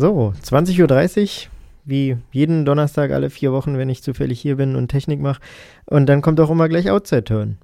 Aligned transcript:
So, 0.00 0.32
20.30 0.42 1.20
Uhr, 1.20 1.28
wie 1.84 2.16
jeden 2.32 2.64
Donnerstag 2.64 3.10
alle 3.10 3.28
vier 3.28 3.52
Wochen, 3.52 3.76
wenn 3.76 3.90
ich 3.90 4.02
zufällig 4.02 4.40
hier 4.40 4.56
bin 4.56 4.74
und 4.74 4.88
Technik 4.88 5.20
mache. 5.20 5.42
Und 5.84 6.06
dann 6.06 6.22
kommt 6.22 6.40
auch 6.40 6.48
immer 6.48 6.70
gleich 6.70 6.90
Outside-Turn. 6.90 7.58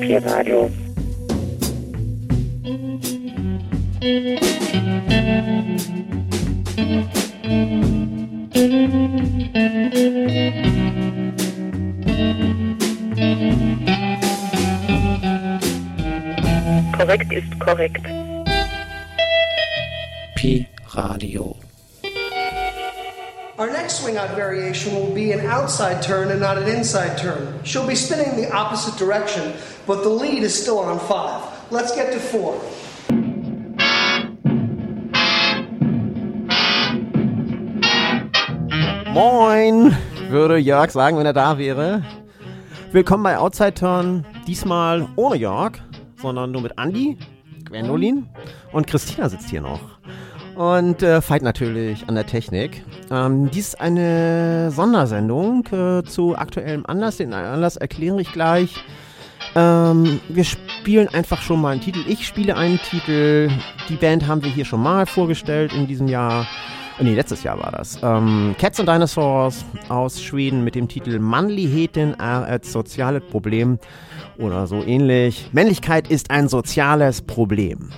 Pi-Radio. 0.00 0.70
Korrekt 4.06 4.22
ist 17.32 17.58
korrekt. 17.58 18.04
Pi 20.36 20.68
Radio. 20.94 21.56
Our 23.58 23.72
next 23.72 24.02
swing 24.02 24.16
out 24.16 24.36
variation 24.36 24.94
will 24.94 25.12
be 25.12 25.32
an 25.32 25.44
outside 25.46 26.00
turn 26.00 26.30
and 26.30 26.38
not 26.38 26.58
an 26.58 26.68
inside 26.68 27.18
turn. 27.18 27.58
She'll 27.64 27.84
be 27.84 27.96
spinning 27.96 28.36
the 28.36 28.52
opposite 28.52 28.96
direction, 28.98 29.54
but 29.84 30.04
the 30.04 30.10
lead 30.10 30.44
is 30.44 30.54
still 30.54 30.78
on 30.78 31.00
five. 31.00 31.42
Let's 31.72 31.92
get 31.96 32.12
to 32.12 32.20
four. 32.20 32.62
Moin, 39.16 39.96
würde 40.28 40.58
Jörg 40.58 40.90
sagen, 40.90 41.16
wenn 41.16 41.24
er 41.24 41.32
da 41.32 41.56
wäre. 41.56 42.02
Willkommen 42.92 43.22
bei 43.22 43.38
Outside 43.38 43.72
Turn. 43.72 44.26
Diesmal 44.46 45.08
ohne 45.16 45.36
Jörg, 45.36 45.78
sondern 46.20 46.50
nur 46.50 46.60
mit 46.60 46.74
Andy, 46.76 47.16
Gwendolin 47.64 48.26
und 48.72 48.86
Christina 48.86 49.30
sitzt 49.30 49.48
hier 49.48 49.62
noch. 49.62 49.80
Und 50.54 51.02
äh, 51.02 51.22
Veit 51.26 51.40
natürlich 51.40 52.06
an 52.06 52.14
der 52.14 52.26
Technik. 52.26 52.84
Ähm, 53.10 53.50
dies 53.50 53.68
ist 53.68 53.80
eine 53.80 54.70
Sondersendung 54.70 55.64
äh, 55.72 56.02
zu 56.02 56.36
aktuellem 56.36 56.84
Anlass. 56.84 57.16
Den 57.16 57.32
Anlass 57.32 57.78
erkläre 57.78 58.20
ich 58.20 58.30
gleich. 58.34 58.84
Ähm, 59.54 60.20
wir 60.28 60.44
spielen 60.44 61.08
einfach 61.08 61.40
schon 61.40 61.62
mal 61.62 61.70
einen 61.70 61.80
Titel. 61.80 62.00
Ich 62.06 62.26
spiele 62.26 62.54
einen 62.54 62.78
Titel. 62.80 63.48
Die 63.88 63.96
Band 63.96 64.26
haben 64.26 64.44
wir 64.44 64.50
hier 64.50 64.66
schon 64.66 64.82
mal 64.82 65.06
vorgestellt 65.06 65.72
in 65.72 65.86
diesem 65.86 66.06
Jahr. 66.06 66.46
Nee, 66.98 67.14
letztes 67.14 67.42
Jahr 67.42 67.58
war 67.58 67.72
das. 67.72 67.98
Ähm, 68.02 68.54
Cats 68.58 68.80
and 68.80 68.88
Dinosaurs 68.88 69.64
aus 69.88 70.22
Schweden 70.22 70.64
mit 70.64 70.74
dem 70.74 70.88
Titel 70.88 71.18
Mannligheten 71.18 72.18
är 72.18 72.48
socialt 72.72 73.28
Problem 73.28 73.78
oder 74.38 74.66
so 74.66 74.82
ähnlich. 74.82 75.50
Männlichkeit 75.52 76.08
ist 76.08 76.30
ein 76.30 76.48
soziales 76.48 77.20
Problem. 77.20 77.90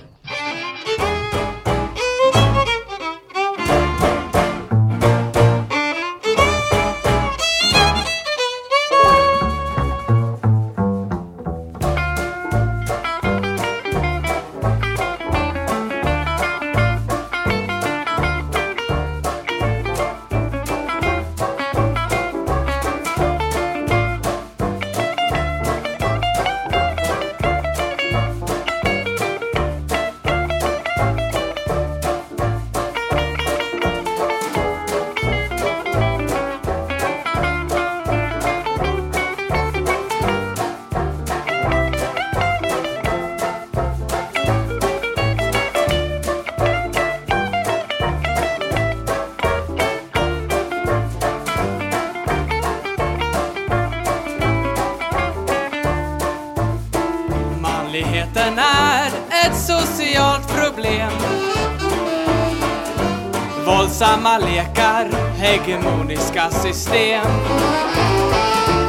Samma 63.99 64.37
lekar, 64.37 65.07
hegemoniska 65.37 66.49
system. 66.49 67.25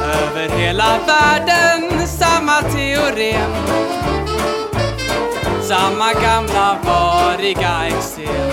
Över 0.04 0.48
hela 0.48 0.98
världen 1.06 2.06
samma 2.08 2.62
teorem. 2.62 3.52
Samma 5.62 6.12
gamla 6.12 6.76
variga 6.84 7.86
eksem 7.86 8.50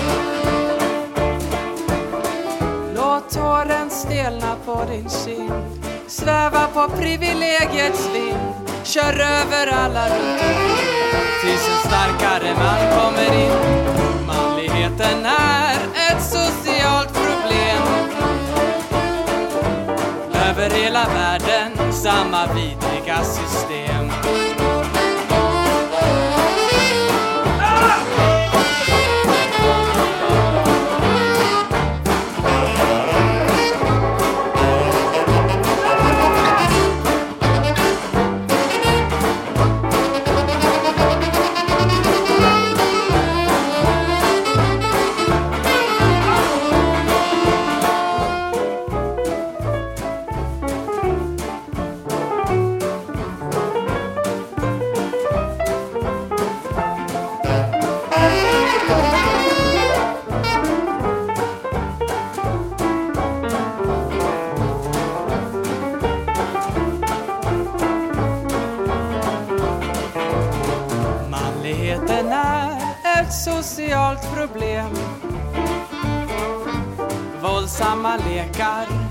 Låt 2.94 3.30
tåren 3.30 3.90
stelna 3.90 4.56
på 4.66 4.84
din 4.90 5.08
kind. 5.24 5.84
Sväva 6.06 6.66
på 6.74 6.88
privilegiets 6.88 8.08
vind. 8.14 8.70
Kör 8.84 9.20
över 9.20 9.66
alla 9.66 10.06
rutor. 10.06 10.78
Tills 11.40 11.68
en 11.68 11.90
starkare 11.90 12.54
man 12.54 12.98
kommer 12.98 13.42
in. 13.42 14.07
Den 14.98 15.26
är 15.26 15.74
ett 16.10 16.22
socialt 16.22 17.12
problem. 17.12 17.82
Över 20.48 20.70
hela 20.70 21.04
världen 21.08 21.92
samma 21.92 22.46
vidrighet 22.46 22.97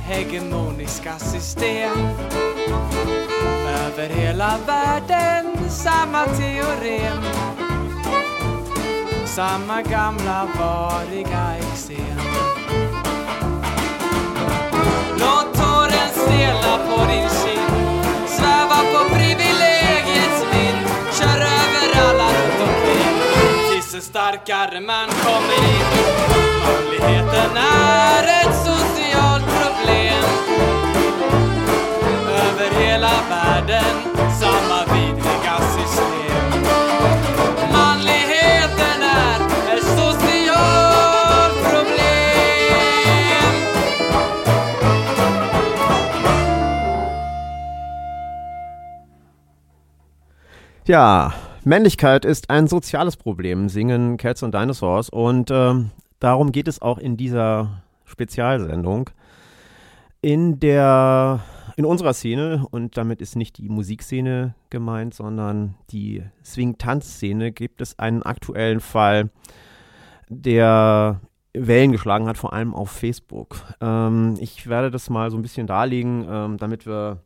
hegemoniska 0.07 1.19
system. 1.19 1.91
Över 3.67 4.09
hela 4.09 4.57
världen 4.67 5.69
samma 5.69 6.25
teorem. 6.25 7.17
Samma 9.25 9.81
gamla 9.81 10.47
variga 10.59 11.55
eksem. 11.57 12.19
Låt 15.19 15.53
tåren 15.53 16.09
stelna 16.11 16.77
på 16.89 17.05
din 17.11 17.29
kind, 17.29 18.01
sväva 18.27 18.79
på 18.93 19.15
privilegiets 19.15 20.45
vind, 20.53 20.87
kör 21.19 21.37
över 21.37 22.09
alla 22.09 22.27
runt 22.27 22.61
omkring, 22.61 23.17
tills 23.71 23.93
en 23.95 24.01
starkare 24.01 24.79
man 24.81 25.07
kommer 25.07 25.53
in. 25.53 25.85
Manligheten 26.63 27.57
är 27.57 28.23
ett 28.23 28.55
så 28.65 28.96
problem 29.87 30.23
över 32.27 32.79
hela 32.79 33.11
världen, 33.29 33.95
samma 34.39 34.85
vidriga 34.93 35.57
system. 35.75 36.61
Manligheten 37.71 39.01
är 39.01 39.39
ett 39.77 39.83
socialt 39.83 41.63
problem. 41.63 42.77
Ja, 50.85 51.33
Männlichkeit 51.63 52.25
ist 52.25 52.49
ein 52.49 52.67
soziales 52.67 53.17
Problem, 53.17 53.69
singen 53.69 54.17
Cats 54.17 54.43
und 54.43 54.53
Dinosaurs. 54.53 55.09
Und 55.09 55.51
ähm, 55.51 55.91
darum 56.19 56.51
geht 56.51 56.67
es 56.67 56.81
auch 56.81 56.97
in 56.97 57.17
dieser 57.17 57.81
Spezialsendung. 58.05 59.09
In 60.21 60.59
der, 60.59 61.41
in 61.75 61.85
unserer 61.85 62.13
Szene, 62.13 62.65
und 62.71 62.97
damit 62.97 63.21
ist 63.21 63.35
nicht 63.35 63.57
die 63.57 63.69
Musikszene 63.69 64.55
gemeint, 64.69 65.13
sondern 65.13 65.75
die 65.91 66.23
Swing-Tanz-Szene, 66.43 67.51
gibt 67.51 67.81
es 67.81 67.99
einen 67.99 68.23
aktuellen 68.23 68.79
Fall, 68.79 69.29
der 70.29 71.21
Wellen 71.53 71.91
geschlagen 71.91 72.27
hat, 72.27 72.37
vor 72.37 72.53
allem 72.53 72.73
auf 72.73 72.89
Facebook. 72.89 73.63
Ähm, 73.79 74.35
ich 74.39 74.67
werde 74.67 74.91
das 74.91 75.09
mal 75.09 75.31
so 75.31 75.37
ein 75.37 75.41
bisschen 75.41 75.67
darlegen, 75.67 76.25
ähm, 76.29 76.57
damit 76.57 76.85
wir 76.85 77.21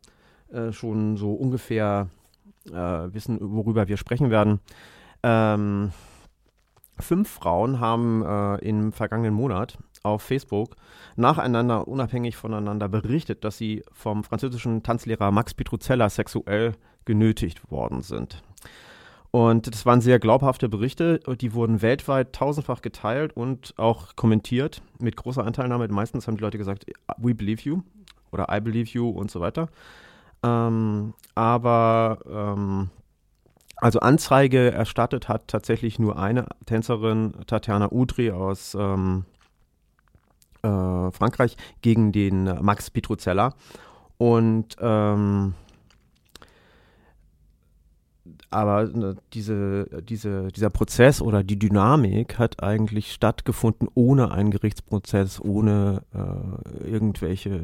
äh, 0.52 0.72
schon 0.72 1.16
so 1.16 1.32
ungefähr 1.32 2.08
äh, 2.70 2.72
wissen, 2.72 3.38
worüber 3.40 3.88
wir 3.88 3.96
sprechen 3.96 4.30
werden. 4.30 4.60
Ähm, 5.22 5.92
fünf 6.98 7.28
Frauen 7.28 7.80
haben 7.80 8.24
äh, 8.24 8.56
im 8.58 8.92
vergangenen 8.92 9.34
Monat 9.34 9.78
auf 10.02 10.22
Facebook 10.22 10.76
nacheinander, 11.16 11.86
unabhängig 11.88 12.36
voneinander 12.36 12.88
berichtet, 12.88 13.44
dass 13.44 13.58
sie 13.58 13.82
vom 13.92 14.24
französischen 14.24 14.82
Tanzlehrer 14.82 15.30
Max 15.30 15.54
Petruzella 15.54 16.08
sexuell 16.08 16.74
genötigt 17.04 17.70
worden 17.70 18.02
sind. 18.02 18.42
Und 19.30 19.66
das 19.72 19.86
waren 19.86 20.02
sehr 20.02 20.18
glaubhafte 20.18 20.68
Berichte, 20.68 21.18
die 21.40 21.54
wurden 21.54 21.80
weltweit 21.80 22.34
tausendfach 22.34 22.82
geteilt 22.82 23.34
und 23.34 23.72
auch 23.78 24.14
kommentiert 24.14 24.82
mit 24.98 25.16
großer 25.16 25.44
Anteilnahme. 25.44 25.88
Meistens 25.88 26.26
haben 26.26 26.36
die 26.36 26.42
Leute 26.42 26.58
gesagt, 26.58 26.84
we 27.16 27.34
believe 27.34 27.62
you 27.62 27.80
oder 28.30 28.54
I 28.54 28.60
believe 28.60 28.90
you 28.90 29.08
und 29.08 29.30
so 29.30 29.40
weiter. 29.40 29.68
Ähm, 30.42 31.14
aber 31.34 32.18
ähm, 32.30 32.90
also 33.76 34.00
Anzeige 34.00 34.70
erstattet 34.70 35.28
hat 35.28 35.48
tatsächlich 35.48 35.98
nur 35.98 36.18
eine 36.18 36.46
Tänzerin, 36.66 37.32
Tatjana 37.46 37.90
Udry 37.90 38.32
aus 38.32 38.76
ähm, 38.78 39.24
äh, 40.62 41.10
Frankreich, 41.10 41.56
gegen 41.80 42.12
den 42.12 42.44
Max 42.62 42.90
Petruzella. 42.90 43.54
Und 44.18 44.76
ähm, 44.80 45.54
aber 48.50 48.86
ne, 48.86 49.16
diese, 49.32 49.86
diese, 50.02 50.48
dieser 50.48 50.70
Prozess 50.70 51.22
oder 51.22 51.42
die 51.42 51.58
Dynamik 51.58 52.38
hat 52.38 52.62
eigentlich 52.62 53.12
stattgefunden 53.12 53.88
ohne 53.94 54.30
einen 54.30 54.50
Gerichtsprozess, 54.50 55.40
ohne 55.40 56.02
äh, 56.14 56.88
irgendwelche 56.88 57.50
äh, 57.50 57.60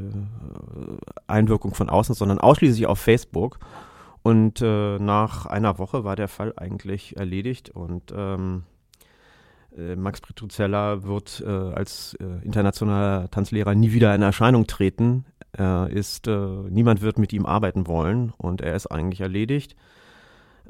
Einwirkung 1.27 1.75
von 1.75 1.91
außen, 1.91 2.15
sondern 2.15 2.39
ausschließlich 2.39 2.87
auf 2.87 2.99
Facebook. 2.99 3.59
Und 4.23 4.63
äh, 4.63 4.99
nach 4.99 5.47
einer 5.47 5.79
Woche 5.79 6.05
war 6.05 6.17
der 6.17 6.29
Fall 6.29 6.55
eigentlich 6.57 7.17
erledigt 7.17 7.71
und 7.71 8.13
ähm, 8.17 8.65
äh, 8.65 8.78
Max 9.97 10.21
Petruzella 10.21 11.03
wird 11.05 11.43
äh, 11.47 11.51
als 11.51 12.15
äh, 12.21 12.45
internationaler 12.45 13.31
Tanzlehrer 13.31 13.75
nie 13.75 13.93
wieder 13.93 14.15
in 14.15 14.23
Erscheinung 14.23 14.67
treten. 14.67 15.25
Er 15.53 15.89
ist, 15.91 16.27
äh, 16.27 16.37
niemand 16.69 17.01
wird 17.01 17.19
mit 17.19 17.33
ihm 17.33 17.47
arbeiten 17.47 17.87
wollen 17.87 18.33
und 18.37 18.61
er 18.61 18.75
ist 18.75 18.87
eigentlich 18.87 19.21
erledigt. 19.21 19.77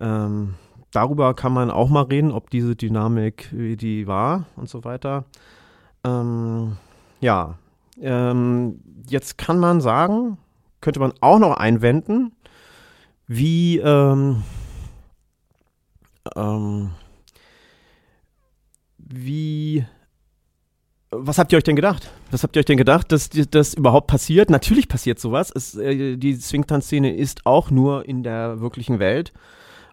Ähm, 0.01 0.55
darüber 0.93 1.35
kann 1.35 1.53
man 1.53 1.71
auch 1.71 1.89
mal 1.89 2.03
reden, 2.03 2.33
ob 2.33 2.51
diese 2.51 2.77
Dynamik, 2.77 3.49
wie 3.53 3.77
die 3.77 4.07
war 4.07 4.47
und 4.57 4.69
so 4.69 4.85
weiter. 4.85 5.25
Ähm, 6.05 6.77
ja, 7.21 7.59
ähm, 8.01 8.81
jetzt 9.09 9.39
kann 9.39 9.59
man 9.59 9.81
sagen, 9.81 10.39
könnte 10.81 11.01
man 11.01 11.13
auch 11.21 11.39
noch 11.39 11.57
einwenden, 11.57 12.33
wie 13.27 13.79
ähm, 13.79 14.43
ähm, 16.37 16.91
wie 19.09 19.85
was 21.11 21.39
habt 21.39 21.53
ihr 21.53 21.57
euch 21.57 21.65
denn 21.65 21.77
gedacht? 21.77 22.11
Was 22.31 22.43
habt 22.43 22.55
ihr 22.55 22.61
euch 22.61 22.67
denn 22.67 22.77
gedacht, 22.77 23.11
dass 23.13 23.31
das 23.31 23.75
überhaupt 23.75 24.09
passiert? 24.09 24.51
Natürlich 24.51 24.89
passiert 24.89 25.19
sowas. 25.19 25.51
Es, 25.55 25.75
äh, 25.75 26.17
die 26.17 26.35
Swingtanz-Szene 26.35 27.17
ist 27.17 27.47
auch 27.47 27.71
nur 27.71 28.07
in 28.07 28.23
der 28.23 28.61
wirklichen 28.61 28.99
Welt. 28.99 29.33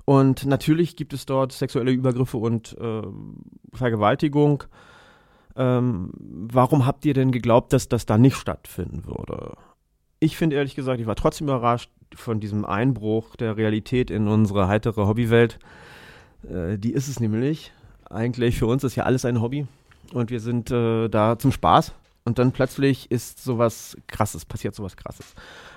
Und 0.04 0.46
natürlich 0.46 0.96
gibt 0.96 1.14
es 1.14 1.26
dort 1.26 1.54
sexuelle 1.54 1.92
Übergriffe 1.92 2.38
und 2.38 2.78
äh, 2.80 3.02
Vergewaltigung. 3.74 4.66
Ähm, 5.56 6.12
warum 6.18 6.86
habt 6.86 7.06
ihr 7.06 7.14
denn 7.14 7.32
geglaubt, 7.32 7.72
dass 7.72 7.88
das 7.88 8.06
da 8.06 8.18
nicht 8.18 8.36
stattfinden 8.36 9.06
würde? 9.06 9.56
Ich 10.20 10.36
finde 10.36 10.58
ehrlich 10.58 10.76
gesagt, 10.76 11.00
ich 11.00 11.08
war 11.08 11.16
trotzdem 11.16 11.48
überrascht 11.48 11.90
von 12.14 12.42
diesem 12.42 12.66
Einbruch 12.66 13.38
der 13.38 13.56
Realität 13.56 14.12
in 14.12 14.28
unsere 14.28 14.68
heitere 14.68 15.08
Hobbywelt. 15.08 15.60
Äh, 16.44 16.78
die 16.78 16.92
ist 16.92 17.08
es 17.08 17.22
nämlich. 17.22 17.72
Eigentlich 18.10 18.58
für 18.58 18.68
uns 18.68 18.84
ist 18.84 18.96
ja 18.96 19.04
alles 19.04 19.26
ein 19.26 19.42
Hobby 19.42 19.68
und 20.14 20.30
wir 20.30 20.40
sind 20.40 20.72
äh, 20.72 21.08
da 21.10 21.38
zum 21.38 21.52
Spaß. 21.52 21.94
Und 22.24 22.40
dann 22.40 22.52
plötzlich 22.52 23.12
ist 23.12 23.44
sowas 23.44 23.96
Krasses, 24.08 24.46
passiert 24.46 24.74
sowas 24.74 24.98
Krasses. 24.98 25.36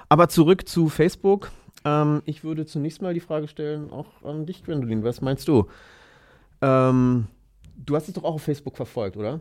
Aber 0.09 0.29
zurück 0.29 0.67
zu 0.67 0.89
Facebook. 0.89 1.51
Ähm, 1.85 2.23
ich 2.25 2.43
würde 2.43 2.65
zunächst 2.65 3.03
mal 3.03 3.13
die 3.13 3.21
Frage 3.21 3.49
stellen, 3.49 3.91
auch 3.91 4.23
an 4.25 4.47
dich, 4.47 4.65
Gwendolyn. 4.65 5.05
Was 5.05 5.21
meinst 5.21 5.47
du? 5.47 5.69
Ähm, 6.63 7.27
du 7.77 7.97
hast 7.97 8.09
es 8.09 8.15
doch 8.15 8.25
auch 8.25 8.35
auf 8.35 8.43
Facebook 8.43 8.77
verfolgt, 8.77 9.17
oder? 9.17 9.41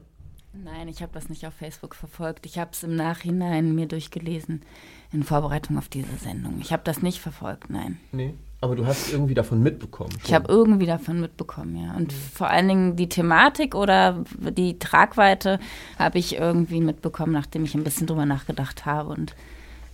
Nein, 0.54 0.88
ich 0.88 1.02
habe 1.02 1.14
das 1.14 1.30
nicht 1.30 1.46
auf 1.46 1.54
Facebook 1.54 1.96
verfolgt. 1.96 2.46
Ich 2.46 2.58
habe 2.58 2.72
es 2.74 2.84
im 2.84 2.96
Nachhinein 2.96 3.76
mir 3.76 3.86
durchgelesen 3.86 4.64
in 5.12 5.24
Vorbereitung 5.24 5.78
auf 5.78 5.88
diese 5.88 6.16
Sendung. 6.18 6.60
Ich 6.62 6.74
habe 6.74 6.84
das 6.84 7.02
nicht 7.02 7.20
verfolgt, 7.20 7.70
nein. 7.70 8.00
Nee. 8.12 8.34
Aber 8.60 8.76
du 8.76 8.88
hast 8.88 9.12
irgendwie 9.14 9.36
davon 9.36 9.62
mitbekommen. 9.62 10.10
Ich 10.26 10.34
habe 10.34 10.52
irgendwie 10.52 10.88
davon 10.88 11.22
mitbekommen, 11.22 11.76
ja. 11.78 11.96
Und 11.96 12.12
vor 12.12 12.50
allen 12.50 12.68
Dingen 12.68 12.96
die 12.96 13.08
Thematik 13.08 13.76
oder 13.76 14.24
die 14.40 14.80
Tragweite 14.80 15.60
habe 16.00 16.18
ich 16.18 16.38
irgendwie 16.38 16.82
mitbekommen, 16.82 17.34
nachdem 17.34 17.66
ich 17.66 17.76
ein 17.76 17.84
bisschen 17.84 18.08
drüber 18.08 18.26
nachgedacht 18.26 18.86
habe 18.88 19.10
und 19.12 19.36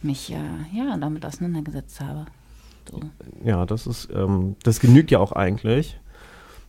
mich 0.02 0.32
äh, 0.32 0.38
ja 0.78 0.96
damit 0.98 1.26
auseinandergesetzt 1.26 2.00
habe. 2.00 2.26
So. 2.90 3.02
Ja, 3.44 3.66
das 3.66 3.86
ist, 3.86 4.08
ähm, 4.16 4.56
das 4.64 4.80
genügt 4.80 5.12
ja 5.12 5.20
auch 5.20 5.34
eigentlich. 5.34 6.00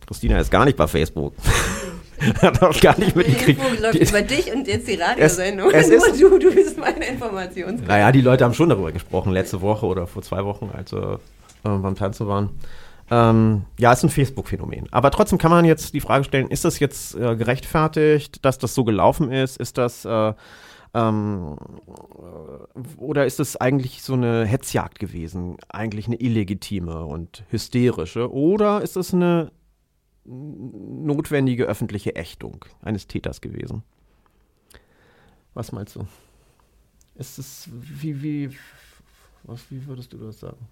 Christina 0.05 0.37
ist 0.39 0.51
gar 0.51 0.65
nicht 0.65 0.77
bei 0.77 0.87
Facebook. 0.87 1.33
Hat 2.41 2.61
auch 2.61 2.79
gar 2.79 2.97
nicht 2.99 3.13
Die 3.13 3.17
mitgekriegt. 3.19 3.59
Info 3.61 3.81
läuft 3.81 3.93
Die- 3.95 4.03
über 4.09 4.21
dich 4.21 4.53
und 4.53 4.67
jetzt 4.67 4.87
die 4.87 4.95
Radiosendung. 4.95 5.71
Es- 5.71 5.89
es 5.89 6.19
Nur 6.19 6.31
du, 6.31 6.49
du 6.49 6.53
bist 6.55 6.77
meine 6.77 7.05
Informationsquelle. 7.07 7.87
Naja, 7.87 8.11
die 8.11 8.21
Leute 8.21 8.43
haben 8.45 8.53
schon 8.53 8.69
darüber 8.69 8.91
gesprochen, 8.91 9.31
letzte 9.33 9.61
Woche 9.61 9.85
oder 9.85 10.07
vor 10.07 10.21
zwei 10.21 10.43
Wochen, 10.45 10.69
als 10.73 10.93
äh, 10.93 11.17
beim 11.65 11.95
Tanzen 11.95 12.27
waren. 12.27 12.49
Ähm, 13.11 13.65
ja, 13.77 13.93
ist 13.93 14.03
ein 14.03 14.09
Facebook-Phänomen. 14.09 14.87
Aber 14.91 15.11
trotzdem 15.11 15.37
kann 15.37 15.51
man 15.51 15.65
jetzt 15.65 15.93
die 15.93 15.99
Frage 15.99 16.23
stellen, 16.23 16.49
ist 16.49 16.65
das 16.65 16.79
jetzt 16.79 17.15
äh, 17.15 17.35
gerechtfertigt, 17.35 18.43
dass 18.43 18.57
das 18.57 18.73
so 18.73 18.83
gelaufen 18.83 19.31
ist? 19.31 19.57
Ist 19.57 19.77
das, 19.77 20.05
äh, 20.05 20.33
ähm, 20.95 21.55
äh, 22.17 22.79
oder 22.97 23.25
ist 23.25 23.39
es 23.39 23.57
eigentlich 23.57 24.01
so 24.01 24.13
eine 24.13 24.45
Hetzjagd 24.45 24.97
gewesen? 24.97 25.57
Eigentlich 25.69 26.07
eine 26.07 26.19
illegitime 26.19 27.05
und 27.05 27.43
hysterische? 27.49 28.31
Oder 28.31 28.81
ist 28.81 28.97
es 28.97 29.13
eine 29.13 29.51
notwendige 30.25 31.65
öffentliche 31.65 32.15
Ächtung 32.15 32.65
eines 32.81 33.05
Täters 33.05 33.41
gewesen? 33.41 33.83
Was 35.53 35.71
meinst 35.71 35.95
du? 35.95 36.07
Ist 37.13 37.37
es, 37.37 37.69
wie, 37.71 38.21
wie, 38.21 38.49
was, 39.43 39.61
wie 39.69 39.85
würdest 39.85 40.11
du 40.11 40.17
das 40.17 40.39
sagen? 40.39 40.67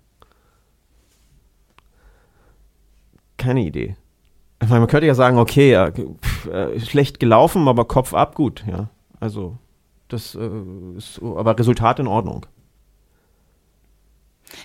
Keine 3.43 3.61
Idee. 3.61 3.95
Ich 4.61 4.69
meine, 4.69 4.79
man 4.79 4.89
könnte 4.89 5.07
ja 5.07 5.15
sagen, 5.15 5.37
okay, 5.37 5.71
ja, 5.71 5.91
pff, 5.91 6.47
äh, 6.47 6.79
schlecht 6.79 7.19
gelaufen, 7.19 7.67
aber 7.67 7.85
Kopf 7.85 8.13
ab, 8.13 8.35
gut, 8.35 8.63
ja. 8.65 8.87
Also, 9.19 9.57
das 10.07 10.35
äh, 10.35 10.49
ist, 10.97 11.21
aber 11.21 11.57
Resultat 11.59 11.99
in 11.99 12.07
Ordnung. 12.07 12.45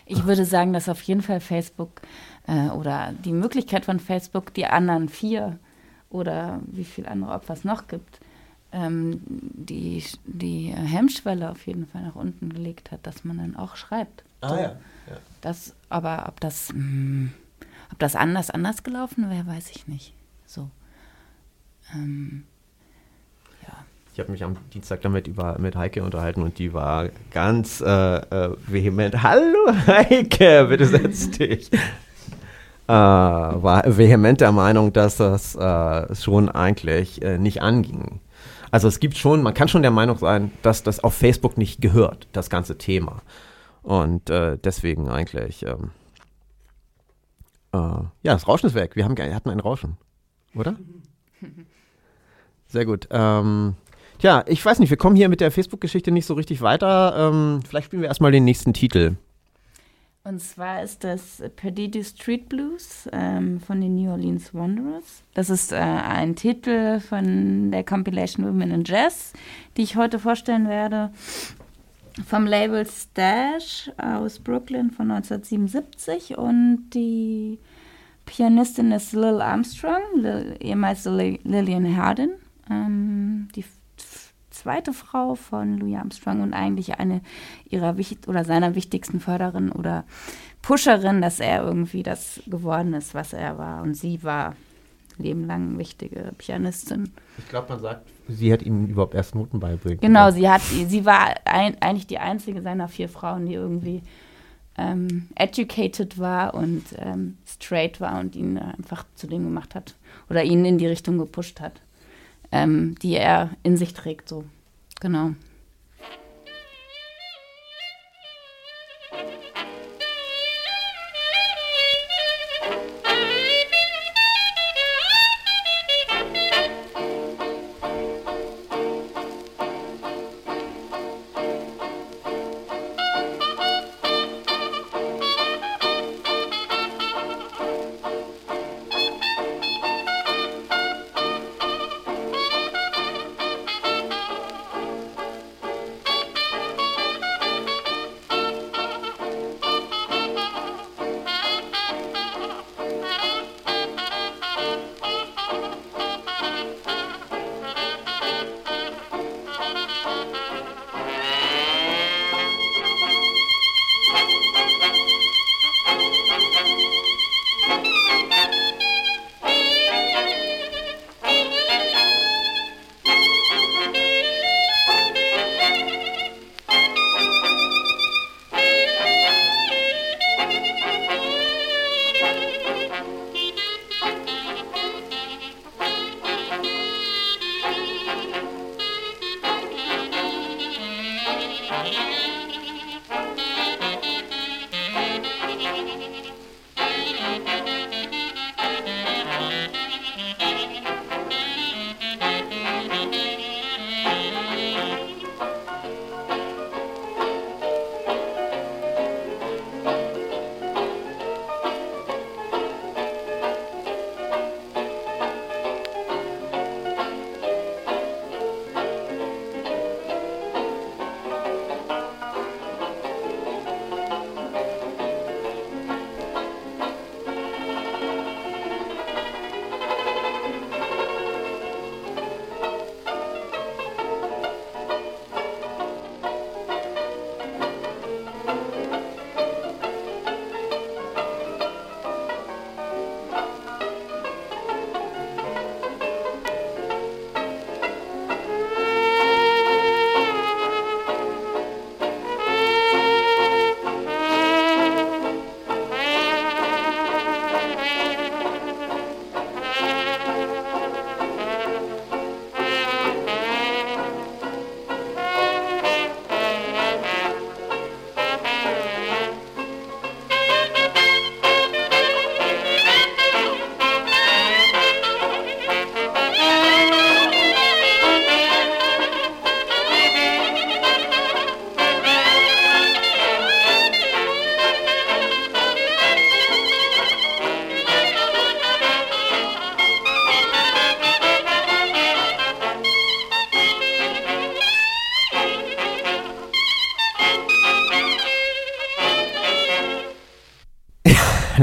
Ich 0.07 0.25
würde 0.27 0.45
sagen, 0.45 0.73
dass 0.73 0.89
auf 0.89 1.01
jeden 1.03 1.23
Fall 1.23 1.41
Facebook 1.41 2.03
äh, 2.47 2.69
oder 2.69 3.13
die 3.25 3.33
Möglichkeit 3.33 3.85
von 3.85 3.99
Facebook, 3.99 4.55
die 4.55 4.67
anderen 4.67 5.09
vier 5.09 5.59
oder 6.11 6.61
wie 6.67 6.85
viele 6.85 7.09
andere 7.09 7.33
Opfer 7.33 7.55
es 7.55 7.65
noch 7.65 7.89
gibt, 7.89 8.21
ähm, 8.73 9.21
die, 9.27 10.05
die 10.25 10.73
Hemmschwelle 10.75 11.51
auf 11.51 11.67
jeden 11.67 11.87
Fall 11.87 12.03
nach 12.03 12.17
unten 12.17 12.51
gelegt 12.51 12.93
hat, 12.93 13.07
dass 13.07 13.25
man 13.25 13.39
dann 13.39 13.57
auch 13.57 13.77
schreibt. 13.77 14.23
Ah, 14.43 14.49
So. 14.51 14.57
ja. 14.57 14.77
Das, 15.41 15.75
aber 15.89 16.27
ob 16.29 16.41
das, 16.41 16.71
mh, 16.75 17.31
ob 17.91 17.99
das 17.99 18.17
anders 18.17 18.51
anders 18.51 18.83
gelaufen 18.83 19.31
wäre, 19.31 19.47
weiß 19.47 19.71
ich 19.71 19.89
nicht. 19.89 20.15
So. 20.47 20.71
Ähm, 21.95 22.45
Ich 24.19 24.21
habe 24.21 24.33
mich 24.33 24.43
am 24.43 24.57
Dienstag 24.75 25.03
damit 25.03 25.29
über, 25.29 25.61
mit 25.61 25.77
Heike 25.77 26.03
unterhalten 26.03 26.43
und 26.43 26.59
die 26.59 26.73
war 26.73 27.09
ganz 27.31 27.81
äh, 27.81 28.17
äh, 28.17 28.57
vehement. 28.67 29.23
Hallo 29.23 29.73
Heike, 29.87 30.67
bitte 30.69 30.87
setz 30.87 31.31
dich. 31.31 31.71
äh, 32.89 32.93
war 32.93 33.85
vehement 33.87 34.41
der 34.41 34.51
Meinung, 34.51 34.93
dass 34.93 35.19
das 35.19 35.55
äh, 35.55 36.15
schon 36.17 36.49
eigentlich 36.49 37.23
äh, 37.23 37.39
nicht 37.39 37.63
anging. 37.63 38.19
Also 38.73 38.89
es 38.89 38.99
gibt 38.99 39.17
schon, 39.17 39.41
man 39.41 39.55
kann 39.55 39.69
schon 39.69 39.83
der 39.83 39.93
Meinung 39.93 40.19
sein, 40.19 40.51
dass 40.63 40.83
das 40.83 40.99
auf 41.05 41.15
Facebook 41.15 41.57
nicht 41.57 41.81
gehört, 41.81 42.27
das 42.33 42.51
ganze 42.51 42.77
Thema. 42.77 43.23
Und 43.85 44.31
äh, 44.31 44.59
deswegen 44.59 45.09
eigentlich, 45.09 45.65
ähm, 45.65 45.69
äh, 45.75 45.98
ja, 48.23 48.33
das 48.33 48.49
Rauschen 48.49 48.67
ist 48.67 48.75
weg. 48.75 48.97
Wir 48.97 49.05
haben, 49.05 49.17
hatten 49.17 49.51
ein 49.51 49.61
Rauschen, 49.61 49.97
oder? 50.55 50.77
Sehr 52.67 52.85
gut. 52.85 53.09
Ähm, 53.11 53.75
tja, 54.19 54.45
ich 54.47 54.65
weiß 54.65 54.79
nicht, 54.79 54.91
wir 54.91 54.97
kommen 54.97 55.17
hier 55.17 55.29
mit 55.29 55.41
der 55.41 55.51
Facebook-Geschichte 55.51 56.11
nicht 56.11 56.27
so 56.27 56.35
richtig 56.35 56.61
weiter. 56.61 57.15
Ähm, 57.17 57.61
vielleicht 57.67 57.87
spielen 57.87 58.03
wir 58.03 58.09
erstmal 58.09 58.33
den 58.33 58.45
nächsten 58.45 58.75
Titel. 58.75 59.17
Und 60.29 60.41
zwar 60.41 60.83
ist 60.83 61.05
das 61.05 61.43
Perdido 61.57 62.03
Street 62.03 62.51
Blues 62.51 63.09
ähm, 63.13 63.61
von 63.61 63.81
den 63.81 63.95
New 63.95 64.11
Orleans 64.11 64.53
Wanderers. 64.53 65.23
Das 65.33 65.49
ist 65.49 65.73
äh, 65.73 65.77
ein 65.77 66.37
Titel 66.37 67.01
von 67.01 67.71
der 67.71 67.83
Compilation 67.83 68.45
Women 68.45 68.71
in 68.71 68.85
Jazz, 68.85 69.33
die 69.79 69.83
ich 69.83 69.97
heute 69.97 70.19
vorstellen 70.19 70.69
werde. 70.69 71.13
Vom 72.27 72.47
Label 72.47 72.85
Stash 72.87 73.91
aus 73.97 74.39
Brooklyn 74.39 74.91
von 74.91 75.11
1977. 75.11 76.37
Und 76.37 76.91
die 76.91 77.59
Pianistin 78.27 78.93
ist 78.93 79.13
Lil 79.13 79.41
Armstrong, 79.41 80.01
ehemals 80.61 81.05
Lil- 81.05 81.41
Lillian 81.45 81.97
Harden. 81.97 82.31
Ähm, 82.71 83.49
die 83.55 83.65
zweite 84.51 84.93
Frau 84.93 85.35
von 85.37 85.79
Louis 85.79 85.97
Armstrong 85.97 86.41
und 86.41 86.53
eigentlich 86.53 86.99
eine 86.99 87.21
ihrer 87.69 87.95
oder 88.27 88.45
seiner 88.45 88.75
wichtigsten 88.75 89.21
Förderin 89.21 89.71
oder 89.71 90.05
Pusherin, 90.61 91.23
dass 91.23 91.41
er 91.41 91.63
irgendwie 91.63 92.03
das 92.03 92.43
geworden 92.47 92.93
ist, 92.95 93.15
was 93.15 93.33
er 93.33 93.57
war. 93.57 93.83
Und 93.83 93.95
sie 93.95 94.23
war 94.23 94.57
lebenlang 95.19 95.79
wichtige 95.79 96.33
Pianistin. 96.39 97.13
Ich 97.39 97.49
glaube, 97.49 97.69
man 97.71 97.81
sagt, 97.81 98.09
sie 98.29 98.53
hat 98.53 98.63
ihm 98.63 98.87
überhaupt 98.87 99.15
erst 99.15 99.35
Noten 99.35 99.61
beibringen. 99.61 100.01
Genau, 100.01 100.31
sie 100.31 100.49
hat, 100.49 100.63
sie 100.63 101.05
war 101.05 101.35
ein, 101.45 101.77
eigentlich 101.81 102.07
die 102.07 102.19
einzige 102.19 102.63
seiner 102.63 102.89
vier 102.89 103.09
Frauen, 103.09 103.47
die 103.47 103.55
irgendwie 103.55 104.03
ähm, 104.77 105.29
educated 105.35 106.19
war 106.19 106.55
und 106.55 106.85
ähm, 106.99 107.37
straight 107.47 108.01
war 108.01 108.21
und 108.21 108.37
ihn 108.37 108.59
einfach 108.59 109.05
zu 109.15 109.27
dem 109.27 109.45
gemacht 109.45 109.75
hat 109.75 109.95
oder 110.31 110.45
ihn 110.45 110.65
in 110.65 110.79
die 110.79 110.87
Richtung 110.87 111.19
gepusht 111.19 111.61
hat, 111.61 111.81
ähm, 112.53 112.95
die 113.03 113.17
er 113.17 113.51
in 113.63 113.77
sich 113.77 113.93
trägt, 113.93 114.29
so. 114.29 114.45
Genau. 115.01 115.33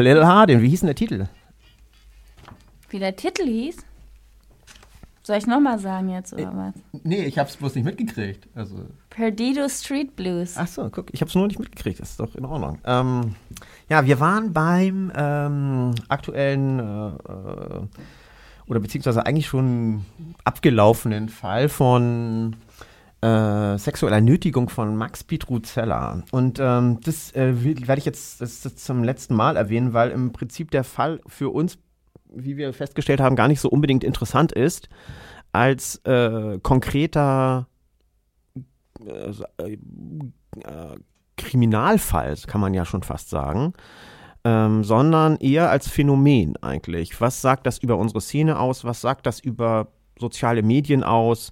Lil 0.06 0.24
Hardin, 0.24 0.62
wie 0.62 0.70
hieß 0.70 0.82
denn 0.82 0.88
der 0.88 0.96
Titel? 0.96 1.28
Wie 2.90 3.00
der 3.00 3.16
Titel 3.16 3.44
hieß? 3.44 3.78
Soll 5.24 5.38
ich 5.38 5.48
nochmal 5.48 5.80
sagen 5.80 6.10
jetzt, 6.10 6.32
oder 6.32 6.56
was? 6.56 7.02
Nee, 7.04 7.24
ich 7.24 7.40
hab's 7.40 7.58
bloß 7.58 7.74
nicht 7.74 7.86
mitgekriegt. 7.86 8.48
Also. 8.54 8.86
Perdido 9.10 9.68
Street 9.68 10.16
Blues. 10.16 10.58
Ach 10.58 10.68
so, 10.68 10.92
guck, 10.92 11.12
ich 11.12 11.22
hab's 11.22 11.34
nur 11.34 11.48
nicht 11.48 11.58
mitgekriegt. 11.58 12.00
Das 12.00 12.12
ist 12.12 12.20
doch 12.20 12.36
in 12.36 12.46
Ordnung. 12.46 12.78
Ähm, 12.86 13.36
ja, 13.90 14.06
wir 14.06 14.20
waren 14.20 14.54
beim 14.54 15.12
ähm, 15.16 15.96
aktuellen 16.08 16.78
äh, 16.78 17.08
äh, 17.08 17.88
oder 18.68 18.80
beziehungsweise 18.80 19.26
eigentlich 19.26 19.48
schon 19.48 20.06
abgelaufenen 20.44 21.30
Fall 21.30 21.68
von 21.68 22.56
äh, 23.26 23.78
sexueller 23.80 24.22
Nötigung 24.22 24.70
von 24.70 24.96
Max 24.96 25.24
Pitruzella. 25.24 26.24
Und 26.32 26.60
ähm, 26.62 27.00
das 27.04 27.34
äh, 27.34 27.54
werde 27.88 27.98
ich 27.98 28.06
jetzt 28.06 28.40
das, 28.40 28.62
das 28.62 28.76
zum 28.76 29.04
letzten 29.04 29.34
Mal 29.36 29.58
erwähnen, 29.58 29.94
weil 29.94 30.12
im 30.12 30.32
Prinzip 30.32 30.70
der 30.70 30.84
Fall 30.84 31.22
für 31.26 31.50
uns, 31.50 31.80
wie 32.32 32.56
wir 32.56 32.72
festgestellt 32.74 33.22
haben, 33.22 33.36
gar 33.36 33.48
nicht 33.48 33.62
so 33.62 33.70
unbedingt 33.70 34.04
interessant 34.04 34.52
ist, 34.52 34.90
als 35.54 35.96
äh, 36.06 36.60
konkreter 36.62 37.68
äh, 39.04 39.32
äh, 39.64 39.78
Kriminalfall, 41.36 42.36
kann 42.46 42.62
man 42.62 42.76
ja 42.76 42.86
schon 42.86 43.02
fast 43.02 43.30
sagen. 43.30 43.74
Ähm, 44.44 44.84
sondern 44.84 45.38
eher 45.38 45.72
als 45.72 45.88
Phänomen 45.88 46.58
eigentlich. 46.58 47.20
Was 47.20 47.42
sagt 47.42 47.66
das 47.66 47.80
über 47.80 47.98
unsere 47.98 48.22
Szene 48.22 48.60
aus? 48.60 48.84
Was 48.84 49.02
sagt 49.02 49.26
das 49.26 49.40
über 49.40 49.88
soziale 50.20 50.62
Medien 50.62 51.04
aus? 51.04 51.52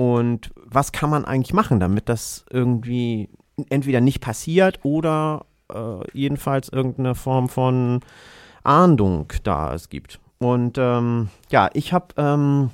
Und 0.00 0.50
was 0.56 0.92
kann 0.92 1.10
man 1.10 1.26
eigentlich 1.26 1.52
machen, 1.52 1.78
damit 1.78 2.08
das 2.08 2.46
irgendwie 2.48 3.28
entweder 3.68 4.00
nicht 4.00 4.22
passiert 4.22 4.80
oder 4.82 5.44
äh, 5.70 6.00
jedenfalls 6.14 6.70
irgendeine 6.70 7.14
Form 7.14 7.50
von 7.50 8.00
Ahndung 8.64 9.30
da 9.42 9.74
es 9.74 9.90
gibt. 9.90 10.18
Und 10.38 10.78
ähm, 10.78 11.28
ja, 11.50 11.68
ich 11.74 11.92
habe 11.92 12.14
ähm, 12.16 12.70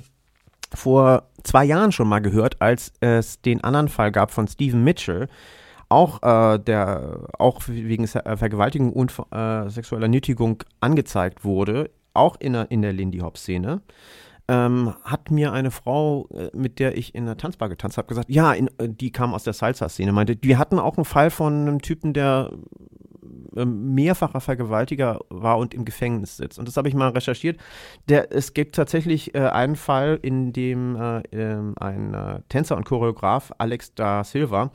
vor 0.73 1.23
zwei 1.43 1.65
Jahren 1.65 1.91
schon 1.91 2.07
mal 2.07 2.21
gehört, 2.21 2.61
als 2.61 2.93
es 3.01 3.41
den 3.41 3.61
anderen 3.61 3.89
Fall 3.89 4.13
gab 4.13 4.31
von 4.31 4.47
Stephen 4.47 4.85
Mitchell, 4.85 5.27
auch 5.89 6.23
äh, 6.23 6.59
der 6.59 7.27
auch 7.37 7.59
wegen 7.67 8.07
Vergewaltigung 8.07 8.93
und 8.93 9.13
äh, 9.33 9.67
sexueller 9.67 10.07
Nötigung 10.07 10.63
angezeigt 10.79 11.43
wurde, 11.43 11.89
auch 12.13 12.37
in 12.39 12.53
der, 12.53 12.71
in 12.71 12.81
der 12.81 12.93
Lindy 12.93 13.19
Hop 13.19 13.37
Szene 13.37 13.81
ähm, 14.47 14.93
hat 15.03 15.29
mir 15.29 15.51
eine 15.51 15.71
Frau, 15.71 16.27
äh, 16.33 16.49
mit 16.53 16.79
der 16.79 16.97
ich 16.97 17.13
in 17.13 17.25
der 17.25 17.37
Tanzbar 17.37 17.69
getanzt 17.69 17.97
habe, 17.97 18.07
gesagt, 18.07 18.29
ja, 18.29 18.53
in, 18.53 18.67
äh, 18.77 18.87
die 18.89 19.11
kam 19.11 19.33
aus 19.33 19.43
der 19.43 19.53
Salsa-Szene, 19.53 20.11
meinte, 20.11 20.37
wir 20.41 20.57
hatten 20.57 20.79
auch 20.79 20.97
einen 20.97 21.05
Fall 21.05 21.29
von 21.29 21.53
einem 21.53 21.81
Typen, 21.81 22.13
der 22.13 22.51
äh, 23.55 23.65
mehrfacher 23.65 24.39
Vergewaltiger 24.39 25.19
war 25.29 25.57
und 25.57 25.73
im 25.73 25.83
Gefängnis 25.83 26.37
sitzt. 26.37 26.59
Und 26.59 26.67
das 26.67 26.77
habe 26.77 26.87
ich 26.87 26.95
mal 26.95 27.09
recherchiert. 27.09 27.59
Der, 28.07 28.31
es 28.31 28.53
gibt 28.53 28.75
tatsächlich 28.75 29.35
äh, 29.35 29.39
einen 29.39 29.75
Fall, 29.75 30.19
in 30.21 30.53
dem 30.53 30.95
äh, 30.95 31.21
ähm, 31.31 31.73
ein 31.79 32.13
äh, 32.13 32.41
Tänzer 32.49 32.77
und 32.77 32.85
Choreograf, 32.85 33.51
Alex 33.57 33.93
da 33.95 34.23
Silva, 34.23 34.71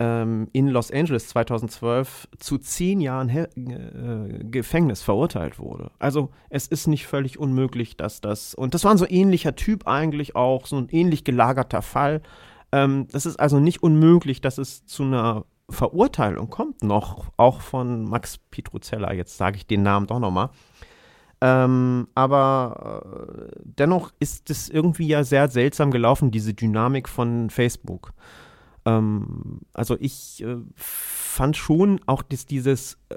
ähm, 0.00 0.48
in 0.52 0.66
Los 0.68 0.90
Angeles 0.90 1.28
2012 1.28 2.28
zu 2.38 2.58
zehn 2.58 3.00
Jahren 3.00 3.28
He 3.28 3.40
äh, 3.40 4.44
Gefängnis 4.44 5.02
verurteilt 5.02 5.58
wurde. 5.58 5.90
Also 5.98 6.30
es 6.48 6.66
ist 6.66 6.86
nicht 6.86 7.06
völlig 7.06 7.38
unmöglich, 7.38 7.98
dass 7.98 8.22
das, 8.22 8.54
und 8.54 8.74
das 8.74 8.82
war 8.84 8.92
ein 8.92 8.98
so 8.98 9.06
ähnlicher 9.06 9.54
Typ 9.54 9.86
eigentlich 9.86 10.34
auch, 10.34 10.66
so 10.66 10.78
ein 10.78 10.88
ähnlich 10.88 11.22
gelagerter 11.22 11.82
Fall. 11.82 12.22
Ähm, 12.72 13.08
das 13.12 13.26
ist 13.26 13.38
also 13.38 13.60
nicht 13.60 13.82
unmöglich, 13.82 14.40
dass 14.40 14.56
es 14.56 14.86
zu 14.86 15.02
einer 15.02 15.44
Verurteilung 15.68 16.48
kommt, 16.48 16.82
noch 16.82 17.30
auch 17.36 17.60
von 17.60 18.04
Max 18.04 18.38
Pitruzella, 18.38 19.12
jetzt 19.12 19.36
sage 19.36 19.56
ich 19.56 19.66
den 19.66 19.82
Namen 19.82 20.06
doch 20.06 20.18
nochmal. 20.18 20.48
Ähm, 21.42 22.08
aber 22.14 23.02
äh, 23.04 23.60
dennoch 23.64 24.12
ist 24.18 24.48
es 24.50 24.70
irgendwie 24.70 25.06
ja 25.06 25.24
sehr 25.24 25.48
seltsam 25.48 25.90
gelaufen, 25.90 26.30
diese 26.30 26.54
Dynamik 26.54 27.08
von 27.08 27.50
Facebook. 27.50 28.12
Ähm, 28.98 29.60
also 29.72 29.96
ich 29.98 30.42
äh, 30.42 30.56
fand 30.74 31.56
schon 31.56 32.00
auch 32.06 32.22
dass 32.22 32.46
dieses 32.46 32.98
äh, 33.08 33.16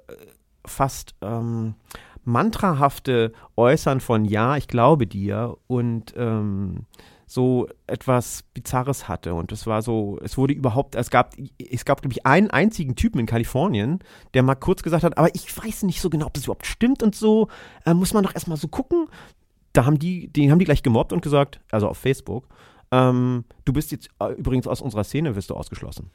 fast 0.65 1.15
ähm, 1.21 1.75
mantrahafte 2.23 3.33
Äußern 3.55 3.99
von 3.99 4.25
Ja, 4.25 4.57
ich 4.57 4.67
glaube 4.67 5.07
dir 5.07 5.57
und 5.67 6.13
ähm, 6.15 6.86
so 7.33 7.67
etwas 7.88 8.43
Bizarres 8.53 9.07
hatte. 9.07 9.33
Und 9.33 9.51
es 9.51 9.65
war 9.65 9.81
so, 9.81 10.19
es 10.21 10.38
wurde 10.38 10.53
überhaupt, 10.53 10.95
es 10.95 11.09
gab, 11.09 11.36
es 11.57 11.83
gab, 11.83 12.01
glaube 12.01 12.13
ich, 12.13 12.25
einen 12.25 12.51
einzigen 12.51 12.95
Typen 12.95 13.19
in 13.19 13.25
Kalifornien, 13.25 13.99
der 14.33 14.43
mal 14.43 14.55
kurz 14.55 14.83
gesagt 14.83 15.03
hat, 15.03 15.17
aber 15.17 15.33
ich 15.33 15.57
weiß 15.57 15.83
nicht 15.83 15.99
so 15.99 16.09
genau, 16.09 16.27
ob 16.27 16.33
das 16.33 16.43
überhaupt 16.43 16.67
stimmt 16.67 17.01
und 17.01 17.15
so, 17.15 17.47
äh, 17.86 17.93
muss 17.93 18.13
man 18.13 18.23
doch 18.23 18.36
erstmal 18.36 18.57
so 18.57 18.67
gucken. 18.67 19.07
Da 19.73 19.86
haben 19.86 19.97
die, 19.97 20.27
den 20.27 20.51
haben 20.51 20.59
die 20.59 20.65
gleich 20.65 20.83
gemobbt 20.83 21.12
und 21.12 21.23
gesagt, 21.23 21.59
also 21.71 21.88
auf 21.89 21.97
Facebook, 21.97 22.47
ähm, 22.93 23.45
du 23.65 23.73
bist 23.73 23.91
jetzt 23.91 24.10
äh, 24.19 24.34
übrigens 24.34 24.67
aus 24.67 24.79
unserer 24.79 25.03
Szene, 25.03 25.36
wirst 25.36 25.49
du 25.49 25.56
ausgeschlossen. 25.56 26.12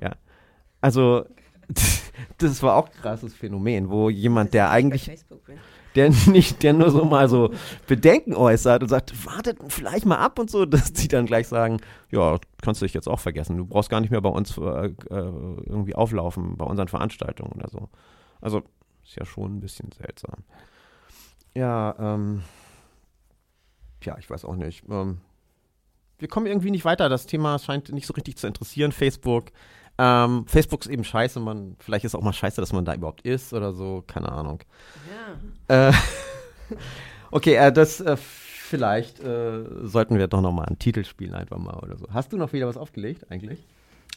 Ja. 0.00 0.10
Also, 0.80 1.26
das 2.38 2.62
war 2.64 2.74
auch 2.74 2.88
ein 2.88 3.00
krasses 3.00 3.34
Phänomen, 3.34 3.88
wo 3.88 4.10
jemand, 4.10 4.52
der 4.52 4.70
eigentlich, 4.70 5.08
der 5.94 6.10
nicht, 6.26 6.64
der 6.64 6.72
nur 6.72 6.90
so 6.90 7.04
mal 7.04 7.28
so 7.28 7.52
Bedenken 7.86 8.34
äußert 8.34 8.82
und 8.82 8.88
sagt, 8.88 9.24
wartet 9.24 9.58
vielleicht 9.68 10.04
mal 10.04 10.16
ab 10.16 10.40
und 10.40 10.50
so, 10.50 10.66
dass 10.66 10.92
die 10.92 11.06
dann 11.06 11.26
gleich 11.26 11.46
sagen, 11.46 11.78
ja, 12.10 12.36
kannst 12.62 12.82
du 12.82 12.84
dich 12.84 12.94
jetzt 12.94 13.08
auch 13.08 13.20
vergessen, 13.20 13.56
du 13.56 13.64
brauchst 13.64 13.88
gar 13.88 14.00
nicht 14.00 14.10
mehr 14.10 14.20
bei 14.20 14.30
uns 14.30 14.58
äh, 14.58 14.86
äh, 14.86 14.92
irgendwie 15.08 15.94
auflaufen, 15.94 16.56
bei 16.56 16.64
unseren 16.64 16.88
Veranstaltungen 16.88 17.52
oder 17.52 17.68
so. 17.68 17.88
Also, 18.40 18.62
ist 19.04 19.14
ja 19.14 19.24
schon 19.24 19.56
ein 19.56 19.60
bisschen 19.60 19.92
seltsam. 19.92 20.42
Ja, 21.54 21.94
ähm, 21.96 22.42
ja, 24.02 24.18
ich 24.18 24.28
weiß 24.28 24.44
auch 24.46 24.56
nicht. 24.56 24.82
Ähm, 24.88 25.20
wir 26.22 26.28
kommen 26.28 26.46
irgendwie 26.46 26.70
nicht 26.70 26.84
weiter. 26.84 27.08
Das 27.08 27.26
Thema 27.26 27.58
scheint 27.58 27.92
nicht 27.92 28.06
so 28.06 28.14
richtig 28.14 28.36
zu 28.36 28.46
interessieren, 28.46 28.92
Facebook. 28.92 29.46
Ähm, 29.98 30.46
Facebook 30.46 30.82
ist 30.82 30.90
eben 30.90 31.04
scheiße, 31.04 31.40
man, 31.40 31.76
vielleicht 31.80 32.04
ist 32.04 32.14
auch 32.14 32.22
mal 32.22 32.32
scheiße, 32.32 32.60
dass 32.60 32.72
man 32.72 32.84
da 32.84 32.94
überhaupt 32.94 33.22
ist 33.22 33.52
oder 33.52 33.72
so, 33.72 34.02
keine 34.06 34.30
Ahnung. 34.32 34.60
Ja. 35.68 35.88
Äh, 35.88 35.92
okay, 37.30 37.56
äh, 37.56 37.72
das 37.72 38.00
äh, 38.00 38.16
vielleicht 38.16 39.20
äh, 39.20 39.64
sollten 39.82 40.16
wir 40.16 40.28
doch 40.28 40.40
nochmal 40.40 40.66
einen 40.66 40.78
Titel 40.78 41.04
spielen, 41.04 41.34
einfach 41.34 41.58
mal 41.58 41.76
oder 41.80 41.98
so. 41.98 42.06
Hast 42.10 42.32
du 42.32 42.38
noch 42.38 42.52
wieder 42.52 42.68
was 42.68 42.76
aufgelegt 42.76 43.30
eigentlich? 43.30 43.66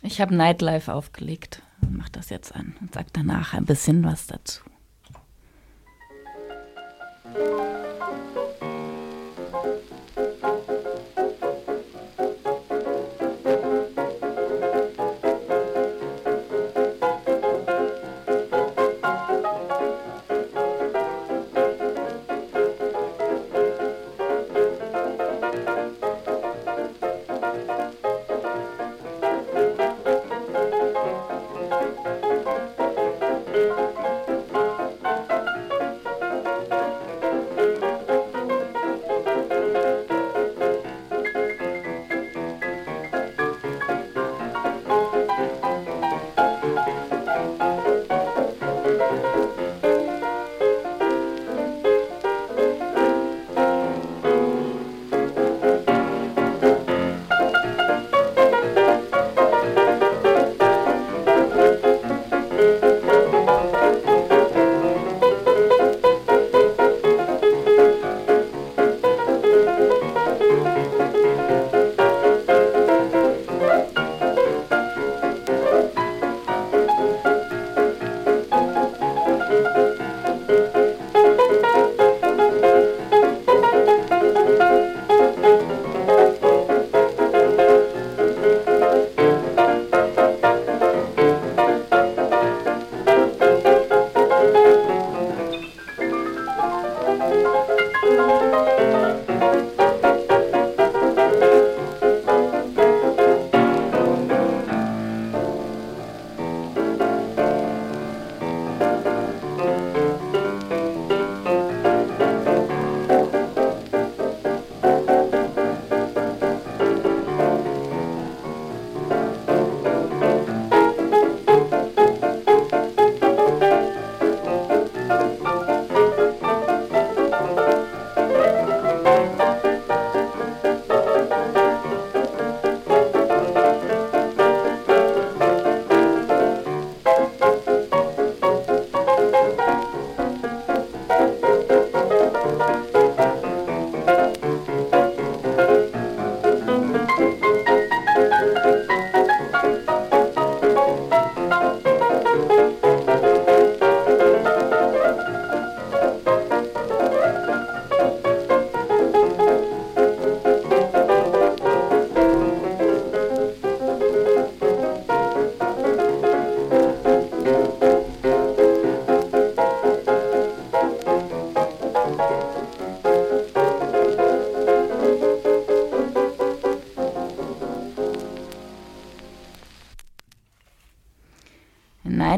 Ich 0.04 0.22
habe 0.22 0.36
Nightlife 0.36 0.94
aufgelegt. 0.94 1.64
Mach 1.90 2.10
das 2.10 2.30
jetzt 2.30 2.56
an 2.56 2.76
und 2.80 2.94
sag 2.94 3.12
danach 3.14 3.54
ein 3.54 3.66
bisschen 3.66 4.04
was 4.04 4.28
dazu. 4.28 4.64
Musik 7.34 7.86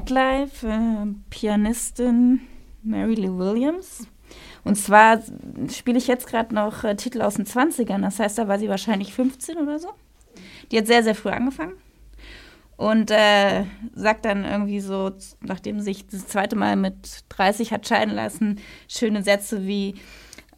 Nightlife, 0.09 0.67
äh, 0.67 1.13
Pianistin 1.29 2.41
Mary 2.83 3.15
Lou 3.15 3.37
Williams. 3.37 4.07
Und 4.63 4.75
zwar 4.75 5.21
spiele 5.69 5.97
ich 5.97 6.07
jetzt 6.07 6.27
gerade 6.27 6.53
noch 6.53 6.83
äh, 6.83 6.95
Titel 6.95 7.21
aus 7.21 7.35
den 7.35 7.45
20ern, 7.45 8.01
das 8.01 8.19
heißt, 8.19 8.37
da 8.37 8.47
war 8.47 8.59
sie 8.59 8.69
wahrscheinlich 8.69 9.13
15 9.13 9.57
oder 9.57 9.79
so. 9.79 9.89
Die 10.71 10.77
hat 10.77 10.87
sehr, 10.87 11.03
sehr 11.03 11.15
früh 11.15 11.29
angefangen. 11.29 11.73
Und 12.75 13.09
äh, 13.11 13.65
sagt 13.95 14.25
dann 14.25 14.45
irgendwie 14.45 14.79
so, 14.79 15.11
nachdem 15.41 15.79
sich 15.79 16.07
das 16.07 16.27
zweite 16.27 16.55
Mal 16.55 16.75
mit 16.75 17.23
30 17.29 17.71
hat 17.71 17.87
scheiden 17.87 18.13
lassen, 18.13 18.59
schöne 18.87 19.23
Sätze 19.23 19.65
wie 19.65 19.95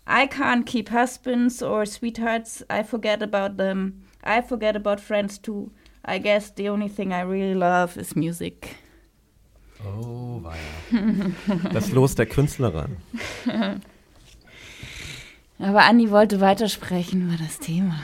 I 0.07 0.25
can't 0.27 0.65
keep 0.65 0.91
husbands 0.91 1.63
or 1.63 1.85
sweethearts, 1.85 2.65
I 2.71 2.83
forget 2.83 3.23
about 3.23 3.55
them, 3.57 4.03
I 4.23 4.41
forget 4.41 4.75
about 4.75 5.01
friends 5.01 5.41
too. 5.41 5.71
I 6.03 6.19
guess 6.19 6.51
the 6.55 6.69
only 6.69 6.89
thing 6.89 7.13
I 7.13 7.21
really 7.21 7.53
love 7.53 7.97
is 7.97 8.15
music. 8.15 8.75
Oh, 9.85 10.41
weia. 10.43 11.31
Das 11.71 11.91
Los 11.91 12.15
der 12.15 12.25
Künstlerin. 12.25 12.97
Aber 15.59 15.83
Andi 15.83 16.09
wollte 16.11 16.39
weitersprechen 16.41 17.27
über 17.27 17.37
das 17.41 17.59
Thema. 17.59 17.95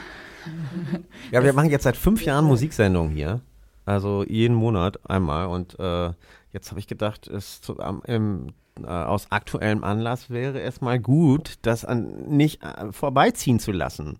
Ja, 1.31 1.43
wir 1.43 1.53
machen 1.53 1.69
jetzt 1.69 1.83
seit 1.83 1.97
fünf 1.97 2.23
Jahren 2.23 2.45
Musiksendungen 2.45 3.11
hier. 3.13 3.41
Also 3.85 4.23
jeden 4.27 4.55
Monat 4.55 4.99
einmal. 5.09 5.47
Und 5.47 5.77
äh, 5.79 6.11
jetzt 6.53 6.69
habe 6.69 6.79
ich 6.79 6.87
gedacht, 6.87 7.27
es 7.27 7.61
zu, 7.61 7.79
am- 7.79 8.01
im, 8.05 8.53
äh, 8.83 8.87
aus 8.87 9.27
aktuellem 9.31 9.83
Anlass 9.83 10.29
wäre 10.29 10.61
es 10.61 10.81
mal 10.81 10.99
gut, 10.99 11.55
das 11.61 11.85
an, 11.85 12.07
nicht 12.27 12.61
äh, 12.63 12.91
vorbeiziehen 12.91 13.59
zu 13.59 13.71
lassen. 13.71 14.17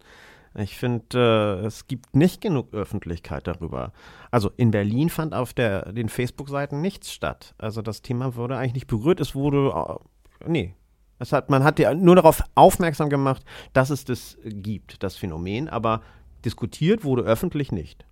Ich 0.58 0.78
finde, 0.78 1.60
äh, 1.62 1.66
es 1.66 1.88
gibt 1.88 2.16
nicht 2.16 2.40
genug 2.40 2.74
Öffentlichkeit 2.74 3.46
darüber. 3.48 3.92
Also 4.32 4.52
in 4.56 4.72
Berlin 4.72 5.10
fand 5.10 5.34
auf 5.34 5.54
der, 5.54 5.92
den 5.92 6.08
Facebook-Seiten 6.08 6.80
nichts 6.80 7.12
statt. 7.12 7.56
Also 7.58 7.82
das 7.82 8.02
Thema 8.02 8.36
wurde 8.36 8.58
eigentlich 8.58 8.74
nicht 8.74 8.88
berührt. 8.88 9.20
Es 9.20 9.36
wurde, 9.36 9.74
äh, 9.76 10.50
nee. 10.50 10.76
Es 11.20 11.32
hat, 11.32 11.50
man 11.50 11.64
hat 11.64 11.80
ja 11.80 11.94
nur 11.94 12.16
darauf 12.16 12.42
aufmerksam 12.56 13.10
gemacht, 13.10 13.44
dass 13.74 13.90
es 13.90 14.04
das 14.04 14.38
gibt, 14.44 15.02
das 15.02 15.16
Phänomen, 15.16 15.70
aber 15.70 16.02
diskutiert 16.44 17.04
wurde 17.06 17.24
öffentlich 17.24 17.72
nicht. 17.72 18.06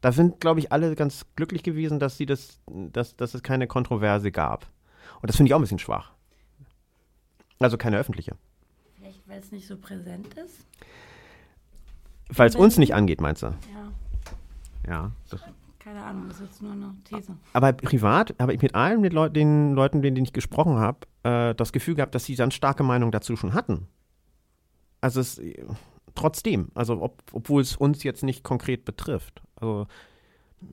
Da 0.00 0.12
sind, 0.12 0.40
glaube 0.40 0.60
ich, 0.60 0.70
alle 0.70 0.94
ganz 0.94 1.26
glücklich 1.34 1.62
gewesen, 1.62 1.98
dass, 1.98 2.16
sie 2.16 2.26
das, 2.26 2.60
dass, 2.66 3.16
dass 3.16 3.34
es 3.34 3.42
keine 3.42 3.66
Kontroverse 3.66 4.30
gab. 4.30 4.66
Und 5.20 5.28
das 5.28 5.36
finde 5.36 5.48
ich 5.48 5.54
auch 5.54 5.58
ein 5.58 5.62
bisschen 5.62 5.78
schwach. 5.78 6.12
Also 7.58 7.76
keine 7.78 7.98
öffentliche. 7.98 8.36
Vielleicht, 8.94 9.26
weil 9.26 9.40
es 9.40 9.50
nicht 9.50 9.66
so 9.66 9.76
präsent 9.76 10.34
ist. 10.34 10.66
Weil 12.28 12.48
es 12.48 12.56
uns 12.56 12.78
nicht 12.78 12.94
angeht, 12.94 13.20
meinst 13.20 13.42
du? 13.42 13.46
Ja, 13.46 13.92
Ja. 14.88 15.12
Das, 15.30 15.40
keine 15.78 16.02
Ahnung, 16.02 16.26
das 16.28 16.40
ist 16.40 16.46
jetzt 16.46 16.62
nur 16.62 16.72
eine 16.72 16.94
These. 17.04 17.36
aber 17.52 17.72
privat 17.72 18.34
habe 18.40 18.52
ich 18.54 18.60
mit 18.60 18.74
allen 18.74 19.00
mit 19.00 19.12
Leut, 19.12 19.36
den 19.36 19.74
Leuten, 19.74 19.98
mit 20.00 20.16
denen 20.16 20.24
ich 20.26 20.32
gesprochen 20.32 20.78
habe, 20.78 21.06
äh, 21.22 21.54
das 21.54 21.72
Gefühl 21.72 21.94
gehabt, 21.94 22.14
dass 22.14 22.24
sie 22.24 22.34
ganz 22.34 22.54
starke 22.54 22.82
Meinung 22.82 23.12
dazu 23.12 23.36
schon 23.36 23.54
hatten. 23.54 23.86
Also 25.00 25.20
es, 25.20 25.40
trotzdem, 26.16 26.70
also 26.74 27.00
ob, 27.00 27.22
obwohl 27.32 27.62
es 27.62 27.76
uns 27.76 28.02
jetzt 28.02 28.24
nicht 28.24 28.42
konkret 28.42 28.84
betrifft. 28.84 29.42
Also 29.56 29.86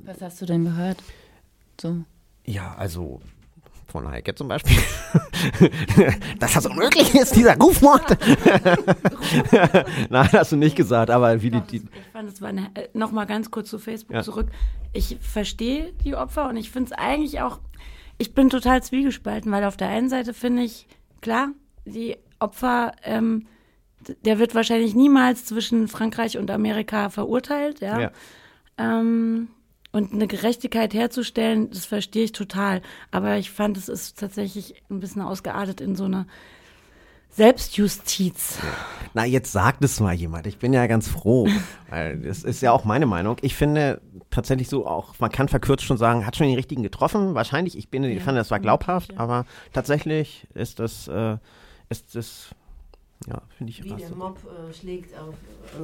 Was 0.03 0.21
hast 0.21 0.41
du 0.41 0.47
denn 0.47 0.63
gehört? 0.63 1.03
So. 1.79 2.05
Ja, 2.45 2.73
also 2.75 3.21
von 3.93 4.09
Heike 4.09 4.33
zum 4.35 4.47
Beispiel. 4.49 4.75
Dass 6.39 6.53
das 6.53 6.65
unmöglich 6.65 7.13
ist, 7.15 7.35
dieser 7.35 7.55
Rufmord. 7.57 8.17
Nein, 10.09 10.29
hast 10.33 10.51
du 10.51 10.55
nicht 10.57 10.75
gesagt, 10.75 11.09
aber 11.11 11.41
wie 11.41 11.51
die, 11.51 11.61
die 11.61 11.79
das- 11.79 11.89
ich 11.93 12.11
fand, 12.11 12.29
es 12.29 12.41
war 12.41 12.49
eine, 12.49 12.71
äh, 12.75 12.89
noch 12.93 13.11
mal 13.11 13.25
ganz 13.25 13.51
kurz 13.51 13.69
zu 13.69 13.79
Facebook 13.79 14.15
Ja. 14.15 14.23
zurück. 14.23 14.47
Ich 14.93 15.17
verstehe 15.21 15.93
die 16.03 16.15
Opfer 16.15 16.49
und 16.49 16.57
ich 16.57 16.71
finde 16.71 16.91
es 16.91 16.97
eigentlich 16.97 17.39
auch, 17.41 17.59
ich 18.17 18.33
bin 18.33 18.49
total 18.49 18.81
zwiegespalten, 18.83 19.51
weil 19.51 19.63
auf 19.63 19.77
der 19.77 19.89
einen 19.89 20.09
Seite 20.09 20.33
finde 20.33 20.63
ich, 20.63 20.87
klar, 21.21 21.49
die 21.85 22.17
Opfer, 22.39 22.93
ähm, 23.03 23.45
der 24.25 24.39
wird 24.39 24.53
wahrscheinlich 24.55 24.95
niemals 24.95 25.45
zwischen 25.45 25.87
Frankreich 25.87 26.37
und 26.37 26.49
Amerika 26.51 27.09
verurteilt, 27.09 27.79
ja. 27.79 27.99
Ja. 28.01 28.11
Ähm, 28.77 29.49
und 29.93 30.11
eine 30.11 30.27
Gerechtigkeit 30.27 30.93
herzustellen, 30.93 31.69
das 31.69 31.85
verstehe 31.85 32.25
ich 32.25 32.31
total. 32.33 32.81
Aber 33.11 33.37
ich 33.37 33.51
fand, 33.51 33.77
es 33.77 33.87
ist 33.87 34.19
tatsächlich 34.19 34.83
ein 34.89 34.99
bisschen 34.99 35.21
ausgeartet 35.21 35.79
in 35.79 35.95
so 35.95 36.05
eine 36.05 36.25
Selbstjustiz. 37.29 38.59
Na, 39.13 39.23
jetzt 39.25 39.51
sagt 39.51 39.83
es 39.83 39.99
mal 39.99 40.13
jemand. 40.13 40.47
Ich 40.47 40.57
bin 40.57 40.73
ja 40.73 40.87
ganz 40.87 41.07
froh, 41.07 41.47
weil 41.89 42.19
das 42.19 42.43
ist 42.43 42.61
ja 42.61 42.71
auch 42.71 42.85
meine 42.85 43.05
Meinung. 43.05 43.37
Ich 43.41 43.55
finde 43.55 44.01
tatsächlich 44.31 44.67
so 44.67 44.87
auch, 44.87 45.13
man 45.19 45.31
kann 45.31 45.47
verkürzt 45.47 45.83
schon 45.83 45.97
sagen, 45.97 46.25
hat 46.25 46.35
schon 46.35 46.47
den 46.47 46.55
richtigen 46.55 46.81
getroffen. 46.81 47.35
Wahrscheinlich, 47.35 47.77
ich 47.77 47.89
bin, 47.89 48.03
ich 48.03 48.23
fand, 48.23 48.37
das 48.37 48.49
war 48.49 48.59
glaubhaft, 48.59 49.17
aber 49.17 49.45
tatsächlich 49.73 50.47
ist 50.55 50.79
das, 50.79 51.07
äh, 51.07 51.37
ist 51.89 52.15
das, 52.15 52.49
ja, 53.27 53.41
finde 53.57 53.71
ich 53.71 53.83
Wie 53.83 53.89
der 53.89 54.07
so. 54.07 54.15
Mob 54.15 54.37
äh, 54.45 54.73
schlägt 54.73 55.17
auf 55.17 55.33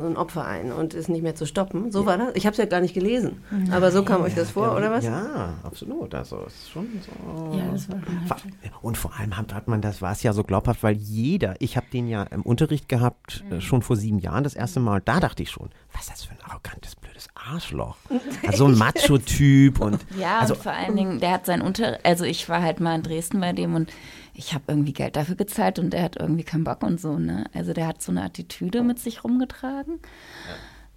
äh, 0.01 0.05
ein 0.07 0.17
Opfer 0.17 0.45
ein 0.45 0.71
und 0.71 0.93
ist 0.93 1.09
nicht 1.09 1.21
mehr 1.23 1.35
zu 1.35 1.45
stoppen. 1.45 1.91
So 1.91 2.05
war 2.05 2.17
das? 2.17 2.31
Ich 2.35 2.45
habe 2.45 2.51
es 2.53 2.57
ja 2.57 2.65
gar 2.65 2.81
nicht 2.81 2.93
gelesen. 2.93 3.43
Aber 3.71 3.91
so 3.91 4.03
kam 4.03 4.21
euch 4.23 4.35
das 4.35 4.51
vor, 4.51 4.75
oder 4.75 4.91
was? 4.91 5.05
Ja, 5.05 5.53
absolut. 5.63 6.13
Also 6.15 6.43
es 6.47 6.53
ist 6.55 6.69
schon 6.71 6.87
so. 7.01 7.57
Ja, 7.57 7.71
das 7.71 7.89
war 7.89 7.99
schon 8.39 8.51
Und 8.81 8.97
vor 8.97 9.13
allem 9.17 9.37
hat, 9.37 9.53
hat 9.53 9.67
man, 9.67 9.81
das 9.81 10.01
war 10.01 10.11
es 10.11 10.23
ja 10.23 10.33
so 10.33 10.43
glaubhaft, 10.43 10.83
weil 10.83 10.95
jeder, 10.95 11.55
ich 11.59 11.77
habe 11.77 11.87
den 11.91 12.07
ja 12.07 12.23
im 12.23 12.41
Unterricht 12.41 12.87
gehabt, 12.89 13.43
Mhm. 13.49 13.53
äh, 13.57 13.61
schon 13.61 13.81
vor 13.81 13.95
sieben 13.95 14.19
Jahren 14.19 14.43
das 14.43 14.53
erste 14.55 14.79
Mal, 14.79 15.01
da 15.03 15.19
dachte 15.19 15.43
ich 15.43 15.51
schon, 15.51 15.69
was 15.93 16.01
ist 16.03 16.11
das 16.11 16.23
für 16.25 16.31
ein 16.33 16.41
arrogantes, 16.43 16.95
blödes 16.95 17.27
Arschloch. 17.35 17.97
Also 18.47 18.65
so 18.65 18.71
ein 18.71 18.77
Macho-Typ 18.77 19.79
und 19.79 19.99
Ja, 20.19 20.39
also, 20.39 20.53
und 20.55 20.63
vor 20.63 20.71
allen 20.71 20.95
Dingen, 20.95 21.19
der 21.19 21.31
hat 21.31 21.45
sein 21.45 21.61
Unter... 21.61 21.99
Also 22.03 22.25
ich 22.25 22.47
war 22.49 22.61
halt 22.61 22.79
mal 22.79 22.95
in 22.95 23.03
Dresden 23.03 23.39
bei 23.39 23.53
dem 23.53 23.75
und 23.75 23.91
ich 24.39 24.53
habe 24.53 24.63
irgendwie 24.67 24.93
Geld 24.93 25.17
dafür 25.17 25.35
gezahlt 25.35 25.79
und 25.79 25.91
der 25.91 26.01
hat 26.01 26.15
irgendwie 26.17 26.43
keinen 26.43 26.63
Bock 26.63 26.81
und 26.81 26.99
so, 26.99 27.19
ne? 27.19 27.43
Also 27.53 27.73
der 27.73 27.87
hat 27.87 28.01
so 28.01 28.11
eine 28.11 28.23
Attitüde 28.23 28.83
mit 28.83 28.97
sich 28.97 29.25
rumgetragen. 29.25 29.99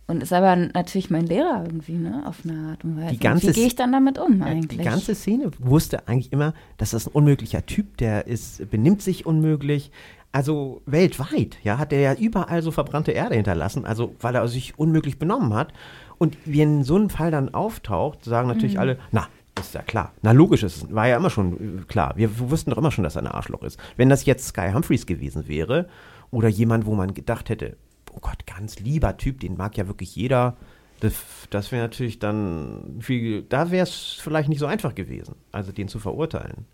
Und 0.06 0.22
ist 0.22 0.32
aber 0.32 0.54
natürlich 0.54 1.10
mein 1.10 1.26
Lehrer 1.26 1.64
irgendwie, 1.66 1.94
ne? 1.96 2.22
Auf 2.24 2.42
eine 2.44 2.70
Art 2.70 2.84
und 2.84 2.96
Weise. 2.96 3.14
Die 3.14 3.18
ganze 3.18 3.48
Wie 3.48 3.52
gehe 3.52 3.66
ich 3.66 3.74
dann 3.74 3.90
damit 3.90 4.18
um 4.18 4.42
eigentlich? 4.42 4.78
die 4.78 4.84
ganze 4.84 5.16
Szene 5.16 5.50
wusste 5.58 6.06
eigentlich 6.06 6.32
immer, 6.32 6.54
dass 6.76 6.92
das 6.92 7.08
ein 7.08 7.12
unmöglicher 7.12 7.66
Typ, 7.66 7.96
der 7.96 8.28
ist, 8.28 8.70
benimmt 8.70 9.02
sich 9.02 9.26
unmöglich. 9.26 9.90
Also 10.30 10.80
weltweit, 10.86 11.58
ja, 11.64 11.78
hat 11.78 11.92
er 11.92 12.00
ja 12.00 12.14
überall 12.14 12.62
so 12.62 12.70
verbrannte 12.70 13.10
Erde 13.10 13.34
hinterlassen, 13.34 13.84
also 13.84 14.14
weil 14.20 14.34
er 14.34 14.46
sich 14.48 14.78
unmöglich 14.78 15.18
benommen 15.18 15.52
hat. 15.52 15.72
Und 16.16 16.38
wenn 16.44 16.84
so 16.84 16.96
ein 16.96 17.10
Fall 17.10 17.32
dann 17.32 17.52
auftaucht, 17.52 18.24
sagen 18.24 18.46
natürlich 18.46 18.78
alle, 18.78 18.98
na, 19.10 19.26
ist 19.58 19.74
ja 19.74 19.82
klar. 19.82 20.12
Na, 20.22 20.32
logisch, 20.32 20.62
es 20.62 20.92
war 20.92 21.08
ja 21.08 21.16
immer 21.16 21.30
schon 21.30 21.80
äh, 21.80 21.82
klar. 21.84 22.14
Wir 22.16 22.38
wussten 22.38 22.70
doch 22.70 22.78
immer 22.78 22.90
schon, 22.90 23.04
dass 23.04 23.16
er 23.16 23.22
ein 23.22 23.28
Arschloch 23.28 23.62
ist. 23.62 23.78
Wenn 23.96 24.08
das 24.08 24.24
jetzt 24.24 24.48
Sky 24.48 24.70
Humphreys 24.72 25.06
gewesen 25.06 25.48
wäre 25.48 25.88
oder 26.30 26.48
jemand, 26.48 26.86
wo 26.86 26.94
man 26.94 27.14
gedacht 27.14 27.48
hätte, 27.48 27.76
oh 28.12 28.20
Gott, 28.20 28.46
ganz 28.46 28.78
lieber 28.78 29.16
Typ, 29.16 29.40
den 29.40 29.56
mag 29.56 29.76
ja 29.76 29.86
wirklich 29.86 30.14
jeder, 30.16 30.56
das, 31.00 31.14
das 31.50 31.72
wäre 31.72 31.82
natürlich 31.82 32.18
dann 32.18 32.98
viel, 33.00 33.42
da 33.42 33.70
wäre 33.70 33.82
es 33.82 34.18
vielleicht 34.20 34.48
nicht 34.48 34.60
so 34.60 34.66
einfach 34.66 34.94
gewesen, 34.94 35.34
also 35.50 35.72
den 35.72 35.88
zu 35.88 35.98
verurteilen. 35.98 36.66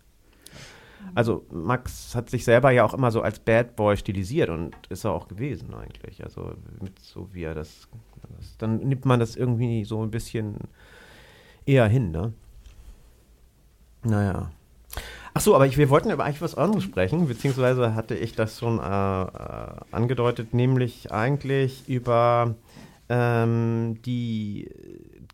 Also 1.15 1.45
Max 1.49 2.13
hat 2.13 2.29
sich 2.29 2.43
selber 2.43 2.71
ja 2.71 2.83
auch 2.83 2.93
immer 2.93 3.11
so 3.11 3.21
als 3.21 3.39
Bad 3.39 3.75
Boy 3.75 3.97
stilisiert 3.97 4.49
und 4.49 4.75
ist 4.89 5.05
er 5.05 5.11
auch 5.11 5.27
gewesen 5.27 5.73
eigentlich. 5.73 6.23
Also 6.23 6.53
mit 6.81 6.99
so 6.99 7.33
wie 7.33 7.43
er 7.43 7.55
das, 7.55 7.87
das 8.37 8.57
dann 8.57 8.77
nimmt 8.77 9.05
man 9.05 9.19
das 9.19 9.35
irgendwie 9.35 9.85
so 9.85 10.03
ein 10.03 10.11
bisschen 10.11 10.57
eher 11.65 11.87
hin, 11.87 12.11
ne? 12.11 12.33
Naja. 14.03 14.51
Ach 15.33 15.41
so, 15.41 15.55
aber 15.55 15.67
ich, 15.67 15.77
wir 15.77 15.89
wollten 15.89 16.09
über 16.09 16.25
eigentlich 16.25 16.41
was 16.41 16.55
anderes 16.55 16.83
sprechen, 16.83 17.27
beziehungsweise 17.27 17.93
hatte 17.95 18.15
ich 18.15 18.33
das 18.33 18.59
schon 18.59 18.79
äh, 18.79 18.81
äh, 18.81 19.71
angedeutet, 19.91 20.53
nämlich 20.53 21.11
eigentlich 21.11 21.87
über 21.87 22.55
ähm, 23.09 23.99
die 24.05 24.69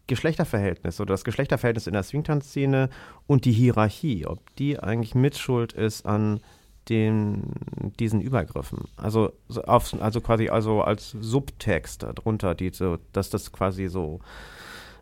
Geschlechterverhältnisse 0.07 1.01
oder 1.01 1.13
das 1.13 1.23
Geschlechterverhältnis 1.23 1.87
in 1.87 1.93
der 1.93 2.03
Swingtanz-Szene 2.03 2.89
und 3.25 3.45
die 3.45 3.51
Hierarchie, 3.51 4.25
ob 4.27 4.55
die 4.57 4.79
eigentlich 4.79 5.15
mitschuld 5.15 5.73
ist 5.73 6.05
an 6.05 6.41
den, 6.89 7.53
diesen 7.99 8.21
Übergriffen. 8.21 8.85
Also, 8.97 9.33
so 9.47 9.63
auf, 9.63 9.93
also 9.99 10.21
quasi 10.21 10.49
also 10.49 10.81
als 10.81 11.15
Subtext 11.19 12.03
darunter, 12.03 12.53
die 12.53 12.69
so, 12.69 12.97
dass 13.11 13.29
das 13.29 13.51
quasi 13.51 13.87
so, 13.87 14.19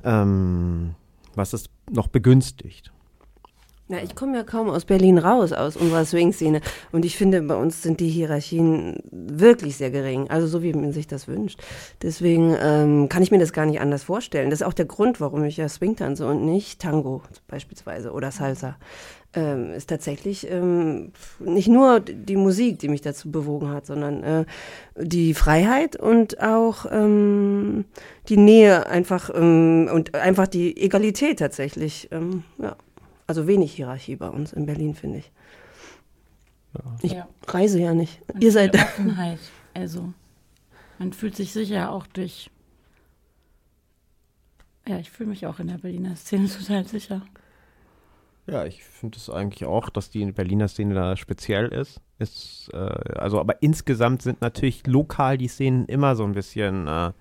ähm, 0.03 0.95
was 1.35 1.53
es 1.53 1.65
noch 1.91 2.07
begünstigt. 2.07 2.93
Na, 3.93 4.01
ich 4.01 4.15
komme 4.15 4.35
ja 4.35 4.43
kaum 4.43 4.71
aus 4.71 4.85
Berlin 4.85 5.19
raus, 5.19 5.53
aus 5.53 5.77
unserer 5.77 6.03
Swing-Szene. 6.03 6.61
Und 6.91 7.05
ich 7.05 7.15
finde, 7.15 7.43
bei 7.43 7.53
uns 7.53 7.83
sind 7.83 7.99
die 7.99 8.07
Hierarchien 8.07 8.97
wirklich 9.11 9.77
sehr 9.77 9.91
gering. 9.91 10.31
Also 10.31 10.47
so, 10.47 10.63
wie 10.63 10.73
man 10.73 10.91
sich 10.93 11.05
das 11.05 11.27
wünscht. 11.27 11.61
Deswegen 12.01 12.57
ähm, 12.59 13.07
kann 13.07 13.21
ich 13.21 13.29
mir 13.29 13.37
das 13.37 13.53
gar 13.53 13.67
nicht 13.67 13.81
anders 13.81 14.01
vorstellen. 14.01 14.49
Das 14.49 14.61
ist 14.61 14.65
auch 14.65 14.73
der 14.73 14.85
Grund, 14.85 15.21
warum 15.21 15.43
ich 15.43 15.57
ja 15.57 15.69
Swing 15.69 15.95
tanze 15.95 16.25
und 16.25 16.43
nicht 16.43 16.81
Tango 16.81 17.21
beispielsweise 17.47 18.13
oder 18.13 18.31
Salsa. 18.31 18.77
Ähm, 19.35 19.73
ist 19.73 19.89
tatsächlich 19.89 20.49
ähm, 20.49 21.11
nicht 21.39 21.67
nur 21.67 21.99
die 21.99 22.35
Musik, 22.35 22.79
die 22.79 22.87
mich 22.87 23.01
dazu 23.01 23.29
bewogen 23.29 23.69
hat, 23.69 23.85
sondern 23.85 24.23
äh, 24.23 24.45
die 24.95 25.35
Freiheit 25.35 25.97
und 25.97 26.41
auch 26.41 26.87
ähm, 26.91 27.85
die 28.27 28.37
Nähe 28.37 28.87
einfach 28.87 29.29
ähm, 29.35 29.87
und 29.93 30.15
einfach 30.15 30.47
die 30.47 30.81
Egalität 30.81 31.37
tatsächlich. 31.37 32.09
Ähm, 32.11 32.43
ja 32.57 32.75
Also 33.27 33.47
wenig 33.47 33.73
Hierarchie 33.73 34.15
bei 34.15 34.29
uns 34.29 34.53
in 34.53 34.65
Berlin, 34.65 34.95
finde 34.95 35.19
ich. 35.19 35.31
Ich 37.01 37.13
Ja. 37.13 37.27
reise 37.47 37.79
ja 37.79 37.93
nicht. 37.93 38.21
Und 38.33 38.43
Ihr 38.43 38.51
seid. 38.51 38.75
Offenheit. 38.75 39.39
Also, 39.73 40.13
man 40.99 41.13
fühlt 41.13 41.35
sich 41.35 41.53
sicher 41.53 41.91
auch 41.91 42.07
durch. 42.07 42.49
Ja, 44.87 44.97
ich 44.99 45.09
fühle 45.11 45.29
mich 45.29 45.45
auch 45.45 45.59
in 45.59 45.67
der 45.67 45.77
Berliner 45.77 46.15
Szene 46.15 46.47
total 46.59 46.85
sicher. 46.85 47.21
Ja, 48.45 48.65
ich 48.65 48.83
finde 48.83 49.17
es 49.17 49.29
eigentlich 49.29 49.65
auch, 49.65 49.89
dass 49.89 50.09
die 50.09 50.29
Berliner 50.31 50.67
Szene 50.67 50.93
da 50.95 51.15
speziell 51.15 51.67
ist. 51.69 52.01
ist 52.19 52.69
äh, 52.73 52.77
also, 52.77 53.39
aber 53.39 53.61
insgesamt 53.61 54.21
sind 54.21 54.41
natürlich 54.41 54.85
lokal 54.85 55.37
die 55.37 55.47
Szenen 55.47 55.85
immer 55.85 56.15
so 56.17 56.25
ein 56.25 56.33
bisschen 56.33 56.87
äh, 56.87 57.11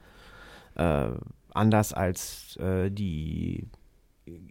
äh, 0.74 1.12
anders 1.54 1.92
als 1.92 2.56
äh, 2.56 2.90
die 2.90 3.68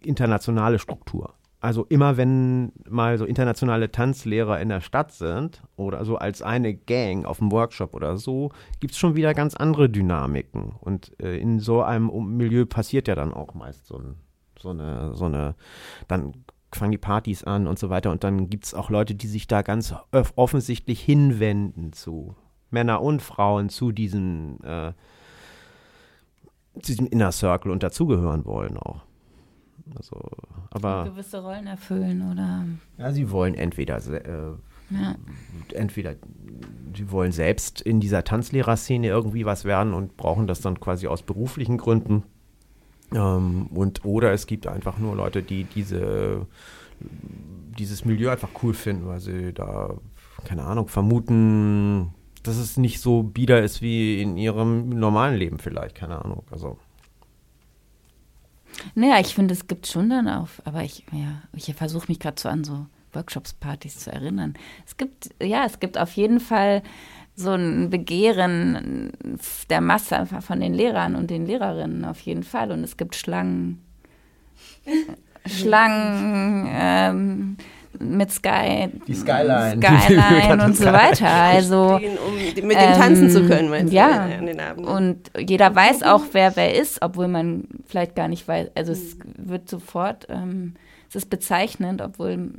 internationale 0.02 0.78
Struktur. 0.78 1.34
Also 1.62 1.86
immer 1.88 2.16
wenn 2.16 2.72
mal 2.90 3.18
so 3.18 3.24
internationale 3.24 3.92
Tanzlehrer 3.92 4.60
in 4.60 4.68
der 4.68 4.80
Stadt 4.80 5.12
sind 5.12 5.62
oder 5.76 6.04
so 6.04 6.16
als 6.16 6.42
eine 6.42 6.74
Gang 6.74 7.24
auf 7.24 7.40
einem 7.40 7.52
Workshop 7.52 7.94
oder 7.94 8.16
so, 8.16 8.50
gibt 8.80 8.94
es 8.94 8.98
schon 8.98 9.14
wieder 9.14 9.32
ganz 9.32 9.54
andere 9.54 9.88
Dynamiken. 9.88 10.72
Und 10.80 11.12
äh, 11.22 11.38
in 11.38 11.60
so 11.60 11.80
einem 11.80 12.36
Milieu 12.36 12.66
passiert 12.66 13.06
ja 13.06 13.14
dann 13.14 13.32
auch 13.32 13.54
meist 13.54 13.86
so, 13.86 13.96
ein, 13.96 14.16
so 14.58 14.70
eine, 14.70 15.14
so 15.14 15.26
eine, 15.26 15.54
dann 16.08 16.32
fangen 16.72 16.90
die 16.90 16.98
Partys 16.98 17.44
an 17.44 17.68
und 17.68 17.78
so 17.78 17.90
weiter. 17.90 18.10
Und 18.10 18.24
dann 18.24 18.50
gibt 18.50 18.64
es 18.64 18.74
auch 18.74 18.90
Leute, 18.90 19.14
die 19.14 19.28
sich 19.28 19.46
da 19.46 19.62
ganz 19.62 19.94
off- 20.10 20.32
offensichtlich 20.34 21.00
hinwenden 21.00 21.92
zu 21.92 22.34
Männer 22.70 23.00
und 23.00 23.22
Frauen 23.22 23.68
zu 23.68 23.92
diesem, 23.92 24.58
äh, 24.64 24.94
zu 26.80 26.90
diesem 26.90 27.06
Inner 27.06 27.30
Circle 27.30 27.70
und 27.70 27.84
dazugehören 27.84 28.44
wollen 28.46 28.76
auch. 28.78 29.02
Also, 29.96 30.20
aber 30.70 31.04
gewisse 31.04 31.42
Rollen 31.42 31.66
erfüllen 31.66 32.30
oder 32.30 32.64
ja, 32.98 33.12
sie 33.12 33.30
wollen 33.30 33.54
entweder 33.54 33.96
äh, 33.96 34.52
ja. 34.90 35.14
entweder 35.72 36.14
sie 36.94 37.10
wollen 37.10 37.32
selbst 37.32 37.80
in 37.80 38.00
dieser 38.00 38.24
Tanzlehrerszene 38.24 39.06
irgendwie 39.08 39.44
was 39.44 39.64
werden 39.64 39.94
und 39.94 40.16
brauchen 40.16 40.46
das 40.46 40.60
dann 40.60 40.78
quasi 40.80 41.06
aus 41.06 41.22
beruflichen 41.22 41.78
Gründen. 41.78 42.22
Ähm, 43.12 43.66
und 43.66 44.04
oder 44.04 44.32
es 44.32 44.46
gibt 44.46 44.66
einfach 44.66 44.98
nur 44.98 45.16
Leute, 45.16 45.42
die 45.42 45.64
diese 45.64 46.46
dieses 47.78 48.04
Milieu 48.04 48.30
einfach 48.30 48.50
cool 48.62 48.74
finden, 48.74 49.06
weil 49.06 49.20
sie 49.20 49.52
da, 49.52 49.94
keine 50.44 50.64
Ahnung, 50.64 50.88
vermuten, 50.88 52.14
dass 52.42 52.56
es 52.56 52.76
nicht 52.76 53.00
so 53.00 53.22
bieder 53.22 53.62
ist 53.62 53.82
wie 53.82 54.20
in 54.20 54.36
ihrem 54.36 54.88
normalen 54.88 55.36
Leben 55.36 55.58
vielleicht, 55.58 55.94
keine 55.94 56.22
Ahnung. 56.24 56.44
Also 56.50 56.78
Naja, 58.94 59.20
ich 59.20 59.34
finde, 59.34 59.54
es 59.54 59.66
gibt 59.66 59.86
schon 59.86 60.10
dann 60.10 60.28
auch, 60.28 60.48
aber 60.64 60.82
ich, 60.82 61.04
ja, 61.12 61.42
ich 61.54 61.74
versuche 61.74 62.08
mich 62.08 62.18
gerade 62.18 62.40
so 62.40 62.48
an 62.48 62.64
so 62.64 62.86
Workshops, 63.12 63.52
Partys 63.52 63.98
zu 63.98 64.12
erinnern. 64.12 64.54
Es 64.86 64.96
gibt, 64.96 65.30
ja, 65.42 65.64
es 65.64 65.80
gibt 65.80 65.98
auf 65.98 66.12
jeden 66.12 66.40
Fall 66.40 66.82
so 67.34 67.50
ein 67.50 67.90
Begehren 67.90 69.12
der 69.70 69.80
Masse 69.80 70.16
einfach 70.16 70.42
von 70.42 70.60
den 70.60 70.74
Lehrern 70.74 71.14
und 71.14 71.30
den 71.30 71.46
Lehrerinnen 71.46 72.04
auf 72.04 72.20
jeden 72.20 72.42
Fall. 72.42 72.70
Und 72.70 72.84
es 72.84 72.96
gibt 72.96 73.14
Schlangen, 73.14 73.82
Schlangen 75.46 76.66
ähm, 76.70 77.56
mit 77.98 78.30
Sky, 78.30 78.88
Die 79.06 79.14
Skyline. 79.14 79.80
Skyline 79.80 80.64
und 80.64 80.76
so 80.76 80.86
weiter. 80.86 81.28
Also 81.32 81.98
Stehen, 81.98 82.18
um 82.18 82.66
mit 82.66 82.76
denen 82.76 82.94
tanzen 82.94 83.30
zu 83.30 83.46
können, 83.46 83.68
meinst 83.68 83.92
du, 83.92 83.96
ja. 83.96 84.22
an 84.22 84.46
den 84.46 84.60
Abenden? 84.60 84.90
Und 84.90 85.30
jeder 85.38 85.74
weiß 85.74 86.02
auch, 86.02 86.22
wer 86.32 86.56
wer 86.56 86.74
ist, 86.74 87.02
obwohl 87.02 87.28
man 87.28 87.64
vielleicht 87.86 88.14
gar 88.14 88.28
nicht 88.28 88.46
weiß. 88.46 88.70
Also 88.74 88.92
es 88.92 89.16
wird 89.36 89.68
sofort, 89.68 90.26
ähm, 90.28 90.74
es 91.08 91.16
ist 91.16 91.30
bezeichnend, 91.30 92.00
obwohl, 92.00 92.52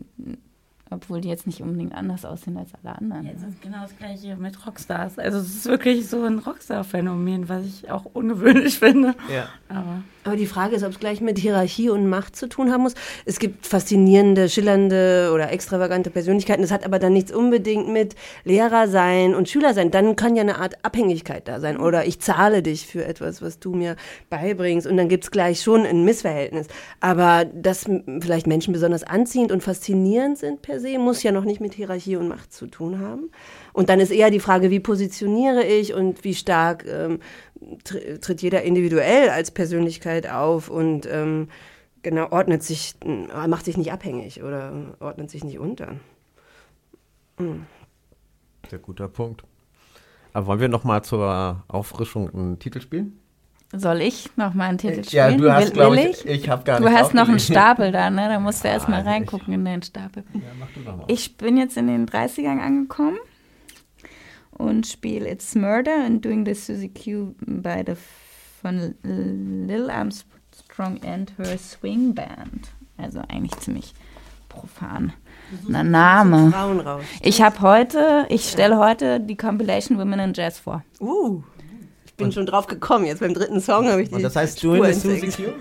obwohl 0.94 1.22
die 1.22 1.30
jetzt 1.30 1.48
nicht 1.48 1.62
unbedingt 1.62 1.94
anders 1.94 2.26
aussehen 2.26 2.58
als 2.58 2.70
alle 2.82 2.98
anderen. 2.98 3.26
Jetzt 3.26 3.44
ist 3.44 3.62
genau 3.62 3.82
das 3.82 3.98
gleiche 3.98 4.36
mit 4.36 4.66
Rockstars. 4.66 5.20
Also 5.20 5.40
es 5.40 5.56
ist 5.56 5.66
wirklich 5.66 6.08
so 6.08 6.24
ein 6.24 6.40
Rockstar-Phänomen, 6.40 7.50
was 7.50 7.66
ich 7.66 7.92
auch 7.92 8.06
ungewöhnlich 8.14 8.80
finde. 8.80 9.16
Ja. 9.34 9.50
Aber 9.70 10.04
Aber 10.26 10.36
die 10.38 10.46
Frage 10.46 10.76
ist, 10.76 10.84
ob 10.84 10.92
es 10.92 11.00
gleich 11.00 11.20
mit 11.22 11.38
Hierarchie 11.38 11.90
und 11.90 12.08
Macht 12.08 12.36
zu 12.36 12.48
tun 12.48 12.72
haben 12.72 12.84
muss. 12.84 12.94
Es 13.26 13.40
gibt 13.40 13.68
faszinierende, 13.68 14.48
schillernde 14.48 15.32
oder 15.34 15.52
extravagante 15.52 16.10
Persönlichkeiten. 16.10 16.62
Das 16.62 16.72
hat 16.72 16.86
aber 16.86 17.00
dann 17.00 17.14
nichts 17.14 17.32
unbedingt 17.34 17.90
mit 17.90 18.16
Lehrer 18.46 18.88
sein 18.88 19.36
und 19.36 19.50
Schüler 19.50 19.74
sein. 19.74 19.92
Dann 19.92 20.16
kann 20.16 20.36
ja 20.36 20.42
eine 20.42 20.60
Art 20.60 20.86
Abhängigkeit 20.86 21.48
da 21.48 21.60
sein. 21.60 21.78
Oder 21.78 22.06
ich 22.06 22.20
zahle 22.20 22.62
dich 22.62 22.88
für 22.88 23.04
etwas, 23.04 23.42
was 23.42 23.60
du 23.60 23.74
mir 23.74 23.96
beibringst. 24.30 24.88
Und 24.88 24.98
dann 24.98 25.10
gibt 25.10 25.26
es 25.26 25.32
gleich 25.32 25.62
schon 25.62 25.86
ein 25.86 26.06
Missverhältnis. 26.06 26.68
Aber 27.02 27.46
dass 27.46 27.86
vielleicht 28.22 28.48
Menschen 28.48 28.72
besonders 28.74 29.04
anziehend 29.04 29.52
und 29.52 29.62
faszinierend 29.62 30.38
sind 30.38 30.62
per 30.62 30.80
se, 30.84 31.00
muss 31.00 31.24
ja 31.24 31.32
noch 31.32 31.46
nicht 31.46 31.60
mit 31.60 31.74
Hierarchie 31.74 32.18
und 32.18 32.28
Macht 32.28 32.54
zu 32.54 32.68
tun 32.68 33.00
haben. 33.00 33.32
Und 33.74 33.90
dann 33.90 34.00
ist 34.00 34.12
eher 34.12 34.30
die 34.30 34.40
Frage, 34.40 34.70
wie 34.70 34.80
positioniere 34.80 35.64
ich 35.64 35.96
und 35.96 36.24
wie 36.24 36.36
stark 36.36 36.86
ähm, 36.86 37.20
tr- 37.84 38.20
tritt 38.22 38.44
jeder 38.44 38.62
individuell 38.62 39.30
als 39.30 39.50
Persönlichkeit 39.50 40.30
auf 40.30 40.70
und 40.70 41.08
ähm, 41.08 41.48
genau 42.04 42.30
ordnet 42.30 42.62
sich, 42.62 42.94
äh, 43.04 43.48
macht 43.48 43.66
sich 43.66 43.78
nicht 43.78 43.92
abhängig 43.92 44.44
oder 44.44 44.96
ordnet 45.00 45.32
sich 45.32 45.44
nicht 45.44 45.58
unter. 45.58 45.96
Sehr 48.70 48.80
guter 48.80 49.08
Punkt. 49.08 49.44
Aber 50.34 50.48
wollen 50.48 50.60
wir 50.60 50.68
noch 50.68 50.84
mal 50.84 51.04
zur 51.04 51.64
Auffrischung 51.68 52.30
einen 52.30 52.60
Titel 52.60 52.82
spielen? 52.82 53.20
Soll 53.76 54.02
ich 54.02 54.30
noch 54.36 54.54
mal 54.54 54.70
einen 54.70 54.78
Titel 54.78 55.04
spielen? 55.04 55.32
Ja, 55.32 55.38
du 55.38 55.52
hast, 55.52 55.66
Will- 55.68 55.72
glaube 55.74 56.00
ich, 56.00 56.26
ich 56.26 56.48
habe 56.50 56.64
gar 56.64 56.80
Du 56.80 56.86
nicht 56.86 56.94
hast 56.96 57.14
noch 57.14 57.28
einen. 57.28 57.40
Stapel 57.40 57.92
da, 57.92 58.10
ne? 58.12 58.30
Da 58.30 58.40
musst 58.40 58.64
du 58.64 58.68
erst 58.68 58.88
mal 58.88 59.02
Ah, 59.02 59.10
reingucken 59.10 59.52
in 59.54 59.66
den 59.66 59.82
Stapel. 59.82 60.24
Ja, 60.34 60.40
mach 60.60 60.68
du 60.76 60.82
doch 60.82 60.96
mal. 60.98 61.06
Ich 61.08 61.38
bin 61.38 61.58
jetzt 61.58 61.76
in 61.78 61.88
den 61.88 62.06
30ern 62.08 62.60
angekommen 62.60 63.18
und 64.52 64.86
spiele 64.88 65.30
It's 65.30 65.56
Murder 65.56 66.06
and 66.06 66.24
Doing 66.24 66.46
the 66.46 66.54
Suzy 66.54 66.90
Q 66.90 67.34
bei 67.46 67.84
der 67.84 67.98
von 68.62 68.94
Lil 69.04 69.90
Armstrong 69.90 71.00
and 71.04 71.34
Her 71.38 71.58
Swing 71.58 72.14
Band. 72.14 72.70
Also 72.98 73.20
eigentlich 73.28 73.60
ziemlich 73.60 73.94
profan. 74.50 75.14
Na, 75.68 75.84
Name. 75.84 76.54
Ich 77.22 77.42
habe 77.42 77.60
heute, 77.62 78.26
ich 78.30 78.50
stelle 78.50 78.78
heute 78.78 79.20
die 79.20 79.36
Compilation 79.36 79.98
Women 79.98 80.20
in 80.20 80.34
Jazz 80.34 80.60
vor. 80.60 80.84
Uh, 81.02 81.42
ich 82.14 82.18
bin 82.18 82.32
schon 82.32 82.46
drauf 82.46 82.68
gekommen. 82.68 83.06
Jetzt 83.06 83.22
beim 83.22 83.34
dritten 83.34 83.60
Song 83.60 83.90
habe 83.90 84.04
ich 84.04 84.10
die 84.10 84.16
Und 84.16 84.22
das 84.22 84.36
heißt, 84.36 84.60
Spur 84.60 84.76
in 84.78 84.84
entdeckt. 84.86 85.34
Suzy 85.34 85.44
Q? 85.46 85.54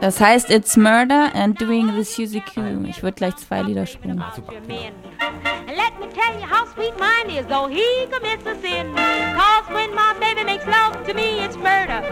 Das 0.00 0.18
heißt 0.18 0.50
It's 0.50 0.78
Murder 0.78 1.30
and 1.34 1.60
Doing 1.60 1.92
the 1.94 2.04
Suzy 2.04 2.40
Q. 2.40 2.62
Ich 2.88 3.02
würde 3.02 3.14
gleich 3.14 3.36
zwei 3.36 3.60
Lieder 3.62 3.84
spielen. 3.84 4.18
And 4.20 5.76
let 5.76 5.98
me 6.00 6.08
tell 6.08 6.34
you 6.40 6.46
how 6.46 6.66
sweet 6.74 6.94
mine 6.98 7.28
is, 7.38 7.46
though 7.46 7.68
he 7.68 8.06
commits 8.10 8.46
a 8.46 8.54
sin. 8.62 8.94
Cause 8.94 9.68
when 9.74 9.94
my 9.94 10.14
baby 10.18 10.42
makes 10.42 10.64
love 10.66 11.06
to 11.06 11.14
me, 11.14 11.44
it's 11.44 11.56
murder. 11.56 12.02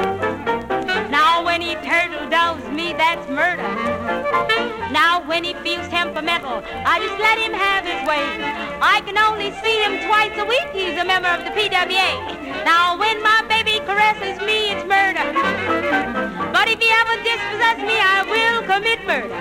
Now 1.13 1.45
when 1.45 1.61
he 1.61 1.75
turtle 1.85 2.27
doves 2.31 2.65
me, 2.71 2.95
that's 2.95 3.29
murder. 3.29 3.69
Now 4.91 5.23
when 5.29 5.45
he 5.45 5.53
feels 5.61 5.87
temperamental, 5.89 6.65
I 6.89 7.01
just 7.05 7.21
let 7.21 7.37
him 7.37 7.53
have 7.53 7.85
his 7.85 8.01
way. 8.09 8.25
I 8.81 9.03
can 9.05 9.19
only 9.19 9.53
see 9.61 9.77
him 9.85 10.01
twice 10.09 10.33
a 10.41 10.47
week, 10.49 10.73
he's 10.73 10.97
a 10.97 11.05
member 11.05 11.29
of 11.29 11.45
the 11.45 11.51
PWA. 11.51 12.65
Now 12.65 12.99
when 12.99 13.23
my 13.23 13.45
baby 13.45 13.85
caresses 13.85 14.41
me, 14.41 14.73
it's 14.73 14.89
murder. 14.89 15.29
But 16.49 16.73
if 16.73 16.81
he 16.81 16.89
ever 16.89 17.17
dispossesses 17.21 17.85
me, 17.85 18.01
I 18.01 18.25
will 18.33 18.63
commit 18.65 19.05
murder. 19.05 19.37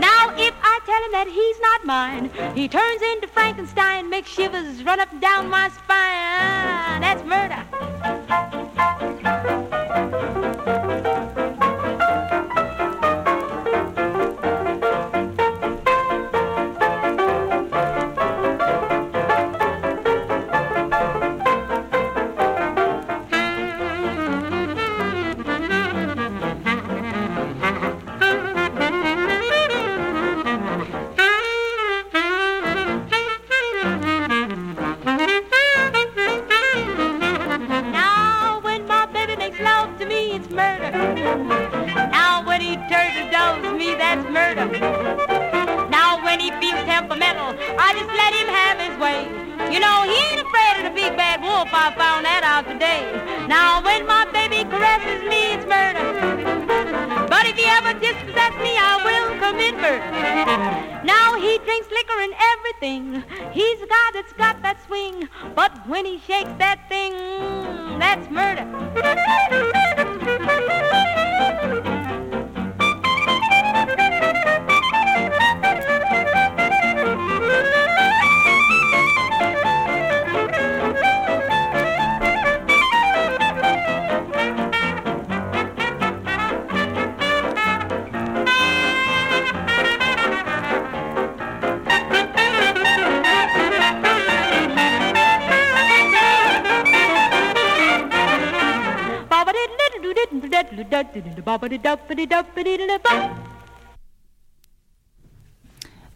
Now, 0.00 0.32
if 0.38 0.54
I 0.62 0.80
tell 0.86 1.02
him 1.04 1.12
that 1.12 1.28
he's 1.28 1.60
not 1.60 1.84
mine, 1.84 2.30
he 2.56 2.66
turns 2.66 3.02
into 3.12 3.28
Frankenstein, 3.28 4.08
makes 4.08 4.30
shivers 4.30 4.82
run 4.84 5.00
up 5.00 5.12
and 5.12 5.20
down 5.20 5.50
my 5.50 5.68
spine. 5.68 7.02
That's 7.02 7.22
murder. 7.24 7.62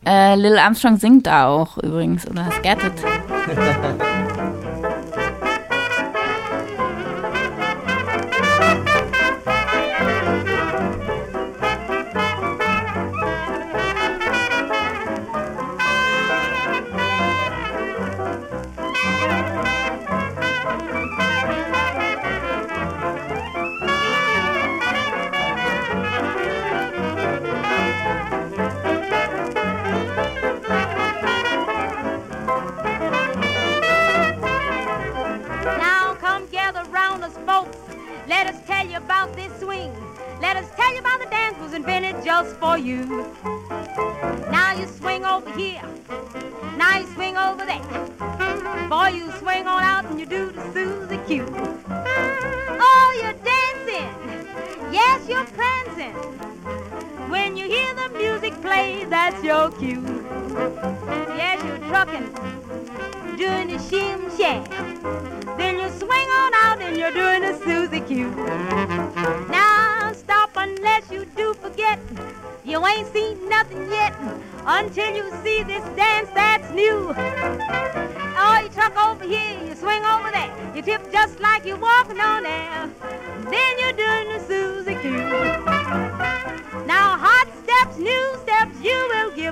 Äh, 0.06 0.36
Lil 0.36 0.56
Armstrong 0.56 0.98
singt 0.98 1.26
da 1.26 1.48
auch 1.48 1.78
übrigens 1.78 2.26
oder 2.28 2.50
skattet. 2.52 3.02
Now 3.02 3.98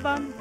'em. 0.06 0.34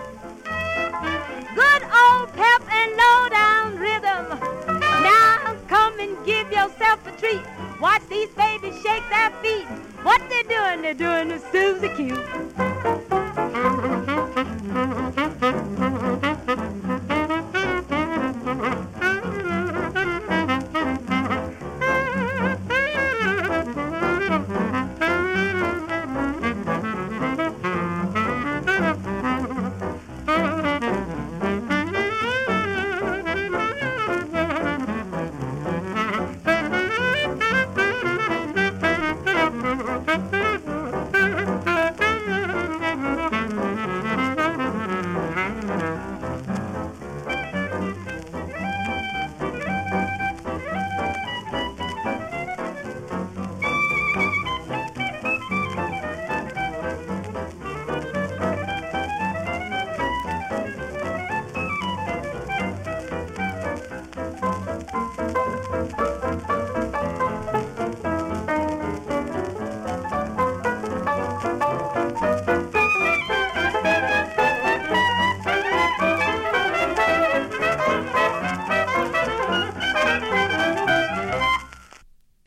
Good 1.55 1.83
old 1.83 2.33
pep 2.33 2.61
and 2.69 2.91
low 3.01 3.29
down 3.29 3.77
rhythm. 3.77 4.39
Now 4.79 5.55
come 5.67 5.99
and 5.99 6.17
give 6.25 6.51
yourself 6.51 7.05
a 7.07 7.11
treat. 7.17 7.41
Watch 7.79 8.03
these 8.09 8.29
babies 8.29 8.75
shake 8.81 9.07
their 9.09 9.31
feet. 9.41 9.67
What 10.03 10.21
they're 10.29 10.43
doing? 10.43 10.81
They're 10.81 10.93
doing 10.93 11.29
the 11.29 11.39
Susie 11.51 11.89
Q. 11.89 12.15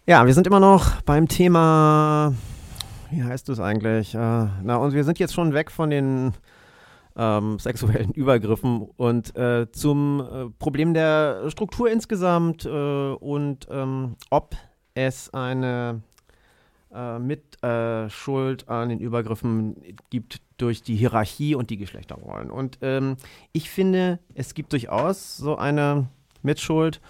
Ja, 0.09 0.25
wir 0.25 0.35
sind 0.35 0.47
immer 0.47 0.61
noch 0.61 1.03
beim 1.03 1.27
Thema, 1.27 2.33
wie 3.11 3.25
heißt 3.25 3.49
es 3.49 3.59
eigentlich? 3.59 4.15
Äh, 4.15 4.19
na, 4.63 4.77
und 4.77 4.95
wir 4.95 5.03
sind 5.03 5.19
jetzt 5.19 5.35
schon 5.35 5.53
weg 5.53 5.69
von 5.69 5.91
den 5.91 6.33
ähm, 7.17 7.59
sexuellen 7.59 8.11
Übergriffen 8.15 8.83
und 8.83 9.35
äh, 9.35 9.67
zum 9.73 10.21
äh, 10.21 10.51
Problem 10.61 10.95
der 10.95 11.51
Struktur 11.51 11.91
insgesamt 11.91 12.65
äh, 12.65 12.69
und 12.69 13.67
ähm, 13.69 14.15
ob 14.31 14.55
es 14.95 15.35
eine 15.35 16.03
äh, 16.95 17.19
Mitschuld 17.19 18.69
an 18.69 18.91
den 18.91 19.01
Übergriffen 19.01 19.75
gibt 20.11 20.41
durch 20.57 20.83
die 20.83 20.95
Hierarchie 20.95 21.57
und 21.57 21.69
die 21.71 21.79
Geschlechterrollen. 21.79 22.53
Und 22.53 22.79
ähm, 22.81 23.17
ich 23.51 23.71
finde, 23.71 24.21
es 24.37 24.55
gibt 24.55 24.73
durchaus 24.73 25.37
so 25.37 25.57
eine 25.57 26.07
Mitschuld, 26.43 27.01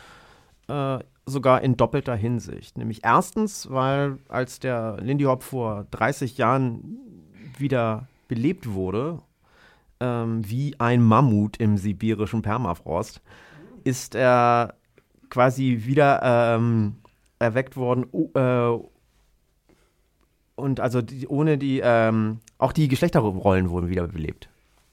äh, 0.68 1.00
sogar 1.26 1.60
in 1.62 1.76
doppelter 1.76 2.14
Hinsicht. 2.14 2.78
Nämlich 2.78 3.04
erstens, 3.04 3.68
weil 3.70 4.18
als 4.28 4.60
der 4.60 4.98
Lindy 5.00 5.24
Hop 5.24 5.42
vor 5.42 5.86
30 5.90 6.38
Jahren 6.38 6.98
wieder 7.58 8.06
belebt 8.28 8.72
wurde, 8.72 9.20
ähm, 10.00 10.48
wie 10.48 10.78
ein 10.78 11.02
Mammut 11.02 11.56
im 11.58 11.76
sibirischen 11.76 12.42
Permafrost, 12.42 13.20
ist 13.84 14.14
er 14.14 14.74
quasi 15.28 15.82
wieder 15.84 16.20
ähm, 16.22 16.96
erweckt 17.38 17.76
worden, 17.76 18.06
oh, 18.12 18.30
äh, 18.34 18.78
und 20.54 20.80
also 20.80 21.02
die, 21.02 21.28
ohne 21.28 21.58
die, 21.58 21.80
ähm, 21.84 22.38
auch 22.58 22.72
die 22.72 22.88
Geschlechterrollen 22.88 23.68
wurden 23.68 23.88
wieder 23.88 24.06
belebt. 24.08 24.48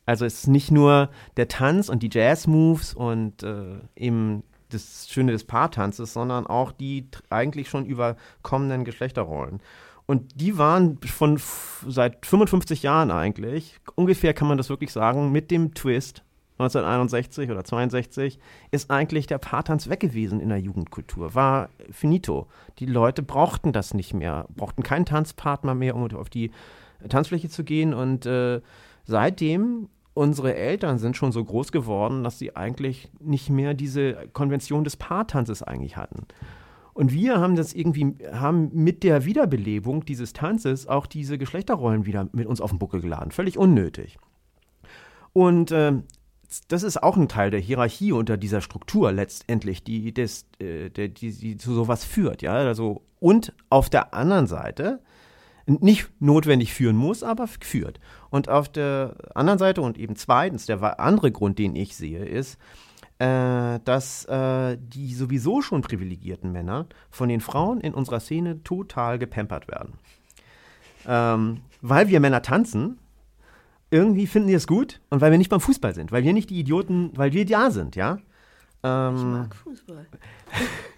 Also 0.06 0.26
es 0.26 0.40
ist 0.40 0.48
nicht 0.48 0.72
nur 0.72 1.10
der 1.38 1.48
Tanz 1.48 1.88
und 1.88 2.04
die 2.04 2.10
Jazz-Moves 2.12 2.94
und 2.94 3.44
äh, 3.44 3.78
eben 3.96 4.44
das 4.74 5.08
Schöne 5.10 5.32
des 5.32 5.44
Paartanzes, 5.44 6.14
sondern 6.14 6.48
auch 6.48 6.72
die 6.72 7.08
eigentlich 7.30 7.70
schon 7.70 7.86
überkommenen 7.86 8.86
Geschlechterrollen. 8.86 9.62
Und 10.06 10.40
die 10.40 10.58
waren 10.58 10.98
von 11.00 11.40
seit 11.88 12.26
55 12.26 12.84
Jahren 12.84 13.12
eigentlich, 13.12 13.80
ungefähr 13.96 14.34
kann 14.34 14.48
man 14.48 14.58
das 14.58 14.70
wirklich 14.70 14.92
sagen, 14.92 15.32
mit 15.32 15.50
dem 15.50 15.74
Twist 15.74 16.24
1961 16.60 17.50
oder 17.50 17.64
62 17.64 18.40
ist 18.72 18.92
eigentlich 18.92 19.28
der 19.28 19.40
Paartanz 19.40 19.90
weg 19.90 20.00
gewesen 20.00 20.40
in 20.40 20.50
der 20.50 20.60
Jugendkultur. 20.60 21.34
War 21.34 21.70
finito. 21.90 22.48
Die 22.80 22.86
Leute 22.86 23.24
brauchten 23.24 23.74
das 23.74 23.94
nicht 23.94 24.14
mehr, 24.14 24.46
brauchten 24.56 24.84
keinen 24.84 25.06
Tanzpartner 25.06 25.74
mehr, 25.74 25.96
um 25.96 26.04
auf 26.16 26.30
die 26.30 26.52
Tanzfläche 27.10 27.50
zu 27.50 27.64
gehen 27.64 27.94
und 27.94 28.26
äh, 28.26 28.62
seitdem 29.06 29.90
unsere 30.14 30.56
Eltern 30.56 30.98
sind 31.00 31.18
schon 31.18 31.32
so 31.32 31.44
groß 31.44 31.72
geworden, 31.72 32.24
dass 32.24 32.40
sie 32.40 32.56
eigentlich 32.56 33.10
nicht 33.20 33.50
mehr 33.50 33.74
diese 33.74 34.28
Konvention 34.34 34.84
des 34.84 34.98
Paartanzes 34.98 35.64
eigentlich 35.64 35.98
hatten. 35.98 36.28
Und 36.94 37.12
wir 37.12 37.40
haben 37.40 37.56
das 37.56 37.74
irgendwie, 37.74 38.16
haben 38.32 38.70
mit 38.74 39.04
der 39.04 39.26
Wiederbelebung 39.26 40.06
dieses 40.06 40.34
Tanzes 40.34 40.88
auch 40.88 41.08
diese 41.08 41.40
Geschlechterrollen 41.40 42.06
wieder 42.06 42.30
mit 42.34 42.46
uns 42.46 42.62
auf 42.62 42.70
den 42.70 42.78
Buckel 42.78 43.02
geladen. 43.02 43.32
Völlig 43.32 43.58
unnötig. 43.58 44.20
Und 45.34 45.72
äh, 45.72 45.94
das 46.68 46.84
ist 46.84 47.02
auch 47.02 47.18
ein 47.18 47.28
Teil 47.28 47.50
der 47.50 47.60
Hierarchie 47.60 48.12
unter 48.12 48.38
dieser 48.38 48.62
Struktur 48.62 49.12
letztendlich, 49.12 49.84
die, 49.84 50.14
des, 50.14 50.46
äh, 50.60 50.90
der, 50.92 51.08
die, 51.08 51.32
die 51.32 51.58
zu 51.58 51.74
sowas 51.74 52.06
führt. 52.06 52.44
Ja? 52.44 52.54
Also, 52.54 53.02
und 53.20 53.54
auf 53.72 53.90
der 53.90 54.14
anderen 54.14 54.46
Seite 54.46 55.02
nicht 55.66 56.10
notwendig 56.20 56.74
führen 56.74 56.96
muss, 56.96 57.24
aber 57.24 57.48
führt. 57.48 58.00
Und 58.30 58.50
auf 58.50 58.70
der 58.70 59.16
anderen 59.34 59.60
Seite 59.60 59.82
und 59.82 59.98
eben 59.98 60.16
zweitens, 60.16 60.66
der 60.66 61.00
andere 61.00 61.32
Grund, 61.32 61.60
den 61.60 61.76
ich 61.76 61.96
sehe, 61.96 62.26
ist, 62.26 62.58
äh, 63.20 63.80
dass 63.86 64.26
äh, 64.26 64.78
die 64.80 65.14
sowieso 65.14 65.62
schon 65.62 65.82
privilegierten 65.82 66.52
Männer 66.52 66.88
von 67.10 67.30
den 67.30 67.42
Frauen 67.42 67.80
in 67.80 67.94
unserer 67.94 68.20
Szene 68.20 68.64
total 68.64 69.20
gepampert 69.20 69.68
werden. 69.68 69.94
Ähm, 71.08 71.62
weil 71.82 72.08
wir 72.08 72.20
Männer 72.20 72.42
tanzen, 72.42 73.00
irgendwie 73.92 74.28
finden 74.28 74.48
die 74.48 74.56
es 74.56 74.68
gut 74.68 75.00
und 75.10 75.22
weil 75.22 75.32
wir 75.32 75.38
nicht 75.38 75.52
beim 75.52 75.62
Fußball 75.62 75.94
sind, 75.94 76.12
weil 76.12 76.24
wir 76.24 76.34
nicht 76.34 76.50
die 76.50 76.60
Idioten, 76.60 77.12
weil 77.16 77.34
wir 77.34 77.46
da 77.46 77.72
sind, 77.72 77.96
ja. 77.96 78.18
Ähm, 78.84 79.16
ich 79.16 79.24
mag 79.24 79.56
Fußball. 79.56 80.06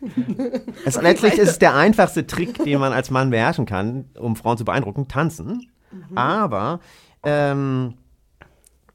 es, 0.85 1.01
letztlich 1.01 1.33
ist 1.37 1.49
es 1.49 1.59
der 1.59 1.75
einfachste 1.75 2.25
Trick, 2.25 2.63
den 2.63 2.79
man 2.79 2.93
als 2.93 3.11
Mann 3.11 3.29
beherrschen 3.29 3.65
kann, 3.65 4.05
um 4.19 4.35
Frauen 4.35 4.57
zu 4.57 4.65
beeindrucken, 4.65 5.07
tanzen. 5.07 5.69
Mhm. 5.91 6.17
Aber 6.17 6.79
ähm, 7.23 7.93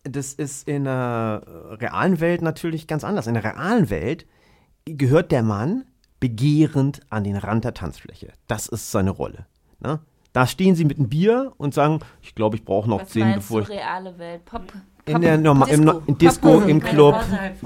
das 0.04 0.32
ist 0.34 0.66
in 0.68 0.84
der 0.84 1.42
realen 1.80 2.20
Welt 2.20 2.42
natürlich 2.42 2.86
ganz 2.86 3.04
anders. 3.04 3.26
In 3.26 3.34
der 3.34 3.44
realen 3.44 3.90
Welt 3.90 4.26
gehört 4.86 5.30
der 5.32 5.42
Mann 5.42 5.84
begehrend 6.18 7.00
an 7.10 7.24
den 7.24 7.36
Rand 7.36 7.64
der 7.64 7.74
Tanzfläche. 7.74 8.32
Das 8.46 8.66
ist 8.66 8.90
seine 8.90 9.10
Rolle. 9.10 9.46
Ne? 9.80 10.00
Da 10.32 10.46
stehen 10.46 10.74
sie 10.74 10.84
mit 10.84 10.98
einem 10.98 11.08
Bier 11.08 11.52
und 11.56 11.74
sagen, 11.74 12.00
ich 12.22 12.34
glaube, 12.34 12.56
ich 12.56 12.64
brauche 12.64 12.88
noch 12.88 13.02
Was 13.02 13.08
zehn, 13.10 13.34
bevor 13.34 13.62
ich. 13.62 13.68
reale 13.70 14.18
Welt? 14.18 14.44
Pop, 14.44 14.66
Pop 14.66 14.82
In 15.06 15.20
der 15.22 15.38
Norma 15.38 15.66
Disco. 15.66 15.80
im, 15.80 15.84
No- 15.86 16.02
im 16.06 16.18
Disco, 16.18 16.60
im 16.60 16.80
Club. 16.80 17.14
Tanz. 17.14 17.58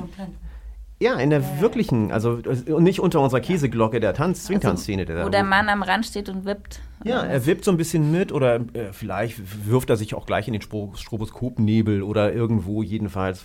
Ja, 1.00 1.14
in 1.14 1.30
der 1.30 1.60
wirklichen, 1.60 2.12
also 2.12 2.38
und 2.68 2.82
nicht 2.82 3.00
unter 3.00 3.20
unserer 3.20 3.40
Käseglocke 3.40 4.00
der 4.00 4.14
Tanz, 4.14 4.44
Swingtanzszene. 4.46 5.04
der 5.04 5.24
Wo 5.24 5.28
der. 5.28 5.42
Mann 5.42 5.68
am 5.68 5.82
Rand 5.82 6.06
steht 6.06 6.28
und 6.28 6.44
wippt. 6.44 6.80
Ja, 7.02 7.22
er 7.22 7.44
wippt 7.46 7.64
so 7.64 7.72
ein 7.72 7.76
bisschen 7.76 8.12
mit 8.12 8.32
oder 8.32 8.56
äh, 8.56 8.92
vielleicht 8.92 9.68
wirft 9.68 9.90
er 9.90 9.96
sich 9.96 10.14
auch 10.14 10.24
gleich 10.24 10.46
in 10.46 10.52
den 10.52 10.62
Stro 10.62 10.92
Stroboskopnebel 10.96 12.02
oder 12.02 12.32
irgendwo 12.32 12.82
jedenfalls. 12.82 13.44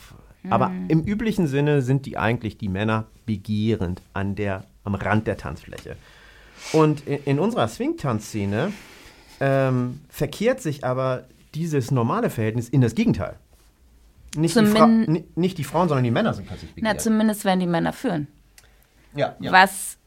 Aber 0.50 0.72
im 0.88 1.04
üblichen 1.04 1.48
Sinne 1.48 1.82
sind 1.82 2.06
die 2.06 2.18
eigentlich 2.18 2.58
die 2.58 2.70
Männer 2.70 3.08
begehrend 3.26 4.02
an 4.14 4.36
der, 4.36 4.64
am 4.86 4.96
Rand 4.96 5.28
der 5.28 5.36
Tanzfläche. 5.36 5.98
Und 6.72 7.06
in, 7.08 7.20
in 7.26 7.40
unserer 7.40 7.68
Swing-Tanzszene 7.68 8.72
ähm, 9.42 10.00
verkehrt 10.08 10.62
sich 10.62 10.86
aber 10.86 11.26
dieses 11.56 11.92
normale 11.92 12.30
Verhältnis 12.30 12.70
in 12.70 12.82
das 12.82 12.96
Gegenteil. 12.96 13.36
Nicht 14.36 14.56
die, 14.56 14.60
Zumin- 14.60 15.06
ni- 15.12 15.26
nicht 15.36 15.58
die 15.58 15.64
Frauen, 15.64 15.88
sondern 15.90 16.04
die 16.04 16.12
Männer 16.12 16.34
sind 16.34 16.48
Na, 16.50 16.56
begehrt. 16.76 17.02
zumindest 17.02 17.46
wenn 17.46 17.60
die 17.60 17.68
Männer 17.68 17.94
führen. 17.94 18.28
ja, 19.16 19.36
ja. 19.40 19.52
Was 19.52 19.98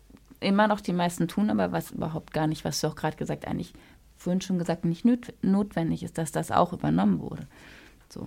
immer 0.41 0.67
noch 0.69 0.81
die 0.81 0.93
meisten 0.93 1.29
tun, 1.29 1.51
aber 1.51 1.73
was 1.73 1.91
überhaupt 1.93 2.33
gar 2.33 2.47
nicht, 2.47 2.65
was 2.65 2.81
du 2.81 2.89
auch 2.89 2.95
gerade 2.97 3.17
gesagt, 3.17 3.47
eigentlich 3.47 3.73
vorhin 4.17 4.41
schon 4.41 4.59
gesagt, 4.59 4.85
nicht 4.85 5.05
notwendig 5.43 6.03
ist, 6.03 6.19
dass 6.19 6.31
das 6.33 6.51
auch 6.51 6.73
übernommen 6.73 7.19
wurde. 7.21 7.47
So. 8.09 8.27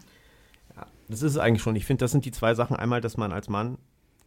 Das 1.07 1.21
ist 1.21 1.31
es 1.33 1.37
eigentlich 1.37 1.61
schon. 1.61 1.75
Ich 1.75 1.85
finde, 1.85 2.03
das 2.03 2.11
sind 2.11 2.25
die 2.25 2.31
zwei 2.31 2.55
Sachen. 2.55 2.75
Einmal, 2.75 2.99
dass 2.99 3.15
man 3.15 3.31
als 3.31 3.47
Mann 3.47 3.77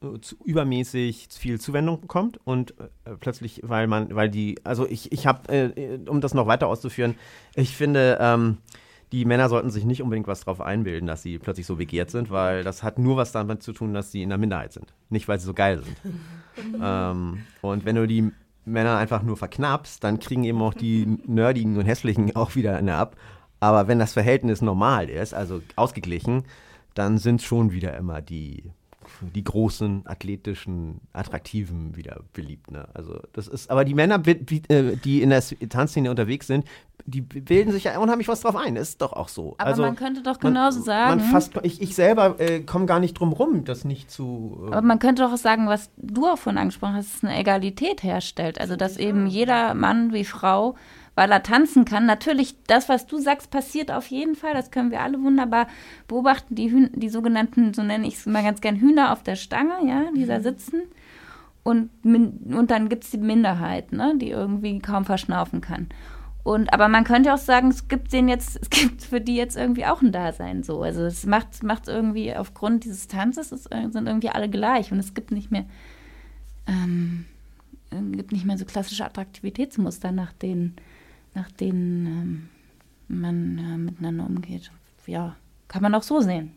äh, 0.03 0.19
zu, 0.21 0.37
übermäßig 0.45 1.29
viel 1.31 1.61
Zuwendung 1.61 2.01
bekommt 2.01 2.39
und 2.45 2.73
äh, 2.79 3.17
plötzlich, 3.19 3.61
weil 3.65 3.87
man, 3.89 4.15
weil 4.15 4.31
die, 4.31 4.61
also 4.65 4.87
ich, 4.87 5.11
ich 5.13 5.27
habe, 5.27 5.53
äh, 5.53 5.99
um 6.07 6.21
das 6.21 6.35
noch 6.35 6.47
weiter 6.47 6.69
auszuführen, 6.69 7.17
ich 7.57 7.77
finde, 7.77 8.17
ähm, 8.21 8.59
die 9.13 9.25
Männer 9.25 9.49
sollten 9.49 9.71
sich 9.71 9.85
nicht 9.85 10.03
unbedingt 10.03 10.27
was 10.27 10.41
drauf 10.41 10.61
einbilden, 10.61 11.07
dass 11.07 11.23
sie 11.23 11.39
plötzlich 11.39 11.67
so 11.67 11.77
begehrt 11.77 12.11
sind, 12.11 12.31
weil 12.31 12.63
das 12.63 12.83
hat 12.83 12.99
nur 12.99 13.17
was 13.17 13.33
damit 13.33 13.63
zu 13.63 13.73
tun, 13.73 13.95
dass 13.95 14.13
sie 14.13 14.23
in 14.23 14.29
der 14.29 14.39
Minderheit 14.39 14.73
sind. 14.73 14.93
Nicht, 15.09 15.29
weil 15.29 15.39
sie 15.39 15.47
so 15.47 15.55
geil 15.55 15.83
sind. 15.83 15.97
ähm, 16.83 17.45
und 17.63 17.85
wenn 17.85 17.97
du 17.97 18.07
die 18.07 18.31
Männer 18.65 18.99
einfach 18.99 19.23
nur 19.23 19.37
verknappst, 19.37 20.05
dann 20.05 20.21
kriegen 20.21 20.45
eben 20.45 20.61
auch 20.61 20.75
die 20.75 21.07
Nerdigen 21.27 21.77
und 21.79 21.87
Hässlichen 21.87 22.37
auch 22.37 22.55
wieder 22.55 22.77
eine 22.77 22.97
ab. 22.97 23.17
Aber 23.61 23.89
wenn 23.89 23.99
das 23.99 24.13
Verhältnis 24.13 24.63
normal 24.63 25.09
ist, 25.09 25.35
also 25.35 25.63
ausgeglichen, 25.75 26.45
dann 26.95 27.19
sind 27.19 27.43
schon 27.43 27.73
wieder 27.73 27.97
immer 27.97 28.21
die, 28.21 28.71
die 29.35 29.45
großen, 29.45 30.03
athletischen, 30.07 31.01
attraktiven 31.13 31.97
wieder 31.97 32.21
beliebt. 32.33 32.71
Ne? 32.71 32.87
Also 32.95 33.21
das 33.33 33.49
ist, 33.49 33.71
aber 33.71 33.85
die 33.85 33.95
Männer, 33.95 34.21
äh, 34.27 34.97
die 34.97 35.23
in 35.23 35.31
der 35.31 35.43
Tanzszene 35.69 36.11
unterwegs 36.11 36.47
sind, 36.47 36.65
die 37.07 37.21
bilden 37.23 37.73
sich 37.73 37.85
ja 37.85 37.99
unheimlich 37.99 38.29
was 38.29 38.41
drauf 38.41 38.57
ein. 38.57 38.75
Das 38.75 38.91
ist 38.91 39.01
doch 39.03 39.13
auch 39.13 39.29
so. 39.29 39.55
Aber 39.59 39.69
also, 39.69 39.83
man 39.83 39.97
könnte 39.97 40.23
doch 40.23 40.41
man- 40.43 40.53
genauso 40.53 40.83
sagen. 40.83 41.21
Man 41.21 41.31
fast, 41.31 41.53
ich, 41.63 41.81
ich 41.81 41.95
selber 41.95 42.39
äh, 42.39 42.61
komme 42.61 42.87
gar 42.87 43.01
nicht 43.01 43.15
drum 43.15 43.33
rum, 43.33 43.65
das 43.65 43.85
nicht 43.85 44.11
zu. 44.11 44.59
Äh, 44.65 44.67
Aber 44.73 44.83
man 44.83 44.99
könnte 44.99 45.23
doch 45.23 45.33
auch 45.33 45.39
sagen, 45.39 45.69
was 45.69 45.91
du 45.97 46.27
auch 46.27 46.37
vorhin 46.39 46.59
angesprochen 46.59 46.95
hast, 46.95 47.09
dass 47.09 47.17
es 47.19 47.25
eine 47.25 47.39
Egalität 47.39 48.03
herstellt. 48.03 48.61
Also, 48.61 48.77
dass 48.77 48.97
eben 48.99 49.27
jeder 49.27 49.75
Mann 49.75 50.13
wie 50.13 50.25
Frau, 50.25 50.75
weil 51.19 51.33
er 51.33 51.43
tanzen 51.43 51.85
kann, 51.85 52.07
natürlich 52.07 52.55
das, 52.69 52.89
was 52.89 53.07
du 53.07 53.19
sagst, 53.19 53.51
passiert 53.51 53.91
auf 53.91 54.07
jeden 54.07 54.37
Fall. 54.37 54.55
Das 54.55 54.71
können 54.71 54.93
wir 54.93 55.01
alle 55.01 55.21
wunderbar 55.21 55.67
beobachten. 56.07 56.55
Die, 56.55 56.71
Hühn 56.71 56.91
die 56.95 57.09
sogenannten, 57.09 57.75
so 57.75 57.83
nenne 57.83 58.07
ich 58.07 58.15
es 58.15 58.27
immer 58.27 58.41
ganz 58.45 58.61
gern, 58.61 58.77
Hühner 58.77 59.13
auf 59.13 59.25
der 59.25 59.35
Stange, 59.35 59.85
ja, 59.85 60.05
die 60.17 60.27
da 60.27 60.39
sitzen. 60.39 60.83
Und, 61.65 61.91
und 62.05 62.71
dann 62.71 62.89
gibt 62.89 63.03
es 63.03 63.11
die 63.11 63.19
Minderheit, 63.19 63.91
ne, 63.91 64.15
die 64.17 64.31
irgendwie 64.31 64.79
kaum 64.79 65.05
verschnaufen 65.05 65.61
kann. 65.61 65.89
Und, 66.45 66.73
aber 66.73 66.87
man 66.87 67.03
könnte 67.03 67.35
auch 67.35 67.39
sagen, 67.39 67.67
es 67.67 67.89
gibt 67.89 68.13
denen 68.13 68.29
jetzt, 68.29 68.57
es 68.63 68.71
gibt 68.71 69.03
für 69.03 69.21
die 69.21 69.35
jetzt 69.35 69.57
irgendwie 69.57 69.87
auch 69.87 70.01
ein 70.01 70.13
Dasein 70.13 70.63
so. 70.63 70.83
Also 70.83 71.03
es 71.03 71.27
macht, 71.27 71.65
macht 71.65 71.89
irgendwie 71.89 72.33
aufgrund 72.33 72.85
dieses 72.85 73.09
Tanzes, 73.09 73.51
es 73.51 73.67
äh, 73.67 73.89
sind 73.91 74.07
irgendwie 74.07 74.31
alle 74.31 74.49
gleich 74.49 74.93
und 74.93 75.01
es 75.01 75.15
gibt 75.15 75.33
nicht 75.33 75.51
mehr, 75.51 75.65
ähm, 76.69 77.25
äh, 77.91 78.17
gibt 78.17 78.31
nicht 78.31 78.45
mehr 78.45 78.57
so 78.57 78.67
klassische 78.67 79.05
Attraktivitätsmuster, 79.05 80.13
nach 80.13 80.33
denen, 80.33 80.77
nach 81.35 81.51
denen 81.53 82.07
ähm, 82.07 82.49
man 83.09 83.59
äh, 83.59 83.79
miteinander 83.79 84.27
umgeht. 84.27 84.71
Ja, 85.07 85.37
kann 85.69 85.83
man 85.83 85.95
auch 85.95 86.03
so 86.03 86.21
sehen. 86.21 86.53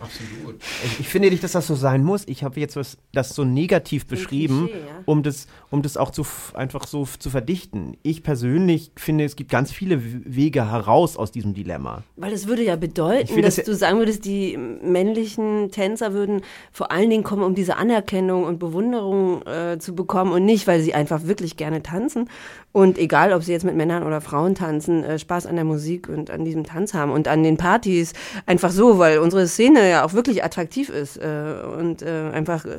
Absolut. 0.00 0.60
Ich, 0.84 1.00
ich 1.00 1.08
finde 1.08 1.30
nicht, 1.30 1.44
dass 1.44 1.52
das 1.52 1.66
so 1.66 1.74
sein 1.74 2.02
muss. 2.02 2.26
Ich 2.26 2.42
habe 2.42 2.58
jetzt 2.58 2.76
was, 2.76 2.96
das 3.12 3.30
so 3.34 3.44
negativ 3.44 4.06
beschrieben, 4.06 4.66
Klischee, 4.66 4.80
ja. 4.80 5.02
um, 5.04 5.22
das, 5.22 5.48
um 5.70 5.82
das 5.82 5.96
auch 5.96 6.10
zu, 6.10 6.24
einfach 6.54 6.86
so 6.86 7.06
zu 7.18 7.28
verdichten. 7.28 7.96
Ich 8.02 8.22
persönlich 8.22 8.92
finde, 8.96 9.24
es 9.24 9.34
gibt 9.34 9.50
ganz 9.50 9.72
viele 9.72 10.00
Wege 10.24 10.70
heraus 10.70 11.16
aus 11.16 11.32
diesem 11.32 11.54
Dilemma. 11.54 12.04
Weil 12.16 12.32
es 12.32 12.46
würde 12.46 12.62
ja 12.62 12.76
bedeuten, 12.76 13.42
dass 13.42 13.56
das 13.56 13.66
ja- 13.66 13.72
du 13.72 13.74
sagen 13.74 13.98
würdest, 13.98 14.24
die 14.24 14.56
männlichen 14.56 15.70
Tänzer 15.72 16.12
würden 16.12 16.42
vor 16.70 16.92
allen 16.92 17.10
Dingen 17.10 17.24
kommen, 17.24 17.42
um 17.42 17.54
diese 17.54 17.76
Anerkennung 17.76 18.44
und 18.44 18.58
Bewunderung 18.58 19.42
äh, 19.46 19.78
zu 19.78 19.94
bekommen 19.94 20.32
und 20.32 20.44
nicht, 20.44 20.66
weil 20.68 20.80
sie 20.80 20.94
einfach 20.94 21.24
wirklich 21.24 21.56
gerne 21.56 21.82
tanzen. 21.82 22.28
Und 22.72 22.98
egal, 22.98 23.32
ob 23.32 23.42
sie 23.42 23.50
jetzt 23.50 23.64
mit 23.64 23.74
Männern 23.74 24.04
oder 24.04 24.20
Frauen 24.20 24.54
tanzen, 24.54 25.02
äh, 25.02 25.18
Spaß 25.18 25.46
an 25.46 25.56
der 25.56 25.64
Musik 25.64 26.08
und 26.08 26.30
an 26.30 26.44
diesem 26.44 26.62
Tanz 26.62 26.94
haben 26.94 27.10
und 27.10 27.26
an 27.26 27.42
den 27.42 27.56
Partys. 27.56 28.12
Einfach 28.46 28.70
so, 28.70 28.98
weil 28.98 29.18
unsere 29.18 29.48
Szene 29.48 29.90
ja 29.90 30.04
auch 30.04 30.12
wirklich 30.12 30.44
attraktiv 30.44 30.88
ist 30.88 31.16
äh, 31.16 31.54
und 31.76 32.02
äh, 32.02 32.30
einfach 32.32 32.64
äh, 32.64 32.78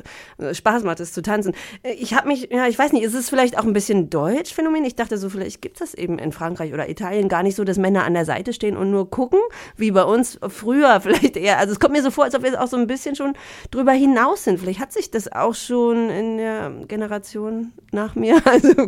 Spaß 0.52 0.82
macht, 0.84 1.00
es 1.00 1.12
zu 1.12 1.22
tanzen. 1.22 1.54
Äh, 1.82 1.92
Ich 1.92 2.14
habe 2.14 2.28
mich, 2.28 2.48
ja, 2.50 2.66
ich 2.66 2.78
weiß 2.78 2.92
nicht, 2.92 3.02
ist 3.04 3.14
es 3.14 3.28
vielleicht 3.28 3.58
auch 3.58 3.64
ein 3.64 3.72
bisschen 3.72 4.10
deutsch 4.10 4.52
Phänomen? 4.54 4.84
Ich 4.84 4.96
dachte 4.96 5.18
so, 5.18 5.28
vielleicht 5.28 5.62
gibt 5.62 5.80
es 5.80 5.92
das 5.92 5.94
eben 5.98 6.18
in 6.18 6.32
Frankreich 6.32 6.72
oder 6.72 6.88
Italien 6.88 7.28
gar 7.28 7.42
nicht 7.42 7.56
so, 7.56 7.64
dass 7.64 7.78
Männer 7.78 8.04
an 8.04 8.14
der 8.14 8.24
Seite 8.24 8.52
stehen 8.52 8.76
und 8.76 8.90
nur 8.90 9.10
gucken, 9.10 9.38
wie 9.76 9.90
bei 9.90 10.04
uns 10.04 10.38
früher 10.48 11.00
vielleicht 11.02 11.36
eher. 11.36 11.58
Also 11.58 11.72
es 11.72 11.80
kommt 11.80 11.92
mir 11.92 12.02
so 12.02 12.10
vor, 12.10 12.24
als 12.24 12.34
ob 12.34 12.42
wir 12.42 12.60
auch 12.62 12.68
so 12.68 12.76
ein 12.76 12.86
bisschen 12.86 13.14
schon 13.16 13.34
drüber 13.70 13.92
hinaus 13.92 14.44
sind. 14.44 14.58
Vielleicht 14.60 14.80
hat 14.80 14.92
sich 14.92 15.10
das 15.10 15.30
auch 15.32 15.54
schon 15.54 16.10
in 16.10 16.38
der 16.38 16.70
Generation 16.88 17.72
nach 17.92 18.14
mir, 18.14 18.40
also, 18.46 18.86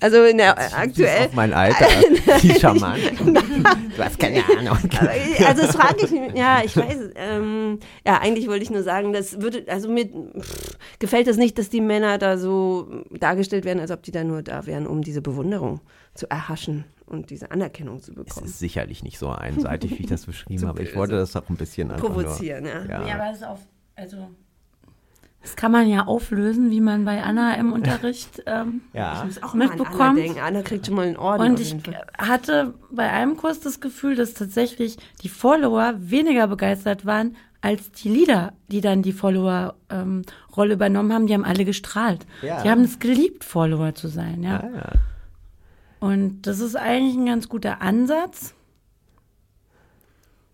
also 0.00 0.24
in 0.24 0.38
der 0.38 0.56
äh, 0.58 0.74
aktuell. 0.74 1.26
Auf 1.26 1.34
mein 1.34 1.52
Alter. 1.52 1.86
Die 2.42 2.54
charmant. 2.58 2.98
du 3.20 4.02
hast 4.04 4.18
keine 4.18 4.42
Ahnung. 4.58 4.78
Aber, 5.00 5.10
Also 5.46 5.62
das 5.62 5.76
frage 5.76 6.04
ich 6.04 6.10
mich, 6.10 6.34
ja, 6.34 6.62
ich 6.64 6.76
weiß, 6.76 6.98
ähm, 7.16 7.78
ja, 8.06 8.18
eigentlich 8.18 8.48
wollte 8.48 8.62
ich 8.62 8.70
nur 8.70 8.82
sagen, 8.82 9.12
das 9.12 9.40
würde, 9.40 9.64
also 9.68 9.88
mir 9.88 10.06
pff, 10.06 10.71
gefällt 10.98 11.26
es 11.28 11.36
nicht, 11.36 11.58
dass 11.58 11.68
die 11.70 11.80
Männer 11.80 12.18
da 12.18 12.36
so 12.38 13.04
dargestellt 13.10 13.64
werden, 13.64 13.80
als 13.80 13.90
ob 13.90 14.02
die 14.02 14.10
da 14.12 14.24
nur 14.24 14.42
da 14.42 14.66
wären, 14.66 14.86
um 14.86 15.02
diese 15.02 15.22
Bewunderung 15.22 15.80
zu 16.14 16.28
erhaschen 16.30 16.84
und 17.06 17.30
diese 17.30 17.50
Anerkennung 17.50 18.00
zu 18.02 18.12
Es 18.12 18.16
bekommen. 18.16 18.46
ist 18.46 18.58
sicherlich 18.58 19.02
nicht 19.02 19.18
so 19.18 19.28
einseitig, 19.30 19.92
wie 19.98 20.02
ich 20.04 20.08
das 20.08 20.26
beschrieben 20.26 20.66
habe. 20.66 20.82
Ich 20.82 20.94
wollte 20.96 21.14
das 21.16 21.34
auch 21.36 21.48
ein 21.48 21.56
bisschen 21.56 21.90
einfach 21.90 22.06
Provozieren, 22.06 22.64
ja. 22.66 22.80
Nur, 22.84 22.90
ja. 22.90 23.06
Ja, 23.06 23.14
aber 23.16 23.30
es 23.30 23.36
ist 23.38 23.44
auf, 23.44 23.60
also 23.96 24.28
Das 25.42 25.56
kann 25.56 25.72
man 25.72 25.88
ja 25.88 26.06
auflösen, 26.06 26.70
wie 26.70 26.80
man 26.80 27.04
bei 27.04 27.22
Anna 27.22 27.54
im 27.56 27.72
Unterricht 27.78 28.42
ähm, 28.46 28.82
Ja. 28.92 29.18
Ich 29.18 29.24
muss 29.24 29.42
auch 29.42 29.54
mal 29.54 29.64
an 29.64 29.70
Anna 29.72 29.82
mitbekommt. 29.82 30.18
denken. 30.18 30.40
Anna 30.40 30.62
kriegt 30.62 30.86
schon 30.86 30.94
mal 30.94 31.06
einen 31.06 31.16
Orden. 31.16 31.50
Und 31.50 31.60
ich 31.60 31.74
hatte 32.18 32.74
bei 32.90 33.10
einem 33.10 33.36
Kurs 33.36 33.60
das 33.60 33.80
Gefühl, 33.80 34.14
dass 34.16 34.34
tatsächlich 34.34 34.96
die 35.22 35.28
Follower 35.28 35.94
weniger 35.98 36.46
begeistert 36.46 37.04
waren 37.06 37.36
als 37.62 37.90
die 37.92 38.08
Leader, 38.10 38.52
die 38.68 38.80
dann 38.82 39.02
die 39.02 39.12
Follower-Rolle 39.12 40.74
übernommen 40.74 41.12
haben. 41.12 41.26
Die 41.26 41.32
haben 41.34 41.44
alle 41.44 41.64
gestrahlt. 41.64 42.26
Ja. 42.42 42.62
Die 42.62 42.68
haben 42.68 42.82
es 42.82 42.98
geliebt, 42.98 43.44
Follower 43.44 43.94
zu 43.94 44.08
sein. 44.08 44.42
Ja. 44.42 44.58
Ah, 44.60 44.70
ja. 44.74 44.92
Und 46.06 46.42
das 46.42 46.58
ist 46.60 46.74
eigentlich 46.76 47.14
ein 47.16 47.26
ganz 47.26 47.48
guter 47.48 47.80
Ansatz, 47.80 48.54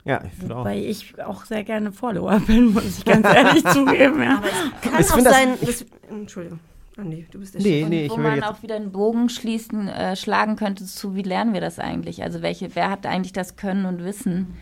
Ja, 0.04 0.22
ich 0.24 0.32
finde 0.34 0.56
auch. 0.56 0.64
weil 0.64 0.84
ich 0.84 1.20
auch 1.22 1.44
sehr 1.46 1.64
gerne 1.64 1.92
Follower 1.92 2.38
bin, 2.46 2.72
muss 2.74 2.98
ich 2.98 3.04
ganz 3.04 3.26
ehrlich 3.26 3.64
zugeben. 3.72 4.22
Ja. 4.22 4.42
Kann 4.82 5.00
Ich 5.00 5.11
auch 5.11 5.16
das- 5.16 5.24
sein. 5.32 5.48
Das, 5.61 5.84
Entschuldigung. 6.11 6.61
Andi, 6.98 7.26
du 7.30 7.38
bist 7.38 7.54
der 7.54 7.62
Nee, 7.62 7.80
Chef. 7.82 7.88
nee, 7.88 8.04
ich 8.06 8.11
wo 8.11 8.16
man 8.16 8.34
jetzt. 8.36 8.44
auch 8.48 8.62
wieder 8.62 8.74
einen 8.74 8.90
Bogen 8.90 9.28
schließen, 9.28 9.86
äh, 9.88 10.16
schlagen 10.16 10.56
könnte 10.56 10.84
zu, 10.84 11.14
wie 11.14 11.22
lernen 11.22 11.54
wir 11.54 11.61
das 11.61 11.78
eigentlich? 11.78 12.22
Also 12.24 12.42
welche, 12.42 12.74
wer 12.74 12.90
hat 12.90 13.06
eigentlich 13.06 13.32
das 13.32 13.54
Können 13.56 13.86
und 13.86 14.02
Wissen? 14.04 14.56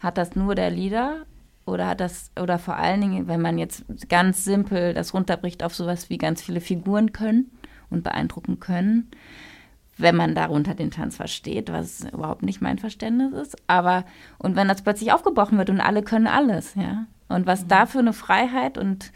Hat 0.00 0.16
das 0.16 0.34
nur 0.34 0.54
der 0.54 0.70
Leader 0.70 1.26
oder 1.64 1.86
hat 1.88 2.00
das, 2.00 2.30
oder 2.40 2.58
vor 2.58 2.76
allen 2.76 3.00
Dingen, 3.00 3.28
wenn 3.28 3.40
man 3.40 3.58
jetzt 3.58 3.84
ganz 4.08 4.44
simpel 4.44 4.94
das 4.94 5.14
runterbricht 5.14 5.62
auf 5.62 5.74
sowas 5.74 6.10
wie 6.10 6.18
ganz 6.18 6.42
viele 6.42 6.60
Figuren 6.60 7.12
können 7.12 7.50
und 7.90 8.02
beeindrucken 8.02 8.58
können, 8.58 9.10
wenn 9.98 10.16
man 10.16 10.34
darunter 10.34 10.74
den 10.74 10.90
Tanz 10.90 11.16
versteht, 11.16 11.70
was 11.70 12.04
überhaupt 12.12 12.42
nicht 12.42 12.60
mein 12.60 12.78
Verständnis 12.78 13.32
ist. 13.32 13.56
Aber, 13.66 14.04
und 14.38 14.56
wenn 14.56 14.68
das 14.68 14.82
plötzlich 14.82 15.12
aufgebrochen 15.12 15.58
wird 15.58 15.70
und 15.70 15.80
alle 15.80 16.02
können 16.02 16.26
alles, 16.26 16.74
ja. 16.74 17.06
Und 17.28 17.46
was 17.46 17.66
da 17.66 17.86
für 17.86 18.00
eine 18.00 18.12
Freiheit 18.12 18.76
und 18.76 19.12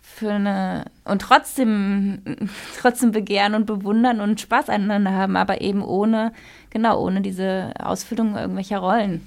für 0.00 0.30
eine 0.30 0.84
und 1.04 1.20
trotzdem 1.20 2.22
trotzdem 2.80 3.10
begehren 3.10 3.54
und 3.54 3.66
bewundern 3.66 4.20
und 4.20 4.40
Spaß 4.40 4.68
aneinander 4.68 5.12
haben, 5.12 5.36
aber 5.36 5.60
eben 5.60 5.82
ohne 5.82 6.32
genau 6.70 7.02
ohne 7.02 7.22
diese 7.22 7.72
Ausfüllung 7.78 8.36
irgendwelcher 8.36 8.78
Rollen. 8.78 9.26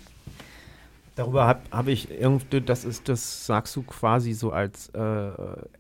Darüber 1.20 1.46
habe 1.48 1.60
hab 1.70 1.88
ich 1.90 2.10
irgendwie, 2.10 2.62
das 2.62 2.86
ist, 2.86 3.10
das 3.10 3.46
sagst 3.46 3.76
du 3.76 3.82
quasi 3.84 4.32
so 4.32 4.54
als 4.54 4.88
äh, 4.92 5.32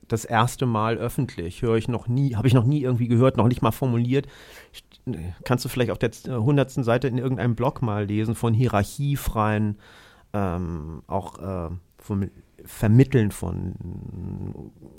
das 0.10 0.26
erste 0.26 0.66
Mal 0.66 0.98
öffentlich. 0.98 1.62
Höre 1.62 1.78
ich 1.78 1.88
noch 1.88 2.10
nie, 2.10 2.36
habe 2.36 2.46
ich 2.50 2.54
noch 2.54 2.66
nie 2.66 2.82
irgendwie 2.82 3.08
gehört, 3.08 3.38
noch 3.38 3.48
nicht 3.48 3.62
mal 3.62 3.72
formuliert. 3.72 4.28
St- 4.76 5.18
Kannst 5.46 5.64
du 5.64 5.70
vielleicht 5.70 5.92
auf 5.92 5.98
der 5.98 6.10
äh, 6.26 6.36
hundertsten 6.36 6.84
Seite 6.84 7.08
in 7.08 7.18
irgendeinem 7.18 7.56
Blog 7.56 7.82
mal 7.82 8.04
lesen 8.04 8.36
von 8.36 8.54
hierarchiefreien, 8.54 9.78
ähm, 10.34 11.04
auch 11.08 11.40
äh, 11.40 11.70
vom 12.00 12.30
Vermitteln 12.66 13.32
von 13.32 13.76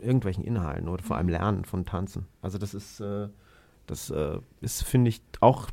irgendwelchen 0.01 0.43
Inhalten 0.43 0.89
oder 0.89 1.03
vor 1.03 1.19
allem 1.19 1.29
Lernen 1.29 1.67
von 1.67 1.85
Tanzen. 1.85 2.27
Also 2.41 2.57
das 2.57 2.73
ist, 2.73 3.01
äh, 3.01 3.29
das 3.91 4.11
äh, 4.11 4.39
ist, 4.61 4.85
finde 4.85 5.09
ich, 5.09 5.21
auch 5.41 5.69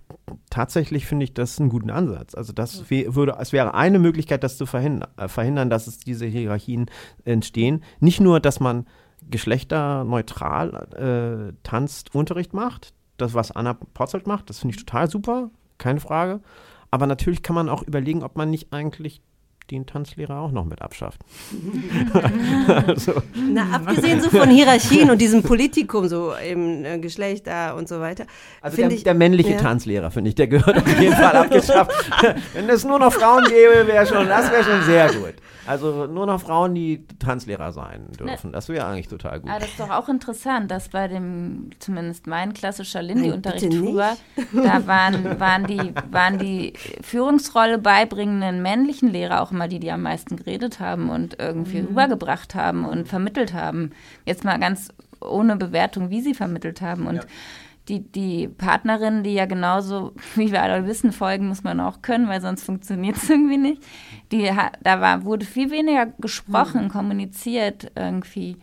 tatsächlich 0.49 1.05
finde 1.05 1.23
ich 1.23 1.35
das 1.35 1.59
einen 1.59 1.69
guten 1.69 1.91
Ansatz. 1.91 2.33
Also 2.33 2.51
das 2.51 2.89
würde, 2.89 3.37
es 3.39 3.53
wäre 3.53 3.75
eine 3.75 3.99
Möglichkeit, 3.99 4.43
das 4.43 4.57
zu 4.57 4.65
verhindern, 4.65 5.09
äh, 5.17 5.27
verhindern, 5.27 5.69
dass 5.69 5.85
es 5.85 5.99
diese 5.99 6.25
Hierarchien 6.25 6.87
entstehen. 7.25 7.83
Nicht 7.99 8.19
nur, 8.19 8.39
dass 8.39 8.59
man 8.59 8.87
geschlechterneutral 9.29 11.51
äh, 11.51 11.53
tanzt, 11.61 12.15
Unterricht 12.15 12.53
macht, 12.53 12.95
das, 13.17 13.35
was 13.35 13.51
Anna 13.51 13.75
Potzelt 13.75 14.25
macht, 14.25 14.49
das 14.49 14.59
finde 14.59 14.75
ich 14.75 14.83
total 14.83 15.09
super, 15.09 15.51
keine 15.77 15.99
Frage. 15.99 16.41
Aber 16.89 17.05
natürlich 17.05 17.43
kann 17.43 17.55
man 17.55 17.69
auch 17.69 17.83
überlegen, 17.83 18.23
ob 18.23 18.35
man 18.35 18.49
nicht 18.49 18.73
eigentlich 18.73 19.21
den 19.71 19.85
Tanzlehrer 19.85 20.39
auch 20.39 20.51
noch 20.51 20.65
mit 20.65 20.81
abschafft. 20.81 21.21
also, 22.87 23.13
Na, 23.35 23.67
abgesehen 23.73 24.21
so 24.21 24.29
von 24.29 24.49
Hierarchien 24.49 25.09
und 25.09 25.19
diesem 25.19 25.43
Politikum, 25.43 26.07
so 26.07 26.33
eben 26.37 26.85
äh, 26.85 26.99
Geschlechter 26.99 27.75
und 27.75 27.89
so 27.89 27.99
weiter. 27.99 28.25
Also 28.61 28.77
der, 28.77 28.89
ich, 28.91 29.03
der 29.03 29.13
männliche 29.13 29.51
ja. 29.51 29.57
Tanzlehrer, 29.57 30.11
finde 30.11 30.29
ich, 30.29 30.35
der 30.35 30.47
gehört 30.47 30.77
auf 30.77 30.99
jeden 30.99 31.15
Fall 31.15 31.35
abgeschafft. 31.35 31.91
Wenn 32.53 32.69
es 32.69 32.85
nur 32.85 32.99
noch 32.99 33.11
Frauen 33.11 33.43
gäbe, 33.45 33.87
wäre 33.87 34.05
schon, 34.05 34.27
das 34.27 34.51
wäre 34.51 34.63
schon 34.63 34.83
sehr 34.83 35.07
gut. 35.13 35.35
Also 35.67 36.07
nur 36.07 36.25
noch 36.25 36.41
Frauen, 36.41 36.73
die 36.73 37.05
Tanzlehrer 37.19 37.71
sein 37.71 38.07
dürfen. 38.17 38.51
Das 38.51 38.69
wäre 38.69 38.85
eigentlich 38.85 39.07
total 39.07 39.39
gut. 39.39 39.49
Aber 39.49 39.59
das 39.59 39.69
ist 39.69 39.79
doch 39.79 39.89
auch 39.89 40.09
interessant, 40.09 40.71
dass 40.71 40.89
bei 40.89 41.07
dem, 41.07 41.69
zumindest 41.79 42.27
mein 42.27 42.53
klassischer 42.53 43.01
Lindy-Unterricht 43.01 43.73
früher, 43.73 44.15
da 44.53 44.87
waren, 44.87 45.39
waren, 45.39 45.67
die, 45.67 45.93
waren 46.09 46.39
die 46.39 46.73
Führungsrolle 47.01 47.77
beibringenden 47.77 48.61
männlichen 48.61 49.09
Lehrer 49.09 49.41
auch 49.41 49.51
immer 49.51 49.67
die, 49.67 49.79
die 49.79 49.91
am 49.91 50.01
meisten 50.01 50.37
geredet 50.37 50.79
haben 50.79 51.09
und 51.09 51.39
irgendwie 51.39 51.79
rübergebracht 51.79 52.55
haben 52.55 52.85
und 52.85 53.07
vermittelt 53.07 53.53
haben. 53.53 53.91
Jetzt 54.25 54.43
mal 54.43 54.59
ganz 54.59 54.89
ohne 55.19 55.55
Bewertung, 55.55 56.09
wie 56.09 56.21
sie 56.21 56.33
vermittelt 56.33 56.81
haben. 56.81 57.07
Und 57.07 57.27
die, 57.89 57.99
die 58.11 58.47
Partnerinnen, 58.47 59.23
die 59.23 59.33
ja 59.33 59.45
genauso, 59.45 60.13
wie 60.35 60.51
wir 60.51 60.61
alle 60.61 60.85
wissen, 60.87 61.11
folgen 61.11 61.47
muss 61.47 61.63
man 61.63 61.79
auch 61.79 62.01
können, 62.01 62.27
weil 62.27 62.41
sonst 62.41 62.63
funktioniert 62.63 63.17
es 63.17 63.29
irgendwie 63.29 63.57
nicht. 63.57 63.83
Die, 64.31 64.49
da 64.83 65.01
war, 65.01 65.23
wurde 65.25 65.45
viel 65.45 65.71
weniger 65.71 66.05
gesprochen, 66.19 66.89
kommuniziert 66.89 67.91
irgendwie 67.95 68.57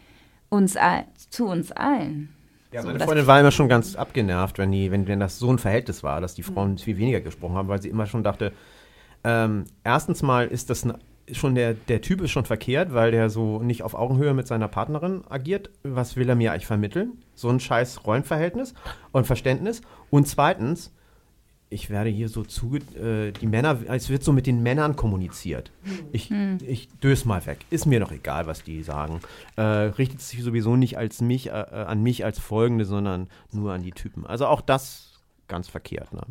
uns 0.48 0.76
all, 0.76 1.04
zu 1.30 1.46
uns 1.46 1.72
allen. 1.72 2.28
Ja, 2.72 2.82
So, 2.82 2.88
meine 2.88 2.98
das- 2.98 3.06
Freundin 3.06 3.26
war 3.26 3.40
immer 3.40 3.50
schon 3.52 3.68
ganz 3.68 3.94
abgenervt, 3.96 4.58
wenn, 4.58 4.72
die, 4.72 4.90
wenn, 4.90 5.06
wenn 5.06 5.20
das 5.20 5.38
so 5.38 5.50
ein 5.50 5.58
Verhältnis 5.58 6.02
war, 6.02 6.20
dass 6.20 6.34
die 6.34 6.42
Frauen 6.42 6.76
viel 6.78 6.96
weniger 6.98 7.20
gesprochen 7.20 7.54
haben, 7.56 7.68
weil 7.68 7.80
sie 7.80 7.88
immer 7.88 8.06
schon 8.06 8.22
dachte, 8.24 8.52
ähm, 9.22 9.64
erstens 9.84 10.22
mal 10.22 10.46
ist 10.48 10.70
das 10.70 10.84
ein, 10.84 10.94
schon 11.32 11.54
der, 11.54 11.74
der 11.74 12.00
Typ 12.00 12.20
ist 12.20 12.30
schon 12.30 12.44
verkehrt, 12.44 12.92
weil 12.92 13.10
der 13.10 13.30
so 13.30 13.62
nicht 13.62 13.82
auf 13.82 13.94
Augenhöhe 13.94 14.34
mit 14.34 14.46
seiner 14.46 14.68
Partnerin 14.68 15.22
agiert. 15.28 15.70
Was 15.82 16.16
will 16.16 16.28
er 16.28 16.34
mir 16.34 16.52
eigentlich 16.52 16.66
vermitteln? 16.66 17.22
So 17.34 17.48
ein 17.48 17.60
scheiß 17.60 18.06
Rollenverhältnis 18.06 18.74
und 19.12 19.26
Verständnis. 19.26 19.82
Und 20.10 20.28
zweitens, 20.28 20.92
ich 21.70 21.90
werde 21.90 22.10
hier 22.10 22.28
so 22.28 22.44
zuge... 22.44 22.78
Äh, 22.98 23.32
die 23.32 23.46
Männer, 23.46 23.78
es 23.88 24.10
wird 24.10 24.22
so 24.22 24.32
mit 24.32 24.46
den 24.46 24.62
Männern 24.62 24.96
kommuniziert. 24.96 25.72
Ich, 26.12 26.30
ich 26.30 26.88
dös 27.00 27.24
mal 27.24 27.44
weg. 27.46 27.64
Ist 27.70 27.86
mir 27.86 28.00
doch 28.00 28.12
egal, 28.12 28.46
was 28.46 28.62
die 28.62 28.82
sagen. 28.82 29.20
Äh, 29.56 29.62
richtet 29.62 30.20
sich 30.20 30.42
sowieso 30.42 30.76
nicht 30.76 30.98
als 30.98 31.20
mich, 31.20 31.48
äh, 31.48 31.50
an 31.50 32.02
mich 32.02 32.24
als 32.24 32.38
Folgende, 32.38 32.84
sondern 32.84 33.28
nur 33.50 33.72
an 33.72 33.82
die 33.82 33.92
Typen. 33.92 34.26
Also 34.26 34.46
auch 34.46 34.60
das 34.60 35.20
ganz 35.48 35.68
verkehrt, 35.68 36.12
ne? 36.12 36.22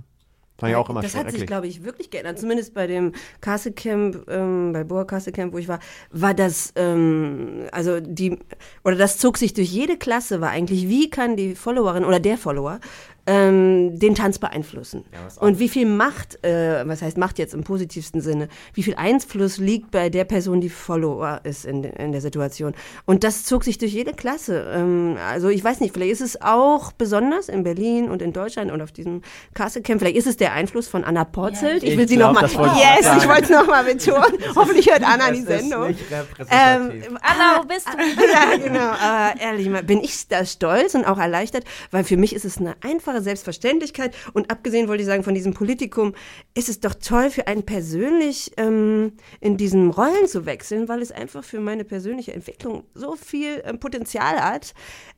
Fand 0.64 0.72
ich 0.72 0.76
auch 0.78 0.90
immer 0.90 1.02
das 1.02 1.16
hat 1.16 1.32
sich, 1.32 1.46
glaube 1.46 1.68
ich, 1.68 1.84
wirklich 1.84 2.10
geändert. 2.10 2.40
Zumindest 2.40 2.74
bei 2.74 2.88
dem 2.88 3.12
Castle-Camp, 3.42 4.30
ähm, 4.30 4.72
bei 4.74 4.84
Boa 4.84 5.04
Castle-Camp, 5.04 5.54
wo 5.54 5.58
ich 5.58 5.68
war, 5.68 5.80
war 6.12 6.34
das, 6.34 6.72
ähm, 6.76 7.68
also 7.72 8.00
die, 8.00 8.40
oder 8.84 8.96
das 8.96 9.18
zog 9.18 9.38
sich 9.38 9.54
durch 9.54 9.70
jede 9.70 9.98
Klasse, 9.98 10.42
war 10.42 10.50
eigentlich, 10.50 10.88
wie 10.88 11.10
kann 11.10 11.36
die 11.36 11.56
Followerin 11.56 12.06
oder 12.06 12.20
der 12.20 12.38
Follower 12.38 12.80
ähm, 13.26 13.98
den 14.00 14.16
Tanz 14.16 14.38
beeinflussen? 14.40 15.06
auch- 15.38 15.42
Und 15.42 15.60
wie 15.60 15.70
viel 15.70 15.86
Macht, 15.86 16.44
äh, 16.44 16.88
was 16.88 17.02
heißt 17.02 17.18
Macht 17.18 17.40
jetzt 17.40 17.54
im 17.54 17.64
positivsten 17.64 18.22
Sinne, 18.22 18.50
wie 18.74 18.84
viel 18.84 18.96
Einfluss 18.96 19.58
liegt 19.58 19.92
bei 19.92 20.10
der 20.10 20.26
Person, 20.26 20.60
die 20.62 20.70
Follower 20.70 21.40
ist 21.44 21.66
in, 21.66 21.84
in 21.84 22.12
der 22.12 22.22
Situation? 22.22 22.74
Und 23.06 23.24
das 23.24 23.46
zog 23.46 23.64
sich 23.64 23.78
durch 23.78 23.94
jede 23.94 24.14
Klasse. 24.14 24.66
Ähm, 24.76 25.18
also 25.30 25.50
ich 25.50 25.64
weiß 25.64 25.80
nicht, 25.80 25.94
vielleicht 25.94 26.12
ist 26.12 26.22
es 26.22 26.42
auch 26.42 26.92
besonders 26.92 27.50
in 27.50 27.64
Berlin 27.64 28.10
und 28.10 28.22
in 28.22 28.34
Deutschland 28.34 28.72
und 28.72 28.82
auf 28.82 28.92
diesem 28.92 29.22
Castle-Camp, 29.54 30.02
vielleicht 30.02 30.18
ist 30.18 30.28
es 30.28 30.38
der 30.38 30.54
Einfluss 30.54 30.88
von 30.88 31.04
Anna 31.04 31.24
Porzelt. 31.24 31.84
ich 31.84 31.92
Ich 31.92 31.98
will 31.98 32.08
sie 32.08 32.18
nochmal, 32.18 32.44
yes, 32.44 33.06
sagen. 33.06 33.20
ich 33.22 33.28
wollte 33.28 33.44
es 33.44 33.50
nochmal 33.50 33.84
betonen. 33.86 34.38
Hoffentlich 34.56 34.90
hört 34.90 35.04
Anna 35.04 35.32
die 35.32 35.40
ist 35.40 35.48
Sendung. 35.48 35.88
nicht 35.88 36.02
repräsentativ. 36.12 37.06
Ähm, 37.08 37.18
Anna, 37.22 37.62
wo 37.62 37.68
bist 37.68 37.88
du? 37.88 37.98
ja, 38.32 38.58
genau. 38.58 38.80
Aber 38.90 39.40
ehrlich 39.40 39.70
mal, 39.70 39.84
bin 39.84 40.00
ich 40.02 40.28
da 40.28 40.44
stolz 40.46 40.94
und 40.96 41.06
auch 41.06 41.18
erleichtert, 41.18 41.64
weil 41.92 42.04
für 42.04 42.18
mich 42.18 42.36
ist 42.36 42.44
es 42.46 42.58
eine 42.58 42.76
einfache 42.82 43.13
Selbstverständlichkeit. 43.22 44.16
Und 44.34 44.50
abgesehen 44.52 44.88
wollte 44.88 45.02
ich 45.02 45.08
sagen, 45.08 45.24
von 45.24 45.34
diesem 45.34 45.54
Politikum 45.54 46.14
ist 46.54 46.70
es 46.70 46.80
doch 46.80 46.94
toll 46.96 47.30
für 47.30 47.48
einen 47.48 47.64
persönlich 47.64 48.52
ähm, 48.58 49.14
in 49.40 49.58
diesen 49.58 49.90
Rollen 49.92 50.28
zu 50.28 50.46
wechseln, 50.46 50.88
weil 50.88 51.02
es 51.02 51.12
einfach 51.12 51.44
für 51.44 51.60
meine 51.60 51.84
persönliche 51.84 52.34
Entwicklung 52.34 52.84
so 52.94 53.16
viel 53.16 53.62
ähm, 53.66 53.80
Potenzial 53.80 54.44
hat. 54.44 54.74